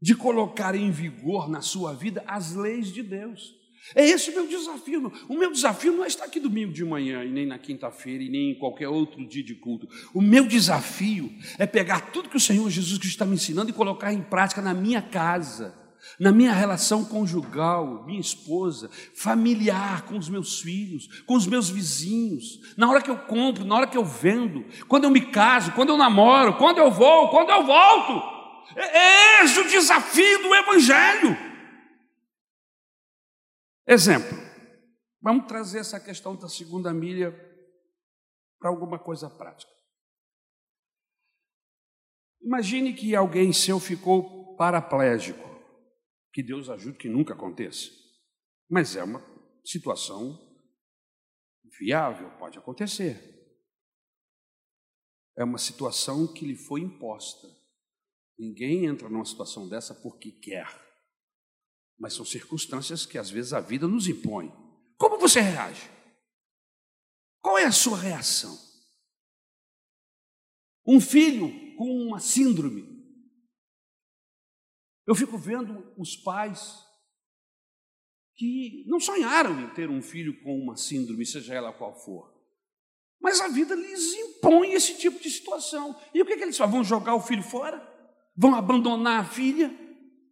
de 0.00 0.14
colocar 0.14 0.74
em 0.74 0.90
vigor 0.90 1.48
na 1.48 1.60
sua 1.60 1.94
vida 1.94 2.22
as 2.26 2.54
leis 2.54 2.92
de 2.92 3.02
Deus. 3.02 3.54
É 3.94 4.04
esse 4.04 4.30
o 4.30 4.34
meu 4.34 4.46
desafio. 4.46 5.12
O 5.28 5.34
meu 5.34 5.50
desafio 5.50 5.92
não 5.92 6.04
é 6.04 6.06
estar 6.06 6.24
aqui 6.24 6.40
domingo 6.40 6.72
de 6.72 6.84
manhã, 6.84 7.24
e 7.24 7.30
nem 7.30 7.46
na 7.46 7.58
quinta-feira, 7.58 8.22
e 8.22 8.28
nem 8.28 8.50
em 8.50 8.54
qualquer 8.54 8.88
outro 8.88 9.26
dia 9.26 9.42
de 9.42 9.54
culto. 9.54 9.88
O 10.12 10.20
meu 10.20 10.46
desafio 10.46 11.32
é 11.58 11.66
pegar 11.66 12.12
tudo 12.12 12.28
que 12.28 12.36
o 12.36 12.40
Senhor 12.40 12.68
Jesus 12.70 12.98
Cristo 12.98 13.14
está 13.14 13.24
me 13.24 13.34
ensinando 13.34 13.70
e 13.70 13.72
colocar 13.72 14.12
em 14.12 14.22
prática 14.22 14.60
na 14.60 14.74
minha 14.74 15.00
casa, 15.00 15.74
na 16.18 16.32
minha 16.32 16.52
relação 16.52 17.04
conjugal, 17.04 18.04
minha 18.06 18.20
esposa, 18.20 18.90
familiar, 19.14 20.02
com 20.02 20.18
os 20.18 20.28
meus 20.28 20.60
filhos, 20.60 21.22
com 21.26 21.34
os 21.34 21.46
meus 21.46 21.70
vizinhos, 21.70 22.60
na 22.76 22.88
hora 22.88 23.00
que 23.00 23.10
eu 23.10 23.16
compro, 23.16 23.64
na 23.64 23.74
hora 23.74 23.86
que 23.86 23.96
eu 23.96 24.04
vendo, 24.04 24.64
quando 24.86 25.04
eu 25.04 25.10
me 25.10 25.20
caso, 25.20 25.72
quando 25.72 25.90
eu 25.90 25.96
namoro, 25.96 26.54
quando 26.54 26.78
eu 26.78 26.90
vou, 26.90 27.30
quando 27.30 27.50
eu 27.50 27.64
volto. 27.64 28.38
É, 28.76 28.98
é 28.98 29.44
esse 29.44 29.58
o 29.60 29.68
desafio 29.68 30.42
do 30.42 30.54
Evangelho. 30.54 31.47
Exemplo, 33.90 34.36
vamos 35.18 35.46
trazer 35.46 35.78
essa 35.78 35.98
questão 35.98 36.36
da 36.36 36.46
segunda 36.46 36.92
milha 36.92 37.32
para 38.60 38.68
alguma 38.68 38.98
coisa 38.98 39.30
prática. 39.30 39.72
Imagine 42.42 42.92
que 42.92 43.16
alguém 43.16 43.50
seu 43.50 43.80
ficou 43.80 44.54
paraplégico, 44.56 45.42
que 46.34 46.42
Deus 46.42 46.68
ajude 46.68 46.98
que 46.98 47.08
nunca 47.08 47.32
aconteça, 47.32 47.90
mas 48.68 48.94
é 48.94 49.02
uma 49.02 49.24
situação 49.64 50.38
viável, 51.78 52.30
pode 52.38 52.58
acontecer. 52.58 53.18
É 55.34 55.44
uma 55.44 55.56
situação 55.56 56.30
que 56.30 56.44
lhe 56.44 56.56
foi 56.56 56.82
imposta. 56.82 57.48
Ninguém 58.38 58.84
entra 58.84 59.08
numa 59.08 59.24
situação 59.24 59.66
dessa 59.66 59.94
porque 59.94 60.30
quer 60.30 60.87
mas 61.98 62.14
são 62.14 62.24
circunstâncias 62.24 63.04
que 63.04 63.18
às 63.18 63.28
vezes 63.28 63.52
a 63.52 63.60
vida 63.60 63.88
nos 63.88 64.06
impõe. 64.06 64.52
Como 64.96 65.18
você 65.18 65.40
reage? 65.40 65.90
Qual 67.40 67.58
é 67.58 67.64
a 67.64 67.72
sua 67.72 67.98
reação? 67.98 68.56
Um 70.86 71.00
filho 71.00 71.76
com 71.76 71.90
uma 72.06 72.20
síndrome. 72.20 72.86
Eu 75.06 75.14
fico 75.14 75.36
vendo 75.36 75.92
os 75.98 76.16
pais 76.16 76.86
que 78.34 78.84
não 78.86 79.00
sonharam 79.00 79.60
em 79.60 79.68
ter 79.70 79.90
um 79.90 80.00
filho 80.00 80.40
com 80.42 80.56
uma 80.56 80.76
síndrome, 80.76 81.26
seja 81.26 81.54
ela 81.54 81.72
qual 81.72 81.94
for. 82.04 82.32
Mas 83.20 83.40
a 83.40 83.48
vida 83.48 83.74
lhes 83.74 84.14
impõe 84.14 84.72
esse 84.72 84.96
tipo 84.96 85.20
de 85.20 85.28
situação. 85.28 85.98
E 86.14 86.22
o 86.22 86.24
que, 86.26 86.34
é 86.34 86.36
que 86.36 86.44
eles 86.44 86.56
fazem? 86.56 86.72
Vão 86.72 86.84
jogar 86.84 87.16
o 87.16 87.20
filho 87.20 87.42
fora? 87.42 87.82
Vão 88.36 88.54
abandonar 88.54 89.24
a 89.24 89.28
filha? 89.28 89.76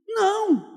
Não 0.07 0.77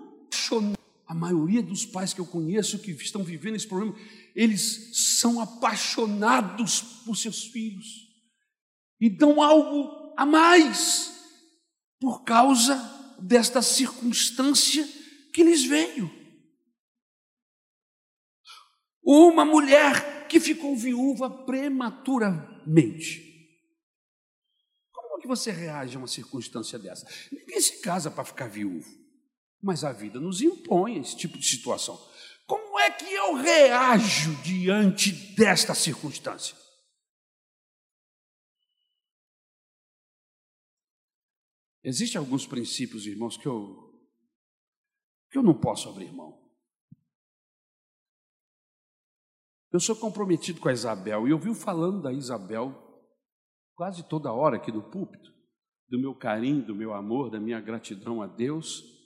a 1.09 1.15
maioria 1.15 1.63
dos 1.63 1.87
pais 1.87 2.13
que 2.13 2.21
eu 2.21 2.25
conheço 2.25 2.77
que 2.77 2.91
estão 2.91 3.23
vivendo 3.23 3.55
esse 3.55 3.67
problema, 3.67 3.97
eles 4.35 4.91
são 5.17 5.41
apaixonados 5.41 6.81
por 7.03 7.17
seus 7.17 7.45
filhos 7.45 8.07
e 9.01 9.09
dão 9.09 9.41
algo 9.41 10.13
a 10.15 10.23
mais 10.23 11.11
por 11.99 12.23
causa 12.23 12.77
desta 13.19 13.59
circunstância 13.59 14.87
que 15.33 15.43
lhes 15.43 15.63
veio. 15.63 16.11
Uma 19.01 19.43
mulher 19.43 20.27
que 20.27 20.39
ficou 20.39 20.77
viúva 20.77 21.27
prematuramente. 21.27 23.27
Como 24.91 25.17
é 25.17 25.21
que 25.21 25.27
você 25.27 25.49
reage 25.49 25.95
a 25.95 25.99
uma 25.99 26.07
circunstância 26.07 26.77
dessa? 26.77 27.07
Ninguém 27.31 27.59
se 27.59 27.81
casa 27.81 28.11
para 28.11 28.23
ficar 28.23 28.47
viúvo. 28.47 28.98
Mas 29.61 29.83
a 29.83 29.91
vida 29.91 30.19
nos 30.19 30.41
impõe 30.41 30.97
esse 30.97 31.15
tipo 31.17 31.37
de 31.37 31.45
situação. 31.45 31.97
Como 32.47 32.79
é 32.79 32.89
que 32.89 33.05
eu 33.13 33.35
reajo 33.35 34.35
diante 34.41 35.11
desta 35.35 35.75
circunstância? 35.75 36.57
Existem 41.83 42.19
alguns 42.19 42.47
princípios, 42.47 43.05
irmãos, 43.05 43.37
que 43.37 43.47
eu, 43.47 43.93
que 45.29 45.37
eu 45.37 45.43
não 45.43 45.53
posso 45.53 45.89
abrir 45.89 46.11
mão. 46.11 46.39
Eu 49.71 49.79
sou 49.79 49.95
comprometido 49.95 50.59
com 50.59 50.69
a 50.69 50.73
Isabel 50.73 51.27
e 51.27 51.31
eu 51.31 51.39
vi 51.39 51.53
falando 51.53 52.01
da 52.01 52.11
Isabel 52.11 52.73
quase 53.75 54.07
toda 54.09 54.33
hora 54.33 54.57
aqui 54.57 54.71
do 54.71 54.81
púlpito, 54.81 55.31
do 55.87 55.99
meu 55.99 56.15
carinho, 56.15 56.65
do 56.65 56.75
meu 56.75 56.93
amor, 56.93 57.29
da 57.29 57.39
minha 57.39 57.61
gratidão 57.61 58.21
a 58.21 58.27
Deus 58.27 58.98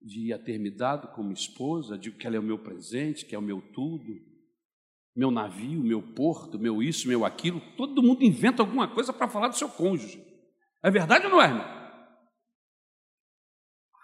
de 0.00 0.36
ter 0.44 0.58
me 0.58 0.70
dado 0.70 1.08
como 1.14 1.32
esposa, 1.32 1.98
digo 1.98 2.16
que 2.16 2.26
ela 2.26 2.36
é 2.36 2.38
o 2.38 2.42
meu 2.42 2.58
presente, 2.58 3.26
que 3.26 3.34
é 3.34 3.38
o 3.38 3.42
meu 3.42 3.60
tudo, 3.72 4.04
meu 5.14 5.30
navio, 5.30 5.82
meu 5.82 6.00
porto, 6.00 6.58
meu 6.58 6.82
isso, 6.82 7.08
meu 7.08 7.24
aquilo. 7.24 7.60
Todo 7.76 8.02
mundo 8.02 8.22
inventa 8.22 8.62
alguma 8.62 8.92
coisa 8.92 9.12
para 9.12 9.28
falar 9.28 9.48
do 9.48 9.56
seu 9.56 9.68
cônjuge. 9.68 10.24
É 10.82 10.90
verdade 10.90 11.26
ou 11.26 11.32
não 11.32 11.42
é, 11.42 11.46
irmão? 11.46 11.78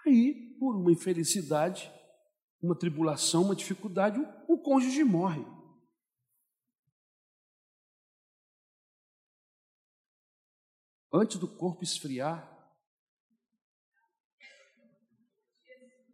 Aí, 0.05 0.55
por 0.59 0.75
uma 0.75 0.91
infelicidade, 0.91 1.91
uma 2.61 2.77
tribulação, 2.77 3.43
uma 3.43 3.55
dificuldade, 3.55 4.19
o 4.47 4.57
cônjuge 4.59 5.03
morre. 5.03 5.45
Antes 11.13 11.37
do 11.37 11.47
corpo 11.47 11.81
esfriar, 11.81 12.54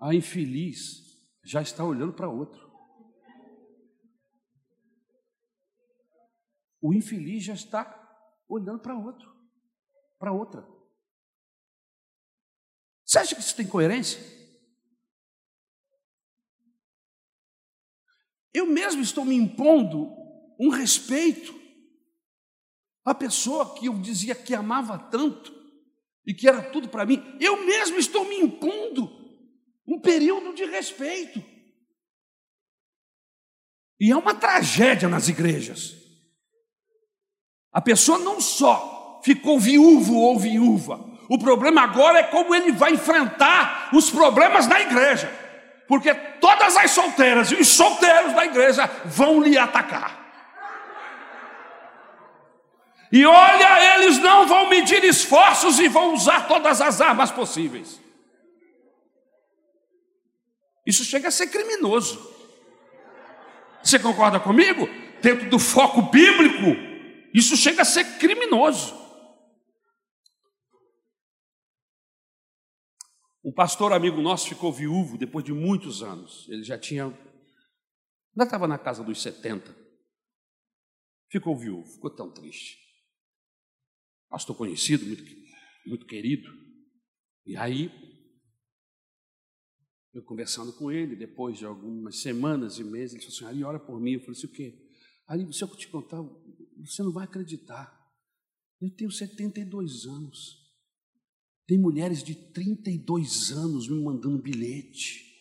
a 0.02 0.16
infeliz 0.16 1.22
já 1.44 1.62
está 1.62 1.86
olhando 1.86 2.12
para 2.12 2.28
outro. 2.28 2.72
O 6.82 6.92
infeliz 6.92 7.44
já 7.44 7.54
está 7.54 7.86
olhando 8.50 8.80
para 8.80 8.98
outro, 8.98 9.32
para 10.18 10.34
outra. 10.34 10.68
Você 13.06 13.20
acha 13.20 13.36
que 13.36 13.42
isso 13.42 13.56
tem 13.56 13.68
coerência? 13.68 14.20
Eu 18.52 18.66
mesmo 18.66 19.04
estou 19.04 19.24
me 19.24 19.36
impondo 19.36 20.12
um 20.60 20.70
respeito 20.70 21.54
à 23.06 23.14
pessoa 23.14 23.76
que 23.76 23.86
eu 23.86 24.00
dizia 24.00 24.34
que 24.34 24.56
amava 24.56 24.98
tanto 24.98 25.54
e 26.26 26.34
que 26.34 26.48
era 26.48 26.72
tudo 26.72 26.90
para 26.90 27.06
mim. 27.06 27.22
Eu 27.40 27.64
mesmo 27.66 27.98
estou 27.98 28.26
me 28.26 28.38
impondo 28.38 29.22
um 29.88 30.00
período 30.00 30.54
de 30.54 30.66
respeito. 30.66 31.44
E 34.00 34.12
é 34.12 34.16
uma 34.16 34.34
tragédia 34.34 35.08
nas 35.08 35.28
igrejas. 35.28 35.96
A 37.72 37.80
pessoa 37.80 38.18
não 38.18 38.42
só 38.42 39.22
ficou 39.24 39.60
viúvo 39.60 40.16
ou 40.16 40.38
viúva, 40.40 41.00
o 41.30 41.38
problema 41.38 41.84
agora 41.84 42.20
é 42.20 42.24
como 42.24 42.54
ele 42.54 42.74
vai 42.74 42.92
enfrentar 42.92 43.90
os 43.94 44.10
problemas 44.10 44.68
na 44.68 44.82
igreja, 44.82 45.32
porque 45.88 46.14
todas 46.14 46.76
as 46.76 46.92
solteiras 46.92 47.50
e 47.52 47.56
os 47.56 47.70
solteiros 47.70 48.34
da 48.34 48.46
igreja 48.46 48.86
vão 49.06 49.42
lhe 49.42 49.58
atacar. 49.58 50.20
E 53.10 53.26
olha, 53.26 53.96
eles 53.96 54.18
não 54.18 54.46
vão 54.46 54.68
medir 54.68 55.06
esforços 55.06 55.80
e 55.80 55.88
vão 55.88 56.14
usar 56.14 56.50
todas 56.50 56.82
as 56.82 57.00
armas 57.00 57.32
possíveis. 57.32 58.01
Isso 60.92 61.06
chega 61.06 61.30
a 61.30 61.32
ser 61.32 61.48
criminoso. 61.48 62.20
Você 63.82 63.98
concorda 63.98 64.42
comigo? 64.42 64.88
Dentro 65.22 65.50
do 65.50 65.58
foco 65.58 66.12
bíblico, 66.12 66.76
isso 67.34 67.56
chega 67.56 67.84
a 67.84 67.86
ser 67.86 68.18
criminoso. 68.18 68.94
Um 73.42 73.54
pastor 73.54 73.94
amigo 73.94 74.22
nosso 74.22 74.50
ficou 74.50 74.74
viúvo 74.74 75.18
depois 75.18 75.46
de 75.46 75.54
muitos 75.54 76.04
anos. 76.04 76.46
Ele 76.50 76.64
já 76.64 76.78
tinha. 76.78 77.06
Ainda 77.06 78.44
estava 78.44 78.68
na 78.68 78.78
casa 78.78 79.02
dos 79.02 79.22
70. 79.22 79.74
Ficou 81.32 81.58
viúvo, 81.58 81.90
ficou 81.90 82.14
tão 82.14 82.30
triste. 82.34 82.78
Pastor 84.30 84.58
conhecido, 84.58 85.06
muito, 85.06 85.24
muito 85.86 86.06
querido. 86.06 86.52
E 87.46 87.56
aí, 87.56 88.11
eu 90.14 90.22
conversando 90.24 90.74
com 90.74 90.92
ele, 90.92 91.16
depois 91.16 91.58
de 91.58 91.66
algumas 91.66 92.22
semanas 92.22 92.78
e 92.78 92.84
meses, 92.84 93.16
ele 93.16 93.24
falou 93.24 93.36
assim: 93.36 93.46
Ali, 93.46 93.64
ora 93.64 93.80
por 93.80 94.00
mim. 94.00 94.14
Eu 94.14 94.20
falei 94.20 94.34
assim: 94.34 94.48
o 94.48 94.52
quê? 94.52 94.78
Ali, 95.26 95.54
se 95.54 95.64
eu 95.64 95.68
te 95.70 95.88
contar, 95.88 96.22
você 96.84 97.02
não 97.02 97.12
vai 97.12 97.24
acreditar. 97.24 97.98
Eu 98.82 98.90
tenho 98.90 99.12
72 99.12 100.06
anos. 100.06 100.60
Tem 101.68 101.80
mulheres 101.80 102.24
de 102.24 102.36
32 102.36 103.52
anos 103.52 103.88
me 103.88 104.04
mandando 104.04 104.42
bilhete. 104.42 105.32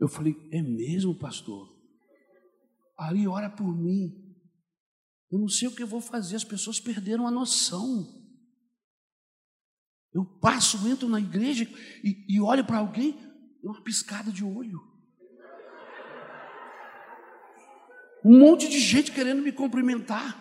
Eu 0.00 0.08
falei, 0.08 0.34
é 0.50 0.60
mesmo, 0.60 1.14
pastor? 1.16 1.72
Ari, 2.98 3.28
ora 3.28 3.48
por 3.48 3.72
mim. 3.72 4.36
Eu 5.30 5.38
não 5.38 5.48
sei 5.48 5.68
o 5.68 5.76
que 5.76 5.82
eu 5.82 5.86
vou 5.86 6.00
fazer, 6.00 6.34
as 6.34 6.42
pessoas 6.42 6.80
perderam 6.80 7.24
a 7.24 7.30
noção. 7.30 8.21
Eu 10.14 10.24
passo, 10.24 10.86
entro 10.86 11.08
na 11.08 11.18
igreja 11.18 11.64
e, 12.04 12.24
e 12.28 12.40
olho 12.40 12.64
para 12.64 12.78
alguém, 12.78 13.18
uma 13.62 13.82
piscada 13.82 14.30
de 14.30 14.44
olho. 14.44 14.80
Um 18.24 18.38
monte 18.38 18.68
de 18.68 18.78
gente 18.78 19.10
querendo 19.10 19.42
me 19.42 19.50
cumprimentar. 19.50 20.38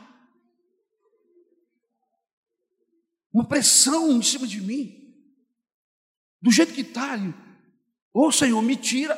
Uma 3.33 3.47
pressão 3.47 4.11
em 4.11 4.21
cima 4.21 4.45
de 4.45 4.61
mim. 4.61 5.01
Do 6.41 6.51
jeito 6.51 6.73
que 6.73 6.81
está. 6.81 7.15
Ô 8.13 8.27
oh, 8.27 8.31
Senhor, 8.31 8.61
me 8.61 8.75
tira. 8.75 9.15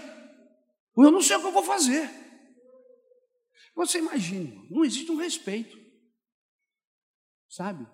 Ou 0.95 1.05
eu 1.05 1.11
não 1.11 1.21
sei 1.21 1.35
o 1.35 1.41
que 1.41 1.47
eu 1.47 1.51
vou 1.51 1.63
fazer. 1.63 2.09
Você 3.75 3.97
imagina, 3.97 4.53
não 4.69 4.85
existe 4.85 5.11
um 5.11 5.17
respeito. 5.17 5.77
Sabe? 7.49 7.87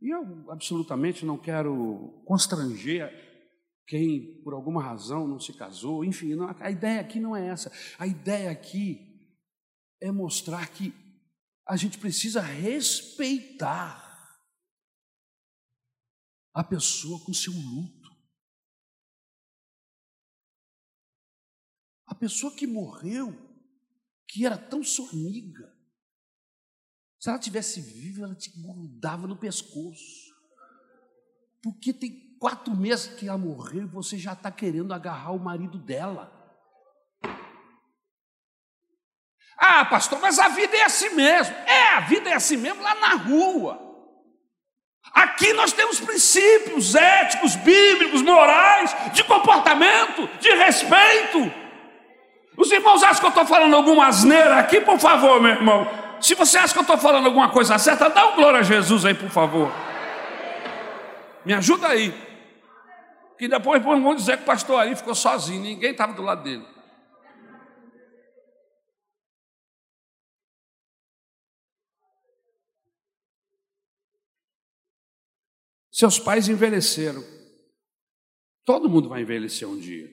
E 0.00 0.10
eu 0.10 0.50
absolutamente 0.50 1.26
não 1.26 1.36
quero 1.36 2.22
constranger 2.24 3.26
quem 3.86 4.42
por 4.42 4.52
alguma 4.52 4.82
razão 4.82 5.26
não 5.26 5.40
se 5.40 5.52
casou, 5.54 6.04
enfim, 6.04 6.34
não, 6.34 6.54
a 6.60 6.70
ideia 6.70 7.00
aqui 7.00 7.18
não 7.18 7.34
é 7.34 7.48
essa. 7.48 7.72
A 7.98 8.06
ideia 8.06 8.50
aqui 8.50 9.18
é 10.00 10.12
mostrar 10.12 10.68
que 10.68 10.92
a 11.66 11.76
gente 11.76 11.98
precisa 11.98 12.40
respeitar 12.40 14.06
a 16.54 16.62
pessoa 16.62 17.24
com 17.24 17.32
seu 17.32 17.52
luto. 17.52 18.08
A 22.06 22.14
pessoa 22.14 22.54
que 22.54 22.66
morreu, 22.66 23.32
que 24.26 24.44
era 24.44 24.58
tão 24.58 24.82
sua 24.82 25.10
amiga, 25.10 25.77
se 27.18 27.28
ela 27.28 27.38
tivesse 27.38 27.80
viva, 27.80 28.24
ela 28.24 28.34
te 28.34 28.50
grudava 28.50 29.26
no 29.26 29.36
pescoço. 29.36 30.28
Porque 31.62 31.92
tem 31.92 32.36
quatro 32.38 32.74
meses 32.76 33.08
que 33.14 33.28
ela 33.28 33.36
morreu 33.36 33.82
e 33.82 33.86
você 33.86 34.16
já 34.16 34.32
está 34.32 34.50
querendo 34.50 34.94
agarrar 34.94 35.32
o 35.32 35.40
marido 35.40 35.78
dela. 35.78 36.32
Ah, 39.58 39.84
pastor, 39.84 40.20
mas 40.20 40.38
a 40.38 40.48
vida 40.48 40.76
é 40.76 40.84
assim 40.84 41.10
mesmo. 41.10 41.54
É, 41.66 41.94
a 41.94 42.00
vida 42.00 42.30
é 42.30 42.34
assim 42.34 42.56
mesmo 42.56 42.80
lá 42.80 42.94
na 42.94 43.14
rua. 43.14 43.88
Aqui 45.12 45.52
nós 45.54 45.72
temos 45.72 45.98
princípios 45.98 46.94
éticos, 46.94 47.56
bíblicos, 47.56 48.22
morais, 48.22 48.94
de 49.12 49.24
comportamento, 49.24 50.28
de 50.38 50.50
respeito. 50.50 51.52
Os 52.56 52.70
irmãos 52.70 53.02
acham 53.02 53.20
que 53.20 53.26
eu 53.26 53.30
estou 53.30 53.46
falando 53.46 53.74
alguma 53.74 54.06
asneira 54.06 54.58
aqui, 54.58 54.80
por 54.80 54.98
favor, 55.00 55.40
meu 55.40 55.50
irmão. 55.50 56.07
Se 56.20 56.34
você 56.34 56.58
acha 56.58 56.72
que 56.72 56.78
eu 56.78 56.82
estou 56.82 56.98
falando 56.98 57.26
alguma 57.26 57.50
coisa 57.50 57.78
certa, 57.78 58.08
dá 58.08 58.28
um 58.28 58.36
glória 58.36 58.60
a 58.60 58.62
Jesus 58.62 59.04
aí, 59.04 59.14
por 59.14 59.30
favor. 59.30 59.70
Me 61.44 61.52
ajuda 61.54 61.88
aí 61.88 62.12
que 63.38 63.46
depois 63.46 63.82
vão 63.82 64.14
dizer 64.16 64.36
que 64.36 64.42
o 64.42 64.46
pastor 64.46 64.80
Ari 64.80 64.96
ficou 64.96 65.14
sozinho, 65.14 65.62
ninguém 65.62 65.92
estava 65.92 66.12
do 66.12 66.22
lado 66.22 66.42
dele. 66.42 66.66
Seus 75.90 76.18
pais 76.18 76.48
envelheceram. 76.48 77.24
Todo 78.64 78.88
mundo 78.88 79.08
vai 79.08 79.22
envelhecer 79.22 79.68
um 79.68 79.78
dia. 79.78 80.08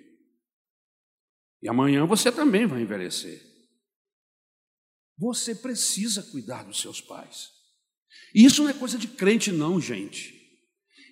E 1.62 1.70
amanhã 1.70 2.06
você 2.06 2.32
também 2.32 2.66
vai 2.66 2.82
envelhecer. 2.82 3.55
Você 5.18 5.55
precisa 5.55 6.24
cuidar 6.24 6.63
dos 6.63 6.82
seus 6.82 6.99
pais. 6.99 7.49
E 8.34 8.43
isso 8.43 8.63
não 8.63 8.70
é 8.70 8.74
coisa 8.74 8.97
de 8.97 9.07
crente, 9.07 9.51
não, 9.51 9.80
gente. 9.80 10.34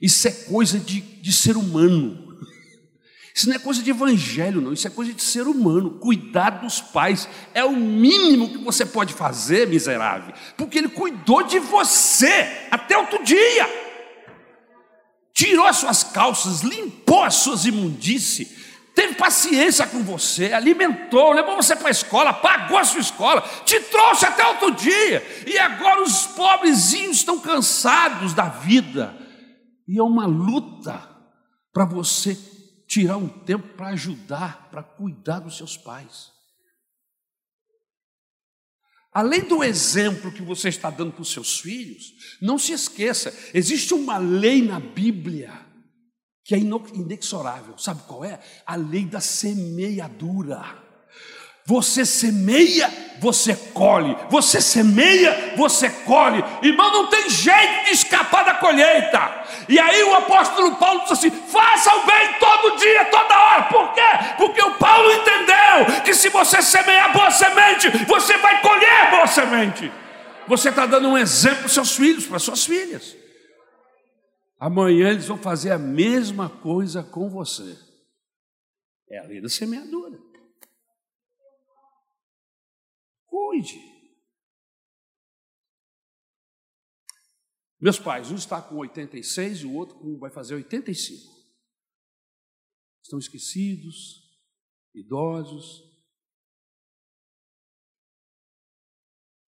Isso 0.02 0.28
é 0.28 0.32
coisa 0.32 0.80
de, 0.80 1.00
de 1.00 1.32
ser 1.32 1.56
humano. 1.56 2.34
Isso 3.34 3.48
não 3.48 3.56
é 3.56 3.60
coisa 3.60 3.82
de 3.82 3.90
evangelho, 3.90 4.62
não. 4.62 4.74
Isso 4.74 4.86
é 4.86 4.90
coisa 4.90 5.12
de 5.12 5.22
ser 5.22 5.48
humano. 5.48 5.92
Cuidar 6.00 6.62
dos 6.62 6.82
pais 6.82 7.28
é 7.54 7.64
o 7.64 7.76
mínimo 7.76 8.50
que 8.50 8.58
você 8.58 8.86
pode 8.86 9.14
fazer, 9.14 9.68
miserável, 9.68 10.36
porque 10.58 10.78
ele 10.78 10.90
cuidou 10.90 11.42
de 11.44 11.58
você 11.60 12.68
até 12.70 12.98
outro 12.98 13.24
dia. 13.24 13.68
Tirou 15.34 15.66
as 15.66 15.78
suas 15.78 16.04
calças, 16.04 16.62
limpou 16.62 17.24
as 17.24 17.36
suas 17.36 17.66
imundícies, 17.66 18.63
teve 18.94 19.16
paciência 19.16 19.88
com 19.88 20.04
você, 20.04 20.54
alimentou, 20.54 21.34
levou 21.34 21.56
você 21.56 21.76
para 21.76 21.88
a 21.88 21.92
escola, 21.92 22.34
pagou 22.34 22.78
a 22.78 22.84
sua 22.84 23.02
escola, 23.02 23.42
te 23.66 23.80
trouxe 23.80 24.26
até 24.26 24.46
outro 24.46 24.72
dia. 24.72 25.26
E 25.48 25.58
agora 25.58 26.02
os 26.02 26.28
pobrezinhos 26.28 27.18
estão 27.18 27.40
cansados 27.40 28.34
da 28.34 28.50
vida 28.50 29.16
e 29.88 30.00
é 30.00 30.04
uma 30.04 30.26
luta 30.26 31.10
para 31.72 31.86
você 31.86 32.38
tirar 32.88 33.18
um 33.18 33.28
tempo 33.28 33.70
para 33.76 33.90
ajudar, 33.90 34.70
para 34.70 34.84
cuidar 34.84 35.40
dos 35.40 35.58
seus 35.58 35.76
pais. 35.76 36.32
Além 39.12 39.42
do 39.42 39.64
exemplo 39.64 40.32
que 40.32 40.42
você 40.42 40.70
está 40.70 40.90
dando 40.90 41.12
para 41.12 41.22
os 41.22 41.32
seus 41.32 41.60
filhos, 41.60 42.14
não 42.42 42.58
se 42.58 42.72
esqueça, 42.72 43.34
existe 43.54 43.94
uma 43.94 44.18
lei 44.18 44.62
na 44.62 44.80
Bíblia 44.80 45.73
que 46.44 46.54
é 46.54 46.58
inexorável. 46.58 47.78
Sabe 47.78 48.02
qual 48.08 48.26
é? 48.26 48.40
A 48.66 48.76
lei 48.76 49.06
da 49.06 49.20
semeadura. 49.20 50.84
Você 51.66 52.06
semeia, 52.06 52.92
você 53.22 53.56
colhe. 53.74 54.18
Você 54.30 54.60
semeia, 54.60 55.54
você 55.56 55.90
colhe. 55.90 56.44
Irmão, 56.62 56.92
não 56.92 57.08
tem 57.08 57.30
jeito 57.30 57.86
de 57.86 57.92
escapar 57.92 58.44
da 58.44 58.56
colheita. 58.56 59.46
E 59.70 59.80
aí 59.80 60.04
o 60.04 60.14
apóstolo 60.14 60.76
Paulo 60.76 61.04
diz 61.04 61.14
assim: 61.14 61.32
faça 61.32 61.96
o 61.96 62.06
bem 62.06 62.34
todo 62.38 62.78
dia, 62.78 63.06
toda 63.06 63.40
hora. 63.40 63.64
Por 63.64 63.94
quê? 63.94 64.02
Porque 64.38 64.62
o 64.62 64.76
Paulo 64.76 65.10
entendeu 65.10 66.02
que 66.04 66.14
se 66.14 66.28
você 66.28 66.62
semear 66.62 67.14
boa 67.14 67.32
semente, 67.32 67.90
você 68.06 68.38
vai 68.40 68.62
colher 68.62 69.12
boa 69.12 69.28
semente. 69.28 69.90
Você 70.50 70.68
está 70.68 70.86
dando 70.86 71.08
um 71.08 71.18
exemplo 71.18 71.60
para 71.60 71.70
seus 71.70 71.96
filhos, 71.96 72.26
para 72.26 72.40
suas 72.40 72.66
filhas. 72.66 73.23
Amanhã 74.66 75.10
eles 75.10 75.28
vão 75.28 75.38
fazer 75.38 75.72
a 75.72 75.78
mesma 75.78 76.50
coisa 76.62 77.04
com 77.04 77.30
você. 77.30 77.78
É 79.10 79.18
a 79.18 79.24
lei 79.24 79.42
da 79.42 79.50
semeadura. 79.50 80.18
Cuide. 83.26 83.78
Meus 87.78 88.00
pais, 88.00 88.32
um 88.32 88.36
está 88.36 88.62
com 88.62 88.78
86 88.78 89.64
e 89.64 89.66
o 89.66 89.74
outro 89.74 90.18
vai 90.18 90.32
fazer 90.32 90.56
85. 90.56 91.30
Estão 93.04 93.20
esquecidos, 93.20 94.40
idosos. 94.96 95.84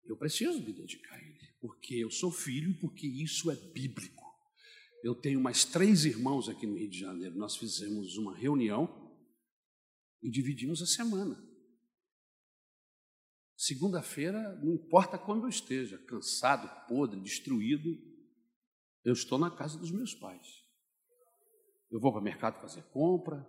Eu 0.02 0.16
preciso 0.16 0.62
me 0.62 0.72
dedicar 0.72 1.14
a 1.14 1.22
ele, 1.22 1.52
porque 1.60 1.96
eu 1.96 2.10
sou 2.10 2.32
filho 2.32 2.70
e 2.70 2.80
porque 2.80 3.06
isso 3.06 3.50
é 3.50 3.54
bíblico. 3.54 4.13
Eu 5.04 5.14
tenho 5.14 5.38
mais 5.38 5.66
três 5.66 6.06
irmãos 6.06 6.48
aqui 6.48 6.66
no 6.66 6.78
Rio 6.78 6.88
de 6.88 6.98
Janeiro. 6.98 7.36
Nós 7.36 7.58
fizemos 7.58 8.16
uma 8.16 8.34
reunião 8.34 9.12
e 10.22 10.30
dividimos 10.30 10.80
a 10.80 10.86
semana. 10.86 11.36
Segunda-feira, 13.54 14.58
não 14.62 14.72
importa 14.72 15.18
quando 15.18 15.42
eu 15.42 15.50
esteja, 15.50 15.98
cansado, 15.98 16.88
podre, 16.88 17.20
destruído, 17.20 17.90
eu 19.04 19.12
estou 19.12 19.38
na 19.38 19.50
casa 19.50 19.78
dos 19.78 19.90
meus 19.90 20.14
pais. 20.14 20.64
Eu 21.90 22.00
vou 22.00 22.10
para 22.10 22.22
o 22.22 22.24
mercado 22.24 22.58
fazer 22.62 22.82
compra, 22.84 23.46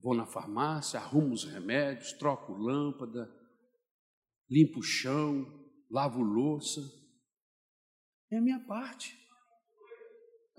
vou 0.00 0.14
na 0.14 0.26
farmácia, 0.26 1.00
arrumo 1.00 1.32
os 1.32 1.44
remédios, 1.44 2.12
troco 2.12 2.52
lâmpada, 2.52 3.26
limpo 4.50 4.80
o 4.80 4.82
chão, 4.82 5.66
lavo 5.90 6.20
louça. 6.20 6.82
É 8.30 8.36
a 8.36 8.42
minha 8.42 8.60
parte. 8.60 9.18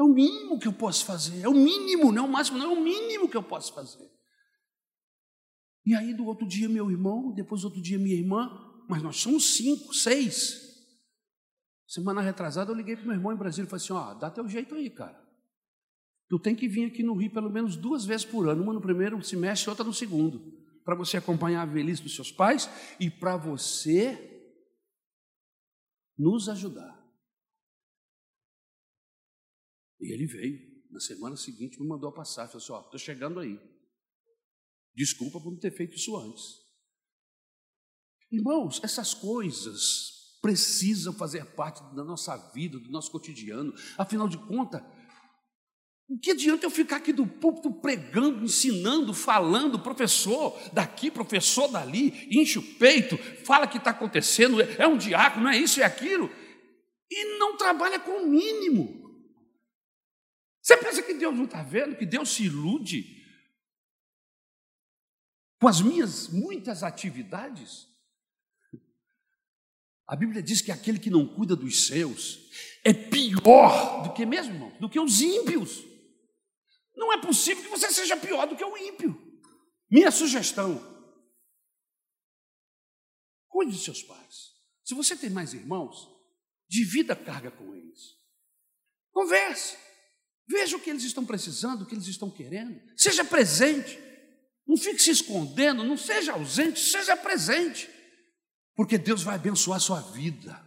É 0.02 0.04
o 0.04 0.08
mínimo 0.08 0.58
que 0.58 0.68
eu 0.68 0.74
posso 0.74 1.06
fazer. 1.06 1.42
É 1.44 1.48
o 1.48 1.54
mínimo, 1.54 2.12
não 2.12 2.24
é 2.24 2.28
o 2.28 2.32
máximo, 2.32 2.58
não 2.58 2.72
é 2.72 2.76
o 2.76 2.82
mínimo 2.82 3.30
que 3.30 3.38
eu 3.38 3.44
posso 3.44 3.72
fazer. 3.72 4.10
E 5.86 5.94
aí, 5.94 6.12
do 6.12 6.26
outro 6.26 6.48
dia, 6.48 6.68
meu 6.68 6.90
irmão, 6.90 7.32
depois 7.32 7.64
outro 7.64 7.80
dia, 7.80 8.00
minha 8.00 8.16
irmã, 8.16 8.50
mas 8.90 9.04
nós 9.04 9.18
somos 9.18 9.56
cinco, 9.56 9.94
seis. 9.94 10.60
Semana 11.88 12.20
retrasada 12.20 12.72
eu 12.72 12.76
liguei 12.76 12.96
para 12.96 13.06
meu 13.06 13.14
irmão 13.14 13.32
em 13.32 13.38
Brasília 13.38 13.68
e 13.68 13.70
falei 13.70 13.84
assim: 13.84 13.94
ó, 13.94 14.16
dá 14.16 14.32
teu 14.32 14.48
jeito 14.48 14.74
aí, 14.74 14.90
cara. 14.90 15.22
Tu 16.28 16.40
tem 16.40 16.56
que 16.56 16.68
vir 16.68 16.86
aqui 16.86 17.04
no 17.04 17.14
Rio 17.14 17.32
pelo 17.32 17.52
menos 17.52 17.76
duas 17.76 18.04
vezes 18.04 18.26
por 18.26 18.50
ano, 18.50 18.64
uma 18.64 18.74
no 18.74 18.82
primeiro 18.82 19.22
semestre 19.22 19.68
e 19.68 19.70
outra 19.70 19.86
no 19.86 19.94
segundo, 19.94 20.42
para 20.84 20.96
você 20.96 21.18
acompanhar 21.18 21.62
a 21.62 21.66
velhice 21.66 22.02
dos 22.02 22.16
seus 22.16 22.32
pais 22.32 22.68
e 23.00 23.08
para 23.08 23.38
você 23.38 24.50
nos 26.18 26.50
ajudar. 26.50 27.01
E 30.02 30.12
ele 30.12 30.26
veio. 30.26 30.60
Na 30.90 31.00
semana 31.00 31.38
seguinte 31.38 31.80
me 31.80 31.88
mandou 31.88 32.10
a 32.10 32.14
passagem, 32.14 32.52
falou 32.52 32.64
assim: 32.64 32.74
ó, 32.74 32.86
estou 32.86 33.00
chegando 33.00 33.40
aí. 33.40 33.60
Desculpa 34.94 35.40
por 35.40 35.52
não 35.52 35.60
ter 35.60 35.72
feito 35.72 35.96
isso 35.96 36.18
antes. 36.18 36.60
Irmãos, 38.32 38.82
essas 38.84 39.14
coisas 39.14 40.40
precisam 40.42 41.14
fazer 41.14 41.46
parte 41.54 41.82
da 41.96 42.04
nossa 42.04 42.36
vida, 42.52 42.80
do 42.80 42.90
nosso 42.90 43.12
cotidiano. 43.12 43.74
Afinal 43.98 44.28
de 44.28 44.38
contas, 44.38 44.82
o 46.10 46.18
que 46.18 46.32
adianta 46.32 46.66
eu 46.66 46.70
ficar 46.70 46.98
aqui 46.98 47.14
do 47.14 47.26
púlpito 47.26 47.72
pregando, 47.72 48.44
ensinando, 48.44 49.14
falando, 49.14 49.80
professor 49.80 50.60
daqui, 50.74 51.10
professor 51.10 51.70
dali, 51.70 52.28
enche 52.30 52.60
o 52.60 52.76
peito, 52.76 53.18
fala 53.46 53.66
que 53.66 53.78
está 53.78 53.92
acontecendo, 53.92 54.62
é 54.62 54.86
um 54.86 54.98
diácono, 54.98 55.48
é 55.48 55.58
isso 55.58 55.80
é 55.80 55.86
aquilo, 55.86 56.30
e 57.10 57.38
não 57.38 57.56
trabalha 57.56 57.98
com 57.98 58.24
o 58.24 58.28
mínimo. 58.28 59.01
Você 60.62 60.78
pensa 60.78 61.02
que 61.02 61.14
Deus 61.14 61.36
não 61.36 61.46
está 61.46 61.64
vendo, 61.64 61.98
que 61.98 62.06
Deus 62.06 62.30
se 62.30 62.44
ilude 62.44 63.20
com 65.60 65.68
as 65.68 65.82
minhas 65.82 66.28
muitas 66.28 66.84
atividades? 66.84 67.88
A 70.08 70.16
Bíblia 70.16 70.44
diz 70.44 70.62
que 70.62 70.72
aquele 70.72 71.00
que 71.00 71.10
não 71.10 71.26
cuida 71.26 71.56
dos 71.56 71.88
seus 71.88 72.52
é 72.84 72.94
pior 72.94 74.04
do 74.04 74.14
que 74.14 74.26
mesmo, 74.26 74.72
do 74.80 74.90
que 74.90 75.00
os 75.00 75.22
ímpios. 75.22 75.84
Não 76.96 77.12
é 77.12 77.22
possível 77.22 77.64
que 77.64 77.70
você 77.70 77.90
seja 77.92 78.18
pior 78.18 78.46
do 78.46 78.56
que 78.56 78.64
o 78.64 78.78
ímpio. 78.78 79.20
Minha 79.90 80.12
sugestão: 80.12 80.80
cuide 83.48 83.72
de 83.72 83.84
seus 83.84 84.04
pais. 84.04 84.52
Se 84.84 84.94
você 84.94 85.16
tem 85.16 85.30
mais 85.30 85.54
irmãos, 85.54 86.08
divida 86.68 87.14
a 87.14 87.16
carga 87.16 87.50
com 87.50 87.74
eles. 87.74 88.18
Converse. 89.12 89.78
Veja 90.52 90.76
o 90.76 90.80
que 90.80 90.90
eles 90.90 91.04
estão 91.04 91.26
precisando, 91.26 91.84
o 91.84 91.86
que 91.86 91.96
eles 91.96 92.08
estão 92.08 92.30
querendo. 92.30 92.80
Seja 92.98 93.24
presente. 93.24 93.98
Não 94.68 94.78
fique 94.78 95.02
se 95.02 95.12
escondendo, 95.12 95.84
não 95.84 95.98
seja 95.98 96.34
ausente, 96.34 96.80
seja 96.80 97.16
presente 97.16 97.90
porque 98.82 98.98
Deus 98.98 99.22
vai 99.22 99.36
abençoar 99.36 99.78
a 99.78 99.80
sua 99.80 100.00
vida. 100.00 100.60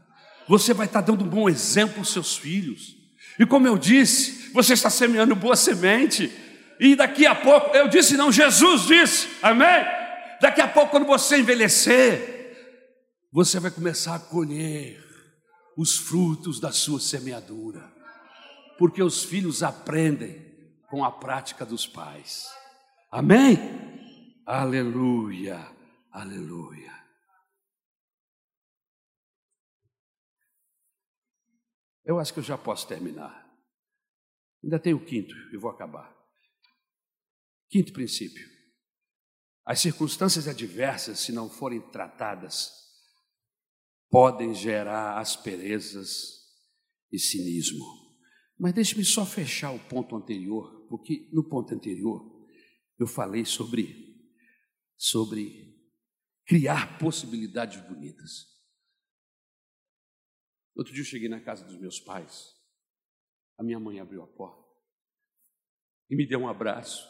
Você 0.48 0.74
vai 0.74 0.86
estar 0.86 1.00
dando 1.00 1.24
um 1.24 1.28
bom 1.28 1.48
exemplo 1.48 1.98
aos 1.98 2.12
seus 2.12 2.36
filhos. 2.36 2.94
E 3.38 3.44
como 3.44 3.66
eu 3.66 3.78
disse, 3.78 4.52
você 4.52 4.74
está 4.74 4.90
semeando 4.90 5.34
boa 5.34 5.56
semente. 5.56 6.30
E 6.78 6.94
daqui 6.94 7.26
a 7.26 7.34
pouco, 7.34 7.74
eu 7.74 7.88
disse 7.88 8.16
não, 8.16 8.30
Jesus 8.30 8.86
disse, 8.86 9.28
amém? 9.42 9.84
Daqui 10.40 10.60
a 10.60 10.68
pouco, 10.68 10.90
quando 10.90 11.06
você 11.06 11.38
envelhecer, 11.38 12.56
você 13.32 13.58
vai 13.58 13.70
começar 13.70 14.14
a 14.16 14.20
colher 14.20 15.02
os 15.76 15.96
frutos 15.96 16.60
da 16.60 16.70
sua 16.70 17.00
semeadura. 17.00 17.93
Porque 18.78 19.02
os 19.02 19.24
filhos 19.24 19.62
aprendem 19.62 20.42
com 20.88 21.04
a 21.04 21.10
prática 21.10 21.64
dos 21.64 21.86
pais. 21.86 22.48
Amém? 23.10 23.58
Aleluia, 24.46 25.58
aleluia. 26.10 26.92
Eu 32.04 32.18
acho 32.18 32.32
que 32.32 32.40
eu 32.40 32.44
já 32.44 32.58
posso 32.58 32.86
terminar. 32.86 33.44
Ainda 34.62 34.78
tem 34.78 34.94
o 34.94 35.04
quinto, 35.04 35.34
e 35.52 35.56
vou 35.56 35.70
acabar. 35.70 36.14
Quinto 37.70 37.92
princípio. 37.92 38.46
As 39.64 39.80
circunstâncias 39.80 40.46
adversas, 40.46 41.20
se 41.20 41.32
não 41.32 41.48
forem 41.48 41.80
tratadas, 41.90 42.70
podem 44.10 44.54
gerar 44.54 45.18
asperezas 45.18 46.44
e 47.10 47.18
cinismo. 47.18 48.03
Mas 48.64 48.72
deixe-me 48.72 49.04
só 49.04 49.26
fechar 49.26 49.72
o 49.72 49.78
ponto 49.78 50.16
anterior, 50.16 50.86
porque 50.88 51.28
no 51.30 51.46
ponto 51.46 51.74
anterior 51.74 52.48
eu 52.98 53.06
falei 53.06 53.44
sobre 53.44 54.16
sobre 54.96 55.78
criar 56.46 56.98
possibilidades 56.98 57.78
bonitas. 57.86 58.46
Outro 60.74 60.94
dia 60.94 61.02
eu 61.02 61.06
cheguei 61.06 61.28
na 61.28 61.42
casa 61.42 61.62
dos 61.66 61.78
meus 61.78 62.00
pais. 62.00 62.54
A 63.58 63.62
minha 63.62 63.78
mãe 63.78 64.00
abriu 64.00 64.22
a 64.22 64.26
porta 64.26 64.66
e 66.08 66.16
me 66.16 66.26
deu 66.26 66.38
um 66.40 66.48
abraço 66.48 67.06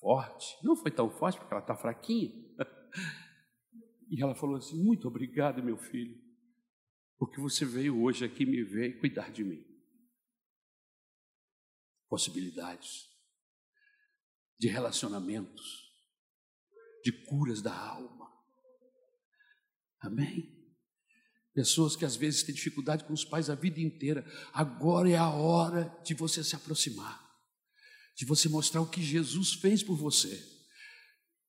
forte. 0.00 0.56
Não 0.64 0.74
foi 0.74 0.90
tão 0.90 1.08
forte 1.08 1.38
porque 1.38 1.54
ela 1.54 1.62
está 1.62 1.76
fraquinha. 1.76 2.32
E 4.10 4.22
ela 4.22 4.34
falou 4.34 4.56
assim: 4.56 4.76
Muito 4.84 5.08
obrigado, 5.08 5.62
meu 5.62 5.78
filho, 5.78 6.20
porque 7.16 7.40
você 7.40 7.64
veio 7.64 8.02
hoje 8.02 8.26
aqui 8.26 8.44
me 8.44 8.62
ver 8.62 8.88
e 8.90 8.98
cuidar 9.00 9.30
de 9.30 9.42
mim. 9.42 9.71
Possibilidades 12.12 13.08
de 14.58 14.68
relacionamentos, 14.68 15.64
de 17.02 17.10
curas 17.24 17.62
da 17.62 17.74
alma. 17.74 18.30
Amém? 19.98 20.62
Pessoas 21.54 21.96
que 21.96 22.04
às 22.04 22.14
vezes 22.14 22.42
têm 22.42 22.54
dificuldade 22.54 23.04
com 23.04 23.14
os 23.14 23.24
pais 23.24 23.48
a 23.48 23.54
vida 23.54 23.80
inteira. 23.80 24.30
Agora 24.52 25.08
é 25.08 25.16
a 25.16 25.30
hora 25.30 25.88
de 26.04 26.12
você 26.12 26.44
se 26.44 26.54
aproximar, 26.54 27.18
de 28.14 28.26
você 28.26 28.46
mostrar 28.46 28.82
o 28.82 28.90
que 28.90 29.02
Jesus 29.02 29.54
fez 29.54 29.82
por 29.82 29.96
você. 29.96 30.36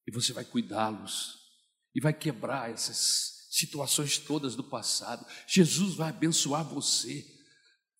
E 0.07 0.11
você 0.13 0.31
vai 0.31 0.45
cuidá-los 0.45 1.39
e 1.93 1.99
vai 1.99 2.13
quebrar 2.13 2.71
essas 2.71 3.49
situações 3.51 4.17
todas 4.17 4.55
do 4.55 4.63
passado. 4.63 5.25
Jesus 5.45 5.95
vai 5.95 6.11
abençoar 6.11 6.63
você, 6.63 7.32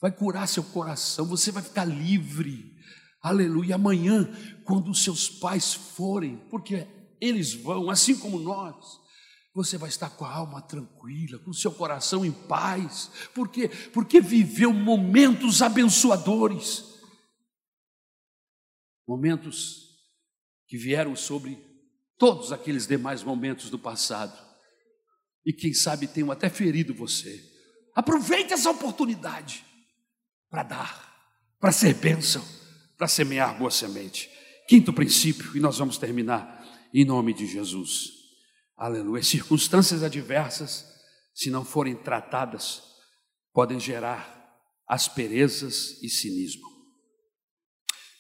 vai 0.04 0.12
curar 0.12 0.50
seu 0.50 0.66
coração, 0.66 1.26
você 1.26 1.50
vai 1.50 1.64
ficar 1.64 1.86
livre. 1.86 2.76
Aleluia. 3.22 3.76
Amanhã, 3.76 4.30
quando 4.66 4.92
os 4.92 5.02
seus 5.02 5.30
pais 5.30 5.74
forem, 5.74 6.36
porque 6.50 6.86
eles 7.22 7.54
vão, 7.54 7.90
assim 7.90 8.20
como 8.20 8.38
nós. 8.38 9.00
Você 9.56 9.78
vai 9.78 9.88
estar 9.88 10.10
com 10.10 10.26
a 10.26 10.34
alma 10.34 10.62
tranquila, 10.62 11.40
com 11.40 11.52
o 11.52 11.54
seu 11.54 11.72
coração 11.72 12.26
em 12.26 12.34
paz. 12.34 13.10
Por 13.34 13.48
quê? 13.48 13.70
Porque 13.94 14.20
viveu 14.20 14.74
momentos 14.74 15.62
abençoadores. 15.62 16.84
Momentos 19.08 19.88
que 20.68 20.78
vieram 20.78 21.16
sobre 21.16 21.58
todos 22.18 22.52
aqueles 22.52 22.86
demais 22.86 23.24
momentos 23.24 23.70
do 23.70 23.80
passado. 23.80 24.38
E 25.46 25.54
quem 25.54 25.74
sabe 25.74 26.08
tenham 26.08 26.30
até 26.30 26.50
ferido 26.50 26.94
você. 26.94 27.42
Aproveite 27.96 28.52
essa 28.52 28.70
oportunidade 28.70 29.72
para 30.54 30.62
dar, 30.62 31.56
para 31.60 31.72
ser 31.72 31.96
bênção, 31.96 32.48
para 32.96 33.08
semear 33.08 33.58
boa 33.58 33.72
semente. 33.72 34.30
Quinto 34.68 34.94
princípio, 34.94 35.58
e 35.58 35.60
nós 35.60 35.80
vamos 35.80 35.98
terminar 35.98 36.64
em 36.94 37.04
nome 37.04 37.34
de 37.34 37.48
Jesus. 37.48 38.12
Aleluia. 38.78 39.24
Circunstâncias 39.24 40.04
adversas, 40.04 40.86
se 41.34 41.50
não 41.50 41.66
forem 41.66 41.96
tratadas, 41.96 42.84
podem 43.52 43.80
gerar 43.80 44.56
asperezas 44.88 46.00
e 46.04 46.08
cinismo. 46.08 46.68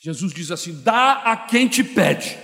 Jesus 0.01 0.33
diz 0.33 0.49
assim: 0.49 0.81
dá 0.81 1.31
a 1.31 1.37
quem 1.37 1.67
te 1.67 1.83
pede. 1.83 2.35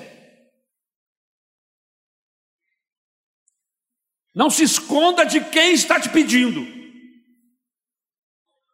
Não 4.35 4.51
se 4.51 4.61
esconda 4.61 5.25
de 5.25 5.43
quem 5.45 5.73
está 5.73 5.99
te 5.99 6.09
pedindo. 6.09 6.78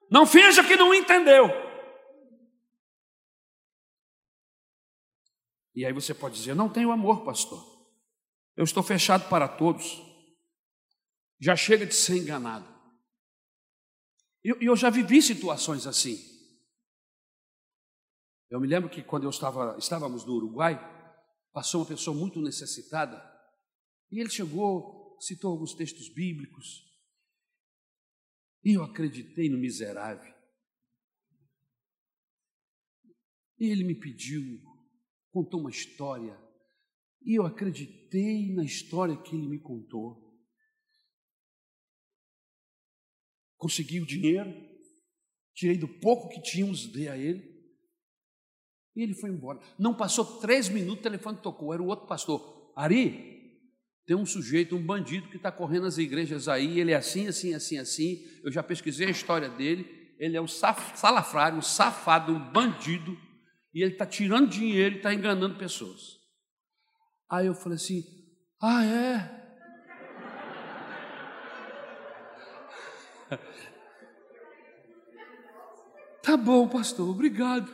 Não 0.10 0.26
finja 0.26 0.64
que 0.64 0.76
não 0.76 0.94
entendeu. 0.94 1.48
E 5.74 5.86
aí 5.86 5.92
você 5.92 6.14
pode 6.14 6.36
dizer: 6.36 6.56
Não 6.56 6.70
tenho 6.70 6.92
amor, 6.92 7.24
pastor. 7.26 7.64
Eu 8.56 8.64
estou 8.64 8.82
fechado 8.82 9.28
para 9.30 9.48
todos. 9.48 10.02
Já 11.40 11.56
chega 11.56 11.86
de 11.86 11.94
ser 11.94 12.18
enganado. 12.18 12.74
E 14.44 14.50
eu, 14.50 14.62
eu 14.62 14.76
já 14.76 14.90
vivi 14.90 15.22
situações 15.22 15.86
assim. 15.86 16.18
Eu 18.50 18.62
me 18.62 18.68
lembro 18.68 18.90
que 18.90 19.04
quando 19.04 19.24
eu 19.24 19.30
estava, 19.30 19.76
estávamos 19.78 20.24
no 20.24 20.34
Uruguai, 20.34 20.80
passou 21.52 21.82
uma 21.82 21.88
pessoa 21.88 22.16
muito 22.16 22.40
necessitada, 22.42 23.22
e 24.12 24.20
ele 24.20 24.30
chegou, 24.30 25.18
citou 25.20 25.52
alguns 25.52 25.74
textos 25.74 26.08
bíblicos, 26.10 26.84
e 28.66 28.74
eu 28.74 28.84
acreditei 28.84 29.48
no 29.48 29.60
miserável. 29.60 30.34
E 33.60 33.70
ele 33.70 33.84
me 33.84 33.94
pediu, 33.94 34.42
contou 35.32 35.60
uma 35.60 35.70
história. 35.70 36.36
E 37.24 37.38
eu 37.38 37.46
acreditei 37.46 38.52
na 38.56 38.64
história 38.64 39.16
que 39.22 39.36
ele 39.36 39.48
me 39.48 39.60
contou. 39.60 40.36
Consegui 43.56 44.02
o 44.02 44.06
dinheiro, 44.06 44.52
tirei 45.54 45.78
do 45.78 45.88
pouco 46.00 46.30
que 46.30 46.42
tínhamos, 46.42 46.92
dei 46.92 47.08
a 47.08 47.16
ele. 47.16 47.56
E 48.96 49.04
ele 49.04 49.14
foi 49.14 49.30
embora. 49.30 49.60
Não 49.78 49.96
passou 49.96 50.40
três 50.40 50.70
minutos, 50.70 51.02
o 51.02 51.04
telefone 51.04 51.42
tocou. 51.42 51.72
Era 51.72 51.84
o 51.84 51.88
outro 51.88 52.08
pastor. 52.08 52.74
Ari, 52.76 53.35
tem 54.06 54.16
um 54.16 54.26
sujeito, 54.26 54.76
um 54.76 54.86
bandido 54.86 55.28
que 55.30 55.38
está 55.38 55.52
correndo 55.52 55.84
nas 55.84 55.98
igrejas 55.98 56.48
aí, 56.48 56.80
ele 56.80 56.92
é 56.92 56.96
assim, 56.96 57.28
assim, 57.28 57.56
assim, 57.56 57.80
assim. 57.80 58.24
Eu 58.44 58.52
já 58.52 58.62
pesquisei 58.62 59.08
a 59.08 59.12
história 59.12 59.50
dele. 59.50 60.14
Ele 60.20 60.38
é 60.38 60.42
um 60.42 60.48
salafrário, 60.48 61.58
um 61.58 61.62
safado, 61.62 62.32
um 62.32 62.52
bandido, 62.52 63.18
e 63.74 63.82
ele 63.82 63.94
está 63.94 64.06
tirando 64.06 64.48
dinheiro 64.48 64.96
e 64.96 64.98
está 64.98 65.14
enganando 65.14 65.58
pessoas. 65.58 66.20
Aí 67.30 67.48
eu 67.48 67.56
falei 67.56 67.78
assim: 67.78 68.04
Ah, 68.62 68.86
é? 68.86 69.46
Tá 76.22 76.38
bom, 76.38 76.68
pastor, 76.68 77.10
obrigado. 77.10 77.72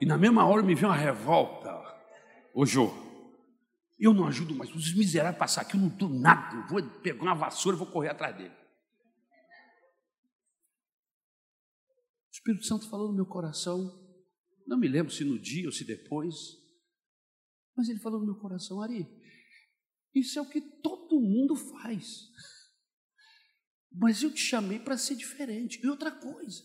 E 0.00 0.06
na 0.06 0.18
mesma 0.18 0.44
hora 0.44 0.62
me 0.62 0.74
veio 0.74 0.88
uma 0.88 0.96
revolta. 0.96 1.70
Ô 2.52 2.66
Jô, 2.66 3.01
eu 4.02 4.12
não 4.12 4.26
ajudo 4.26 4.52
mais. 4.52 4.74
Os 4.74 4.92
miseráveis 4.94 5.38
passar 5.38 5.60
aqui, 5.60 5.76
eu 5.76 5.80
não 5.80 5.88
dou 5.88 6.08
nada. 6.08 6.56
Eu 6.56 6.66
vou 6.66 7.00
pegar 7.00 7.22
uma 7.22 7.36
vassoura 7.36 7.76
e 7.76 7.78
vou 7.78 7.86
correr 7.86 8.08
atrás 8.08 8.36
dele. 8.36 8.52
O 12.26 12.32
Espírito 12.32 12.64
Santo 12.64 12.90
falou 12.90 13.08
no 13.08 13.14
meu 13.14 13.26
coração. 13.26 13.96
Não 14.66 14.76
me 14.76 14.88
lembro 14.88 15.12
se 15.12 15.24
no 15.24 15.38
dia 15.38 15.66
ou 15.66 15.72
se 15.72 15.84
depois. 15.84 16.34
Mas 17.76 17.88
ele 17.88 18.00
falou 18.00 18.18
no 18.18 18.26
meu 18.26 18.34
coração, 18.34 18.82
Ari, 18.82 19.06
isso 20.12 20.36
é 20.36 20.42
o 20.42 20.48
que 20.48 20.60
todo 20.60 21.20
mundo 21.20 21.54
faz. 21.54 22.28
Mas 23.92 24.20
eu 24.20 24.34
te 24.34 24.40
chamei 24.40 24.80
para 24.80 24.98
ser 24.98 25.14
diferente. 25.14 25.80
E 25.80 25.88
outra 25.88 26.10
coisa. 26.10 26.60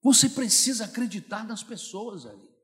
Você 0.00 0.30
precisa 0.30 0.86
acreditar 0.86 1.46
nas 1.46 1.62
pessoas 1.62 2.24
ali. 2.24 2.55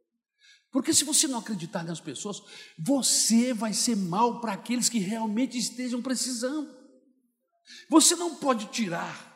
Porque 0.72 0.94
se 0.94 1.04
você 1.04 1.28
não 1.28 1.38
acreditar 1.38 1.84
nas 1.84 2.00
pessoas, 2.00 2.42
você 2.78 3.52
vai 3.52 3.74
ser 3.74 3.94
mal 3.94 4.40
para 4.40 4.54
aqueles 4.54 4.88
que 4.88 4.98
realmente 4.98 5.58
estejam 5.58 6.00
precisando. 6.00 6.74
Você 7.90 8.16
não 8.16 8.36
pode 8.36 8.66
tirar 8.66 9.30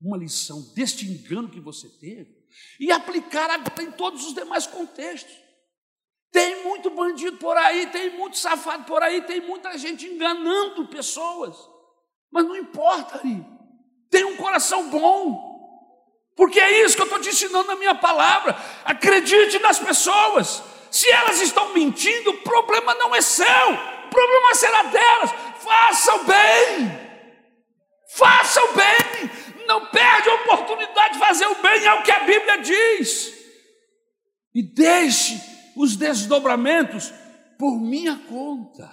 uma 0.00 0.16
lição 0.16 0.72
deste 0.74 1.04
engano 1.04 1.50
que 1.50 1.60
você 1.60 1.88
teve 1.88 2.40
e 2.78 2.92
aplicar 2.92 3.50
em 3.82 3.90
todos 3.92 4.24
os 4.24 4.32
demais 4.32 4.68
contextos. 4.68 5.36
Tem 6.30 6.62
muito 6.62 6.90
bandido 6.90 7.36
por 7.38 7.56
aí, 7.56 7.88
tem 7.88 8.16
muito 8.16 8.38
safado 8.38 8.84
por 8.84 9.02
aí, 9.02 9.22
tem 9.22 9.40
muita 9.40 9.76
gente 9.76 10.06
enganando 10.06 10.86
pessoas. 10.86 11.56
Mas 12.30 12.44
não 12.44 12.56
importa, 12.56 13.18
ali. 13.18 13.44
Tem 14.08 14.24
um 14.24 14.36
coração 14.36 14.90
bom. 14.90 15.49
Porque 16.40 16.58
é 16.58 16.86
isso 16.86 16.96
que 16.96 17.02
eu 17.02 17.04
estou 17.04 17.20
te 17.20 17.28
ensinando 17.28 17.66
na 17.66 17.76
minha 17.76 17.94
palavra. 17.94 18.56
Acredite 18.86 19.58
nas 19.58 19.78
pessoas. 19.78 20.62
Se 20.90 21.06
elas 21.12 21.38
estão 21.42 21.74
mentindo, 21.74 22.30
o 22.30 22.38
problema 22.38 22.94
não 22.94 23.14
é 23.14 23.20
seu, 23.20 23.44
o 23.46 24.08
problema 24.08 24.54
será 24.54 24.84
delas. 24.84 25.32
Faça 25.58 26.14
o 26.14 26.24
bem. 26.24 26.98
Faça 28.14 28.64
o 28.64 28.72
bem. 28.72 29.30
Não 29.66 29.84
perde 29.88 30.30
a 30.30 30.34
oportunidade 30.36 31.12
de 31.12 31.18
fazer 31.18 31.46
o 31.46 31.56
bem, 31.56 31.84
é 31.84 31.92
o 31.92 32.02
que 32.04 32.10
a 32.10 32.20
Bíblia 32.20 32.56
diz. 32.56 33.34
E 34.54 34.62
deixe 34.62 35.38
os 35.76 35.94
desdobramentos 35.94 37.12
por 37.58 37.78
minha 37.78 38.16
conta. 38.16 38.90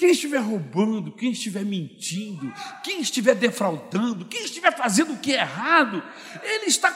Quem 0.00 0.12
estiver 0.12 0.38
roubando, 0.38 1.12
quem 1.12 1.30
estiver 1.30 1.62
mentindo, 1.62 2.50
quem 2.82 3.02
estiver 3.02 3.34
defraudando, 3.34 4.24
quem 4.24 4.46
estiver 4.46 4.74
fazendo 4.74 5.12
o 5.12 5.18
que 5.18 5.30
é 5.30 5.40
errado, 5.40 6.02
ele 6.42 6.64
está 6.68 6.90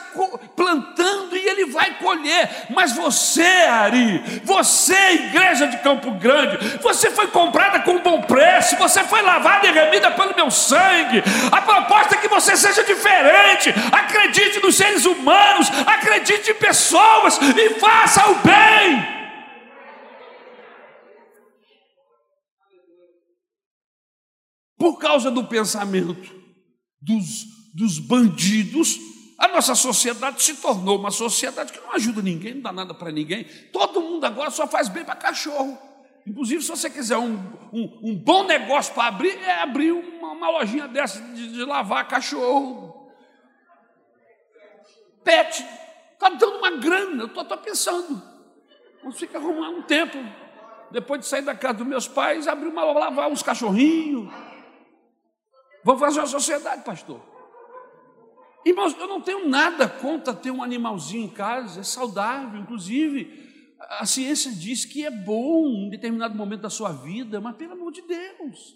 plantando 0.55 1.37
e 1.37 1.47
ele 1.47 1.67
vai 1.67 1.99
colher. 1.99 2.65
Mas 2.71 2.93
você, 2.93 3.43
Ari, 3.43 4.41
você, 4.43 4.97
igreja 5.11 5.67
de 5.67 5.77
Campo 5.83 6.13
Grande, 6.13 6.57
você 6.81 7.11
foi 7.11 7.27
comprada 7.27 7.79
com 7.81 8.01
bom 8.01 8.23
preço, 8.23 8.75
você 8.77 9.03
foi 9.03 9.21
lavada 9.21 9.67
e 9.67 9.71
remida 9.71 10.09
pelo 10.09 10.35
meu 10.35 10.49
sangue. 10.49 11.21
A 11.51 11.61
proposta 11.61 12.15
é 12.15 12.17
que 12.17 12.27
você 12.27 12.57
seja 12.57 12.83
diferente. 12.83 13.69
Acredite 13.91 14.59
nos 14.63 14.77
seres 14.77 15.05
humanos, 15.05 15.69
acredite 15.85 16.49
em 16.49 16.55
pessoas 16.55 17.37
e 17.37 17.79
faça 17.79 18.31
o 18.31 18.35
bem. 18.39 19.14
Por 24.85 24.99
causa 24.99 25.31
do 25.31 25.43
pensamento 25.43 26.31
dos, 27.01 27.45
dos 27.73 27.97
bandidos, 27.97 28.99
a 29.35 29.47
nossa 29.47 29.73
sociedade 29.73 30.43
se 30.43 30.57
tornou 30.57 30.99
uma 30.99 31.09
sociedade 31.09 31.73
que 31.73 31.79
não 31.79 31.93
ajuda 31.93 32.21
ninguém, 32.21 32.53
não 32.53 32.61
dá 32.61 32.71
nada 32.71 32.93
para 32.93 33.11
ninguém. 33.11 33.45
Todo 33.73 33.99
mundo 33.99 34.23
agora 34.25 34.51
só 34.51 34.67
faz 34.67 34.87
bem 34.87 35.03
para 35.03 35.15
cachorro. 35.15 35.75
Inclusive, 36.23 36.61
se 36.61 36.69
você 36.69 36.87
quiser 36.87 37.17
um, 37.17 37.33
um, 37.73 37.99
um 38.11 38.15
bom 38.15 38.43
negócio 38.43 38.93
para 38.93 39.07
abrir, 39.07 39.35
é 39.39 39.63
abrir 39.63 39.91
uma, 39.91 40.33
uma 40.33 40.51
lojinha 40.51 40.87
dessa 40.87 41.19
de, 41.19 41.53
de, 41.53 41.65
lavar 41.65 42.07
cachorro. 42.07 43.09
Pet, 45.23 45.65
está 46.13 46.29
dando 46.29 46.59
uma 46.59 46.77
grana, 46.77 47.23
eu 47.23 47.41
estou 47.41 47.57
pensando. 47.57 48.21
Vamos 49.01 49.17
ficar 49.17 49.39
arrumar 49.39 49.69
um 49.69 49.81
tempo. 49.81 50.19
Depois 50.91 51.21
de 51.21 51.25
sair 51.25 51.41
da 51.41 51.55
casa 51.55 51.79
dos 51.79 51.87
meus 51.87 52.07
pais, 52.07 52.47
abrir 52.47 52.67
uma 52.67 52.83
lavar 52.83 53.31
uns 53.31 53.41
cachorrinhos. 53.41 54.31
Vamos 55.85 56.01
fazer 56.01 56.19
uma 56.19 56.25
sociedade, 56.25 56.83
pastor. 56.83 57.21
Irmãos, 58.65 58.97
eu 58.97 59.07
não 59.07 59.21
tenho 59.21 59.47
nada 59.47 59.87
contra 59.87 60.33
ter 60.33 60.49
um 60.49 60.63
animalzinho 60.63 61.25
em 61.25 61.29
casa, 61.29 61.81
é 61.81 61.83
saudável, 61.83 62.59
inclusive. 62.59 63.75
A 63.99 64.03
ciência 64.03 64.51
diz 64.51 64.83
que 64.83 65.05
é 65.05 65.11
bom 65.11 65.67
em 65.67 65.89
determinado 65.91 66.33
momento 66.33 66.61
da 66.61 66.71
sua 66.71 66.91
vida, 66.91 67.39
mas 67.39 67.55
pelo 67.55 67.73
amor 67.73 67.91
de 67.91 68.01
Deus. 68.01 68.75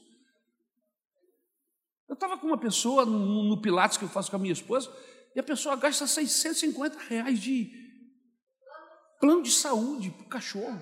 Eu 2.08 2.14
estava 2.14 2.38
com 2.38 2.46
uma 2.46 2.60
pessoa 2.60 3.08
no, 3.08 3.44
no, 3.44 3.60
Pilates 3.60 3.98
que 3.98 4.06
eu 4.06 4.10
faço 4.10 4.30
com 4.30 4.36
a 4.36 4.40
minha 4.40 4.54
esposa, 4.54 4.96
e 5.36 5.40
a 5.40 5.44
pessoa 5.44 5.76
gasta 5.76 6.06
650 6.06 7.00
reais 7.08 7.40
de, 7.40 7.72
plano 9.20 9.42
de 9.42 9.50
saúde 9.50 10.12
para 10.12 10.26
o 10.26 10.30
cachorro. 10.30 10.80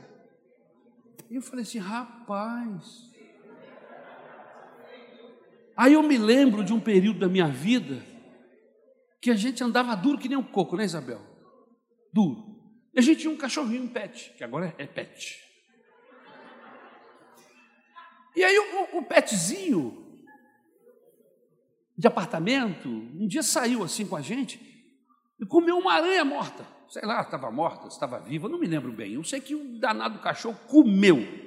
E 1.30 1.36
eu 1.36 1.42
falei 1.42 1.64
assim, 1.64 1.80
rapaz. 1.80 3.07
Aí 5.78 5.94
eu 5.94 6.02
me 6.02 6.18
lembro 6.18 6.64
de 6.64 6.74
um 6.74 6.80
período 6.80 7.20
da 7.20 7.30
minha 7.30 7.48
vida 7.48 8.04
que 9.22 9.30
a 9.30 9.36
gente 9.36 9.64
andava 9.64 9.96
duro 9.96 10.18
que 10.18 10.28
nem 10.28 10.38
um 10.38 10.44
coco, 10.44 10.76
né, 10.76 10.84
Isabel? 10.84 11.22
Duro. 12.12 12.58
E 12.96 13.00
a 13.00 13.02
gente 13.02 13.22
tinha 13.22 13.32
um 13.32 13.38
cachorrinho, 13.38 13.84
um 13.84 13.88
pet, 13.88 14.34
que 14.36 14.44
agora 14.44 14.74
é 14.80 14.88
pet. 14.88 15.40
E 18.36 18.44
aí 18.44 18.58
o, 18.58 18.98
o 18.98 19.04
petzinho 19.04 20.22
de 21.96 22.08
apartamento, 22.08 22.90
um 22.90 23.28
dia 23.28 23.44
saiu 23.44 23.84
assim 23.84 24.06
com 24.06 24.16
a 24.16 24.22
gente 24.22 24.60
e 25.40 25.46
comeu 25.46 25.78
uma 25.78 25.94
aranha 25.94 26.26
morta. 26.26 26.66
Sei 26.90 27.04
lá, 27.04 27.22
estava 27.22 27.52
morta, 27.52 27.88
estava 27.88 28.20
viva, 28.20 28.50
não 28.50 28.60
me 28.60 28.68
lembro 28.68 28.92
bem. 28.92 29.14
Eu 29.14 29.24
sei 29.24 29.42
que 29.42 29.54
o 29.54 29.80
danado 29.80 30.20
cachorro 30.20 30.60
comeu. 30.68 31.47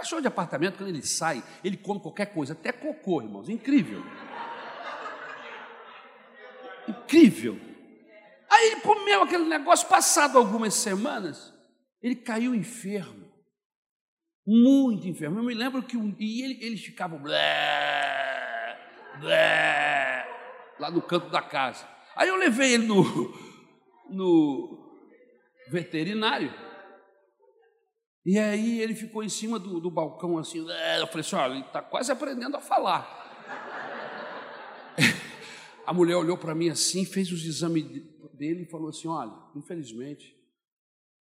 Cachorro 0.00 0.22
de 0.22 0.28
apartamento, 0.28 0.78
quando 0.78 0.88
ele 0.88 1.02
sai, 1.02 1.44
ele 1.62 1.76
come 1.76 2.00
qualquer 2.00 2.32
coisa, 2.32 2.54
até 2.54 2.72
cocô, 2.72 3.20
irmãos. 3.20 3.50
Incrível. 3.50 4.02
Incrível. 6.88 7.60
Aí 8.48 8.68
ele 8.68 8.80
comeu 8.80 9.22
aquele 9.22 9.44
negócio, 9.44 9.86
passado 9.86 10.38
algumas 10.38 10.72
semanas, 10.72 11.52
ele 12.02 12.16
caiu 12.16 12.54
enfermo. 12.54 13.30
Muito 14.46 15.06
enfermo. 15.06 15.38
Eu 15.38 15.44
me 15.44 15.52
lembro 15.52 15.82
que 15.82 15.98
um, 15.98 16.16
e 16.18 16.44
ele, 16.44 16.64
eles 16.64 16.80
ficavam 16.82 17.18
blé, 17.18 18.78
blé, 19.20 20.26
lá 20.78 20.90
no 20.90 21.02
canto 21.02 21.28
da 21.28 21.42
casa. 21.42 21.86
Aí 22.16 22.30
eu 22.30 22.36
levei 22.36 22.72
ele 22.72 22.86
no, 22.86 23.04
no 24.08 24.78
veterinário. 25.70 26.69
E 28.24 28.38
aí 28.38 28.80
ele 28.80 28.94
ficou 28.94 29.22
em 29.22 29.28
cima 29.28 29.58
do, 29.58 29.80
do 29.80 29.90
balcão 29.90 30.38
assim. 30.38 30.58
Eu 30.58 31.06
falei 31.06 31.20
assim: 31.20 31.36
olha, 31.36 31.52
ele 31.52 31.60
está 31.62 31.80
quase 31.80 32.12
aprendendo 32.12 32.56
a 32.56 32.60
falar. 32.60 33.18
A 35.86 35.92
mulher 35.92 36.16
olhou 36.16 36.36
para 36.36 36.54
mim 36.54 36.68
assim, 36.68 37.04
fez 37.04 37.32
os 37.32 37.44
exames 37.44 37.84
dele 38.40 38.62
e 38.62 38.70
falou 38.70 38.88
assim: 38.88 39.06
Olha, 39.06 39.32
infelizmente, 39.54 40.34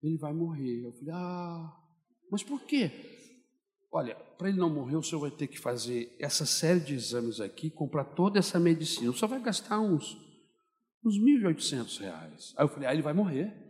ele 0.03 0.19
vai 0.19 0.35
morrer. 0.35 0.85
Eu 0.85 0.93
falei: 0.93 1.15
Ah, 1.15 1.73
mas 2.31 2.43
por 2.43 2.61
quê? 2.67 2.91
Olha, 3.93 4.17
para 4.37 4.49
ele 4.49 4.59
não 4.59 4.69
morrer, 4.69 4.97
o 4.97 5.03
senhor 5.03 5.21
vai 5.21 5.31
ter 5.31 5.47
que 5.47 5.59
fazer 5.59 6.17
essa 6.19 6.45
série 6.45 6.81
de 6.81 6.95
exames 6.95 7.41
aqui, 7.41 7.71
comprar 7.71 8.05
toda 8.05 8.41
essa 8.41 8.59
medicina. 8.59 9.11
O 9.11 9.15
senhor 9.15 9.29
vai 9.29 9.41
gastar 9.41 9.79
uns, 9.79 10.17
uns 11.05 11.17
1.800 11.17 12.01
reais. 12.01 12.53
Aí 12.57 12.65
eu 12.65 12.69
falei: 12.69 12.89
Ah, 12.89 12.93
ele 12.93 13.03
vai 13.03 13.15
morrer. 13.15 13.64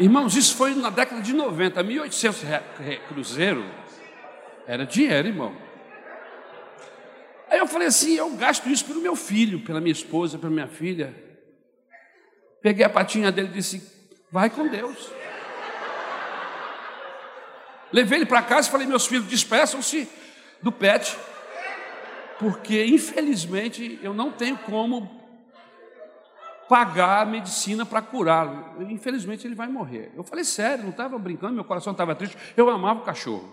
Irmãos, 0.00 0.34
isso 0.34 0.56
foi 0.56 0.74
na 0.74 0.88
década 0.88 1.20
de 1.20 1.34
90, 1.34 1.84
1.800 1.84 3.00
cruzeiro 3.06 3.62
era 4.66 4.86
dinheiro, 4.86 5.28
irmão. 5.28 5.54
Aí 7.50 7.58
eu 7.58 7.66
falei 7.66 7.88
assim: 7.88 8.14
eu 8.14 8.30
gasto 8.30 8.66
isso 8.70 8.86
pelo 8.86 9.02
meu 9.02 9.14
filho, 9.14 9.60
pela 9.60 9.78
minha 9.78 9.92
esposa, 9.92 10.38
pela 10.38 10.50
minha 10.50 10.68
filha. 10.68 11.14
Peguei 12.62 12.82
a 12.82 12.88
patinha 12.88 13.30
dele 13.30 13.48
e 13.48 13.52
disse: 13.52 13.82
vai 14.32 14.48
com 14.48 14.68
Deus. 14.68 15.10
Levei 17.92 18.20
ele 18.20 18.26
para 18.26 18.40
casa 18.40 18.68
e 18.68 18.72
falei: 18.72 18.86
meus 18.86 19.06
filhos, 19.06 19.26
despeçam-se 19.26 20.08
do 20.62 20.72
pet, 20.72 21.14
porque 22.38 22.86
infelizmente 22.86 23.98
eu 24.02 24.14
não 24.14 24.32
tenho 24.32 24.56
como 24.56 25.19
pagar 26.70 27.22
a 27.22 27.26
medicina 27.26 27.84
para 27.84 28.00
curá-lo. 28.00 28.80
Infelizmente 28.88 29.44
ele 29.44 29.56
vai 29.56 29.66
morrer. 29.66 30.12
Eu 30.14 30.22
falei 30.22 30.44
sério, 30.44 30.84
não 30.84 30.92
estava 30.92 31.18
brincando, 31.18 31.52
meu 31.52 31.64
coração 31.64 31.90
estava 31.90 32.14
triste. 32.14 32.36
Eu 32.56 32.70
amava 32.70 33.00
o 33.00 33.04
cachorro. 33.04 33.52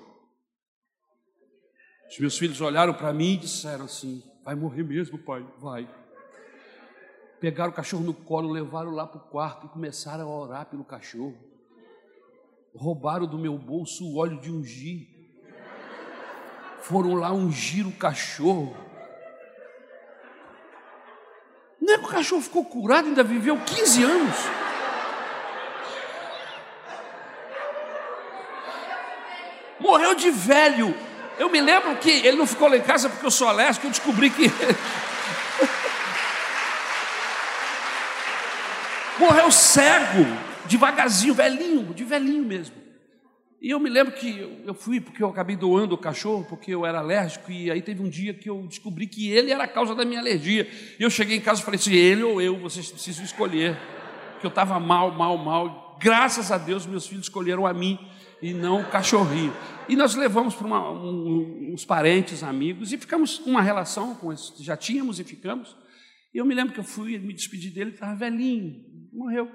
Os 2.07 2.19
meus 2.19 2.37
filhos 2.37 2.61
olharam 2.61 2.93
para 2.93 3.11
mim 3.11 3.33
e 3.33 3.37
disseram 3.37 3.85
assim: 3.85 4.23
Vai 4.45 4.53
morrer 4.53 4.83
mesmo, 4.83 5.17
pai? 5.17 5.43
Vai. 5.57 5.89
Pegaram 7.41 7.71
o 7.71 7.75
cachorro 7.75 8.03
no 8.03 8.13
colo, 8.13 8.51
levaram 8.51 8.91
lá 8.91 9.07
para 9.07 9.17
o 9.17 9.29
quarto 9.29 9.65
e 9.65 9.69
começaram 9.69 10.29
a 10.29 10.39
orar 10.39 10.67
pelo 10.67 10.85
cachorro. 10.85 11.35
Roubaram 12.75 13.25
do 13.25 13.39
meu 13.39 13.57
bolso 13.57 14.05
o 14.05 14.17
óleo 14.17 14.39
de 14.39 14.51
ungir. 14.51 15.07
Foram 16.81 17.15
lá 17.15 17.31
ungir 17.33 17.87
o 17.87 17.91
cachorro. 17.91 18.77
Não 21.87 21.93
é 21.93 21.97
que 21.99 22.03
o 22.03 22.09
cachorro 22.09 22.41
ficou 22.41 22.65
curado, 22.65 23.07
ainda 23.07 23.23
viveu 23.23 23.57
15 23.57 24.03
anos. 24.03 24.35
Morreu 29.79 30.13
de 30.13 30.29
velho, 30.29 30.93
eu 31.39 31.49
me 31.49 31.61
lembro 31.61 31.95
que 31.95 32.09
ele 32.11 32.35
não 32.35 32.45
ficou 32.45 32.67
lá 32.67 32.75
em 32.75 32.81
casa 32.81 33.07
porque 33.07 33.25
eu 33.25 33.31
sou 33.31 33.47
alérgico, 33.47 33.87
eu 33.87 33.91
descobri 33.91 34.29
que. 34.29 34.51
Morreu 39.17 39.49
cego, 39.49 40.27
devagarzinho, 40.65 41.33
velhinho, 41.33 41.93
de 41.93 42.03
velhinho 42.03 42.43
mesmo. 42.43 42.75
E 43.59 43.71
eu 43.71 43.79
me 43.79 43.89
lembro 43.89 44.13
que 44.13 44.61
eu 44.65 44.73
fui 44.73 45.01
porque 45.01 45.23
eu 45.23 45.29
acabei 45.29 45.55
doando 45.55 45.95
o 45.95 45.97
cachorro, 45.97 46.45
porque 46.47 46.71
eu 46.71 46.85
era 46.85 46.99
alérgico, 46.99 47.51
e 47.51 47.71
aí 47.71 47.81
teve 47.81 48.03
um 48.03 48.09
dia 48.09 48.33
que 48.33 48.49
eu 48.49 48.67
descobri 48.67 49.07
que 49.07 49.31
ele 49.31 49.51
era 49.51 49.63
a 49.63 49.67
causa 49.67 49.95
da 49.95 50.05
minha 50.05 50.19
alergia. 50.19 50.69
E 50.99 51.01
eu 51.01 51.09
cheguei 51.09 51.37
em 51.37 51.41
casa 51.41 51.61
e 51.61 51.65
falei 51.65 51.79
assim: 51.79 51.93
ele 51.93 52.21
ou 52.21 52.39
eu, 52.39 52.57
vocês 52.59 52.91
precisam 52.91 53.25
escolher. 53.25 53.77
Porque 54.33 54.45
eu 54.45 54.49
estava 54.49 54.79
mal, 54.79 55.11
mal, 55.11 55.37
mal. 55.37 55.97
Graças 55.99 56.51
a 56.51 56.59
Deus, 56.59 56.85
meus 56.85 57.07
filhos 57.07 57.25
escolheram 57.25 57.65
a 57.65 57.73
mim 57.73 57.97
e 58.39 58.53
não 58.53 58.81
o 58.81 58.85
cachorrinho. 58.85 59.53
E 59.89 59.95
nós 59.95 60.13
levamos 60.13 60.53
para 60.53 60.67
um, 60.67 61.73
uns 61.73 61.83
parentes, 61.83 62.43
amigos, 62.43 62.93
e 62.93 62.97
ficamos 62.97 63.39
uma 63.39 63.61
relação 63.61 64.13
com 64.13 64.31
eles, 64.31 64.53
já 64.59 64.77
tínhamos 64.77 65.19
e 65.19 65.23
ficamos. 65.23 65.75
E 66.33 66.37
eu 66.37 66.45
me 66.45 66.53
lembro 66.53 66.73
que 66.73 66.79
eu 66.79 66.83
fui 66.83 67.17
me 67.17 67.33
despedir 67.33 67.71
dele, 67.71 67.91
estava 67.91 68.13
velhinho, 68.13 68.85
morreu. 69.11 69.49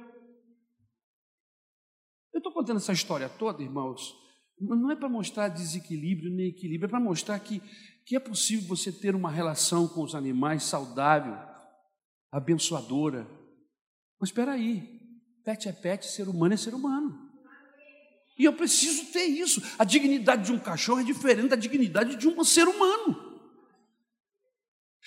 Estou 2.52 2.62
contando 2.62 2.76
essa 2.76 2.92
história 2.92 3.30
toda, 3.30 3.62
irmãos, 3.62 4.14
não 4.60 4.90
é 4.90 4.94
para 4.94 5.08
mostrar 5.08 5.48
desequilíbrio 5.48 6.30
nem 6.30 6.48
equilíbrio, 6.48 6.84
é 6.84 6.90
para 6.90 7.00
mostrar 7.00 7.38
que, 7.38 7.62
que 8.04 8.14
é 8.14 8.20
possível 8.20 8.68
você 8.68 8.92
ter 8.92 9.14
uma 9.14 9.30
relação 9.30 9.88
com 9.88 10.02
os 10.02 10.14
animais 10.14 10.62
saudável, 10.64 11.34
abençoadora. 12.30 13.26
Mas 14.20 14.28
espera 14.28 14.52
aí, 14.52 14.86
pet 15.42 15.66
é 15.66 15.72
pet, 15.72 16.04
ser 16.06 16.28
humano 16.28 16.52
é 16.52 16.56
ser 16.58 16.74
humano. 16.74 17.32
E 18.38 18.44
eu 18.44 18.52
preciso 18.52 19.10
ter 19.10 19.24
isso. 19.24 19.62
A 19.78 19.84
dignidade 19.84 20.44
de 20.44 20.52
um 20.52 20.58
cachorro 20.58 21.00
é 21.00 21.04
diferente 21.04 21.48
da 21.48 21.56
dignidade 21.56 22.16
de 22.16 22.28
um 22.28 22.44
ser 22.44 22.68
humano. 22.68 23.40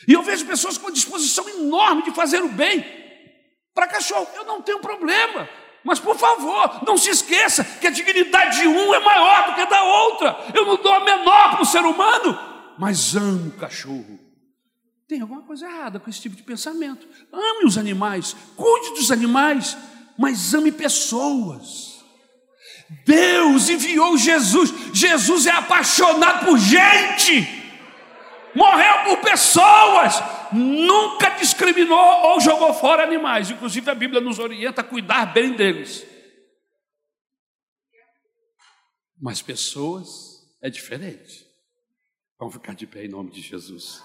E 0.07 0.13
eu 0.13 0.23
vejo 0.23 0.47
pessoas 0.47 0.79
com 0.79 0.87
uma 0.87 0.93
disposição 0.93 1.47
enorme 1.47 2.01
de 2.01 2.11
fazer 2.11 2.41
o 2.41 2.51
bem 2.51 2.83
para 3.71 3.87
cachorro. 3.87 4.27
Eu 4.33 4.45
não 4.45 4.63
tenho 4.63 4.79
problema. 4.79 5.47
Mas 5.85 5.99
por 5.99 6.17
favor, 6.17 6.83
não 6.83 6.97
se 6.97 7.11
esqueça 7.11 7.63
que 7.63 7.85
a 7.85 7.91
dignidade 7.91 8.59
de 8.59 8.67
um 8.67 8.91
é 8.91 8.99
maior 8.99 9.45
do 9.45 9.53
que 9.53 9.61
a 9.61 9.65
da 9.65 9.83
outra. 9.83 10.35
Eu 10.51 10.65
não 10.65 10.77
dou 10.77 10.91
a 10.91 11.05
menor 11.05 11.51
para 11.51 11.61
o 11.61 11.65
ser 11.65 11.85
humano, 11.85 12.37
mas 12.79 13.15
amo 13.15 13.49
o 13.49 13.59
cachorro. 13.59 14.19
Tem 15.07 15.21
alguma 15.21 15.43
coisa 15.43 15.67
errada 15.67 15.99
com 15.99 16.09
esse 16.09 16.19
tipo 16.19 16.35
de 16.35 16.41
pensamento. 16.41 17.07
Ame 17.31 17.65
os 17.65 17.77
animais, 17.77 18.35
cuide 18.55 18.95
dos 18.95 19.11
animais, 19.11 19.77
mas 20.17 20.55
ame 20.55 20.71
pessoas. 20.71 22.03
Deus 23.05 23.69
enviou 23.69 24.17
Jesus. 24.17 24.73
Jesus 24.91 25.45
é 25.45 25.51
apaixonado 25.51 26.45
por 26.45 26.57
gente. 26.57 27.47
Morreu 28.55 29.03
por 29.03 29.17
pessoas. 29.17 30.15
Nunca 30.53 31.29
discriminou 31.31 31.97
ou 31.97 32.39
jogou 32.39 32.73
fora 32.73 33.03
animais. 33.03 33.49
Inclusive 33.49 33.89
a 33.89 33.95
Bíblia 33.95 34.21
nos 34.21 34.39
orienta 34.39 34.81
a 34.81 34.83
cuidar 34.83 35.33
bem 35.33 35.53
deles. 35.53 36.05
Mas 39.19 39.41
pessoas 39.41 40.45
é 40.61 40.69
diferente. 40.69 41.45
Vamos 42.37 42.53
ficar 42.53 42.73
de 42.73 42.85
pé 42.85 43.05
em 43.05 43.09
nome 43.09 43.31
de 43.31 43.41
Jesus. 43.41 44.03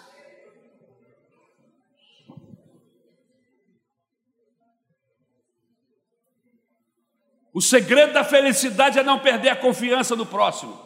O 7.52 7.60
segredo 7.60 8.12
da 8.12 8.24
felicidade 8.24 8.98
é 8.98 9.02
não 9.02 9.18
perder 9.18 9.48
a 9.48 9.56
confiança 9.56 10.14
no 10.14 10.24
próximo, 10.24 10.80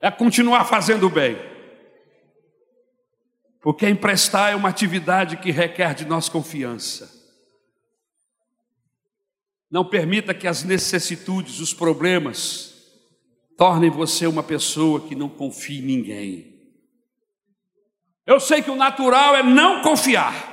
é 0.00 0.10
continuar 0.10 0.66
fazendo 0.66 1.06
o 1.06 1.10
bem. 1.10 1.51
Porque 3.62 3.88
emprestar 3.88 4.52
é 4.52 4.56
uma 4.56 4.68
atividade 4.68 5.36
que 5.36 5.52
requer 5.52 5.94
de 5.94 6.04
nós 6.04 6.28
confiança. 6.28 7.10
Não 9.70 9.88
permita 9.88 10.34
que 10.34 10.48
as 10.48 10.64
necessitudes, 10.64 11.60
os 11.60 11.72
problemas, 11.72 12.74
tornem 13.56 13.88
você 13.88 14.26
uma 14.26 14.42
pessoa 14.42 15.00
que 15.00 15.14
não 15.14 15.28
confie 15.28 15.78
em 15.78 15.82
ninguém. 15.82 16.52
Eu 18.26 18.40
sei 18.40 18.62
que 18.62 18.70
o 18.70 18.76
natural 18.76 19.36
é 19.36 19.42
não 19.42 19.80
confiar. 19.82 20.50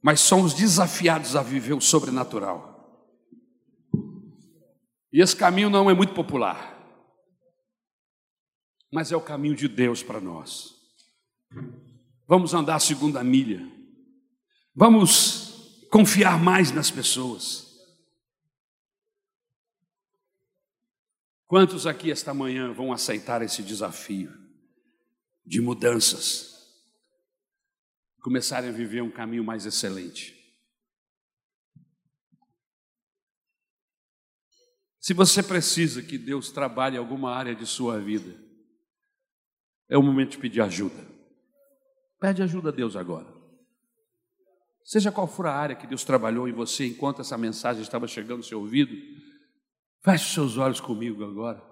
mas 0.00 0.20
somos 0.20 0.54
desafiados 0.54 1.34
a 1.34 1.42
viver 1.42 1.74
o 1.74 1.80
sobrenatural. 1.80 3.04
E 5.12 5.20
esse 5.20 5.34
caminho 5.34 5.68
não 5.68 5.90
é 5.90 5.94
muito 5.94 6.14
popular, 6.14 6.78
mas 8.92 9.10
é 9.10 9.16
o 9.16 9.20
caminho 9.20 9.56
de 9.56 9.66
Deus 9.66 10.02
para 10.02 10.20
nós. 10.20 10.77
Vamos 12.26 12.52
andar 12.52 12.76
a 12.76 12.80
segunda 12.80 13.24
milha, 13.24 13.66
vamos 14.74 15.86
confiar 15.90 16.38
mais 16.38 16.70
nas 16.70 16.90
pessoas. 16.90 17.66
Quantos 21.46 21.86
aqui 21.86 22.10
esta 22.10 22.34
manhã 22.34 22.70
vão 22.74 22.92
aceitar 22.92 23.40
esse 23.40 23.62
desafio 23.62 24.30
de 25.46 25.62
mudanças? 25.62 26.54
Começarem 28.20 28.68
a 28.68 28.72
viver 28.72 29.02
um 29.02 29.10
caminho 29.10 29.42
mais 29.42 29.64
excelente. 29.64 30.36
Se 35.00 35.14
você 35.14 35.42
precisa 35.42 36.02
que 36.02 36.18
Deus 36.18 36.50
trabalhe 36.50 36.98
alguma 36.98 37.34
área 37.34 37.54
de 37.54 37.64
sua 37.64 37.98
vida, 37.98 38.38
é 39.88 39.96
o 39.96 40.02
momento 40.02 40.32
de 40.32 40.38
pedir 40.38 40.60
ajuda. 40.60 41.17
Pede 42.20 42.42
ajuda 42.42 42.70
a 42.70 42.72
Deus 42.72 42.96
agora. 42.96 43.38
Seja 44.84 45.12
qual 45.12 45.26
for 45.26 45.46
a 45.46 45.54
área 45.54 45.76
que 45.76 45.86
Deus 45.86 46.02
trabalhou 46.02 46.48
em 46.48 46.52
você 46.52 46.86
enquanto 46.86 47.20
essa 47.20 47.36
mensagem 47.36 47.82
estava 47.82 48.08
chegando 48.08 48.38
ao 48.38 48.42
seu 48.42 48.58
ouvido, 48.58 48.96
feche 50.02 50.32
seus 50.32 50.56
olhos 50.56 50.80
comigo 50.80 51.22
agora 51.22 51.62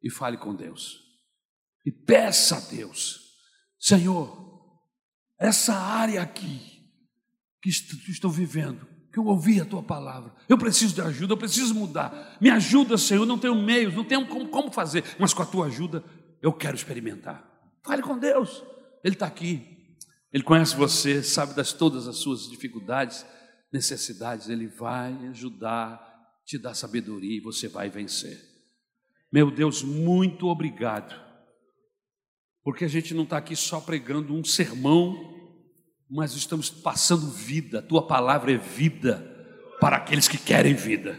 e 0.00 0.08
fale 0.08 0.36
com 0.36 0.54
Deus. 0.54 1.02
E 1.84 1.90
peça 1.90 2.56
a 2.56 2.60
Deus, 2.60 3.20
Senhor, 3.76 4.80
essa 5.38 5.74
área 5.74 6.22
aqui 6.22 6.60
que 7.60 7.70
estou 7.70 8.30
vivendo, 8.30 8.86
que 9.12 9.18
eu 9.18 9.24
ouvi 9.24 9.60
a 9.60 9.64
tua 9.64 9.82
palavra. 9.82 10.32
Eu 10.48 10.56
preciso 10.56 10.94
de 10.94 11.00
ajuda, 11.00 11.32
eu 11.32 11.38
preciso 11.38 11.74
mudar. 11.74 12.36
Me 12.40 12.50
ajuda, 12.50 12.96
Senhor. 12.96 13.26
não 13.26 13.38
tenho 13.38 13.54
meios, 13.54 13.94
não 13.94 14.04
tenho 14.04 14.28
como, 14.28 14.48
como 14.48 14.70
fazer, 14.70 15.02
mas 15.18 15.34
com 15.34 15.42
a 15.42 15.46
tua 15.46 15.66
ajuda 15.66 16.04
eu 16.40 16.52
quero 16.52 16.76
experimentar. 16.76 17.44
Fale 17.82 18.00
com 18.00 18.16
Deus, 18.16 18.62
Ele 19.02 19.14
está 19.14 19.26
aqui. 19.26 19.73
Ele 20.34 20.42
conhece 20.42 20.76
você, 20.76 21.22
sabe 21.22 21.54
das 21.54 21.72
todas 21.72 22.06
as 22.08 22.16
suas 22.16 22.50
dificuldades, 22.50 23.24
necessidades. 23.72 24.50
Ele 24.50 24.66
vai 24.66 25.16
ajudar, 25.28 25.98
te 26.44 26.58
dar 26.58 26.74
sabedoria 26.74 27.38
e 27.38 27.40
você 27.40 27.68
vai 27.68 27.88
vencer. 27.88 28.38
Meu 29.32 29.50
Deus, 29.50 29.82
muito 29.82 30.48
obrigado, 30.48 31.14
porque 32.62 32.84
a 32.84 32.88
gente 32.88 33.14
não 33.14 33.22
está 33.22 33.38
aqui 33.38 33.56
só 33.56 33.80
pregando 33.80 34.34
um 34.34 34.44
sermão 34.44 35.32
mas 36.10 36.34
estamos 36.34 36.70
passando 36.70 37.28
vida, 37.28 37.82
tua 37.82 38.06
palavra 38.06 38.52
é 38.52 38.56
vida 38.56 39.30
para 39.80 39.96
aqueles 39.96 40.28
que 40.28 40.38
querem 40.38 40.74
vida. 40.74 41.18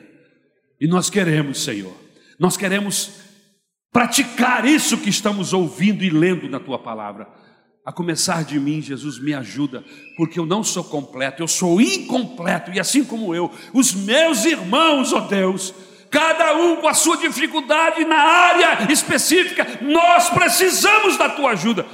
E 0.79 0.87
nós 0.87 1.09
queremos, 1.09 1.63
Senhor, 1.63 1.93
nós 2.39 2.55
queremos 2.55 3.11
praticar 3.91 4.65
isso 4.65 4.97
que 4.97 5.09
estamos 5.09 5.53
ouvindo 5.53 6.03
e 6.03 6.09
lendo 6.09 6.49
na 6.49 6.59
tua 6.59 6.79
palavra. 6.79 7.27
A 7.85 7.91
começar 7.91 8.43
de 8.43 8.59
mim, 8.59 8.81
Jesus, 8.81 9.19
me 9.19 9.31
ajuda, 9.33 9.83
porque 10.17 10.39
eu 10.39 10.45
não 10.45 10.63
sou 10.63 10.83
completo, 10.83 11.43
eu 11.43 11.47
sou 11.47 11.79
incompleto, 11.79 12.71
e 12.71 12.79
assim 12.79 13.03
como 13.03 13.35
eu, 13.35 13.51
os 13.73 13.93
meus 13.93 14.43
irmãos, 14.43 15.13
ó 15.13 15.17
oh 15.17 15.21
Deus, 15.21 15.71
cada 16.09 16.55
um 16.55 16.77
com 16.77 16.87
a 16.87 16.95
sua 16.95 17.15
dificuldade 17.17 18.03
na 18.03 18.17
área 18.17 18.91
específica, 18.91 19.67
nós 19.81 20.29
precisamos 20.29 21.15
da 21.15 21.29
tua 21.29 21.51
ajuda. 21.51 21.85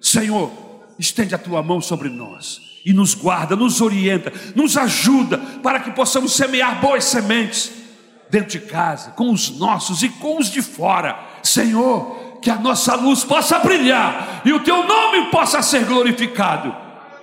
Senhor, 0.00 0.50
estende 0.98 1.34
a 1.34 1.38
tua 1.38 1.62
mão 1.62 1.78
sobre 1.78 2.08
nós 2.08 2.80
e 2.82 2.94
nos 2.94 3.14
guarda, 3.14 3.54
nos 3.54 3.82
orienta, 3.82 4.32
nos 4.54 4.78
ajuda 4.78 5.36
para 5.62 5.80
que 5.80 5.90
possamos 5.90 6.32
semear 6.34 6.80
boas 6.80 7.04
sementes 7.04 7.70
dentro 8.30 8.58
de 8.58 8.60
casa, 8.60 9.10
com 9.10 9.30
os 9.30 9.50
nossos 9.58 10.02
e 10.02 10.08
com 10.08 10.38
os 10.38 10.50
de 10.50 10.62
fora. 10.62 11.18
Senhor, 11.42 12.23
que 12.44 12.50
a 12.50 12.58
nossa 12.58 12.94
luz 12.94 13.24
possa 13.24 13.58
brilhar 13.58 14.42
e 14.44 14.52
o 14.52 14.62
teu 14.62 14.86
nome 14.86 15.30
possa 15.30 15.62
ser 15.62 15.86
glorificado 15.86 16.76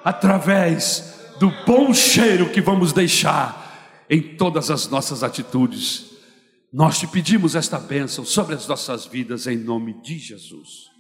através 0.03 1.29
do 1.39 1.51
bom 1.63 1.93
cheiro 1.93 2.49
que 2.49 2.59
vamos 2.59 2.91
deixar 2.91 4.03
em 4.09 4.19
todas 4.35 4.71
as 4.71 4.89
nossas 4.89 5.23
atitudes. 5.23 6.07
Nós 6.73 6.97
te 6.97 7.05
pedimos 7.05 7.53
esta 7.53 7.77
bênção 7.77 8.25
sobre 8.25 8.55
as 8.55 8.67
nossas 8.67 9.05
vidas 9.05 9.45
em 9.45 9.57
nome 9.57 9.93
de 10.01 10.17
Jesus. 10.17 10.90